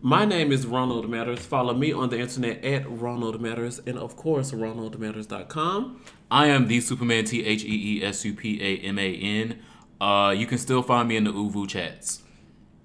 My 0.00 0.24
name 0.24 0.52
is 0.52 0.66
Ronald 0.66 1.08
Matters. 1.10 1.40
Follow 1.40 1.74
me 1.74 1.92
on 1.92 2.10
the 2.10 2.18
internet 2.18 2.64
at 2.64 2.88
Ronald 2.88 3.40
Matters 3.40 3.80
and, 3.86 3.98
of 3.98 4.14
course, 4.16 4.52
RonaldMatters.com. 4.52 6.02
I 6.30 6.46
am 6.46 6.68
the 6.68 6.80
Superman 6.80 7.24
T 7.24 7.44
H 7.44 7.64
E 7.64 7.98
E 7.98 8.04
S 8.04 8.24
U 8.24 8.34
P 8.34 8.62
A 8.62 8.78
M 8.86 8.98
A 8.98 9.14
N. 9.14 9.58
Uh, 10.00 10.34
you 10.36 10.46
can 10.46 10.58
still 10.58 10.82
find 10.82 11.08
me 11.08 11.16
in 11.16 11.24
the 11.24 11.32
ooVoo 11.32 11.68
chats. 11.68 12.22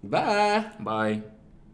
Bye. 0.03 0.71
Bye. 0.79 1.21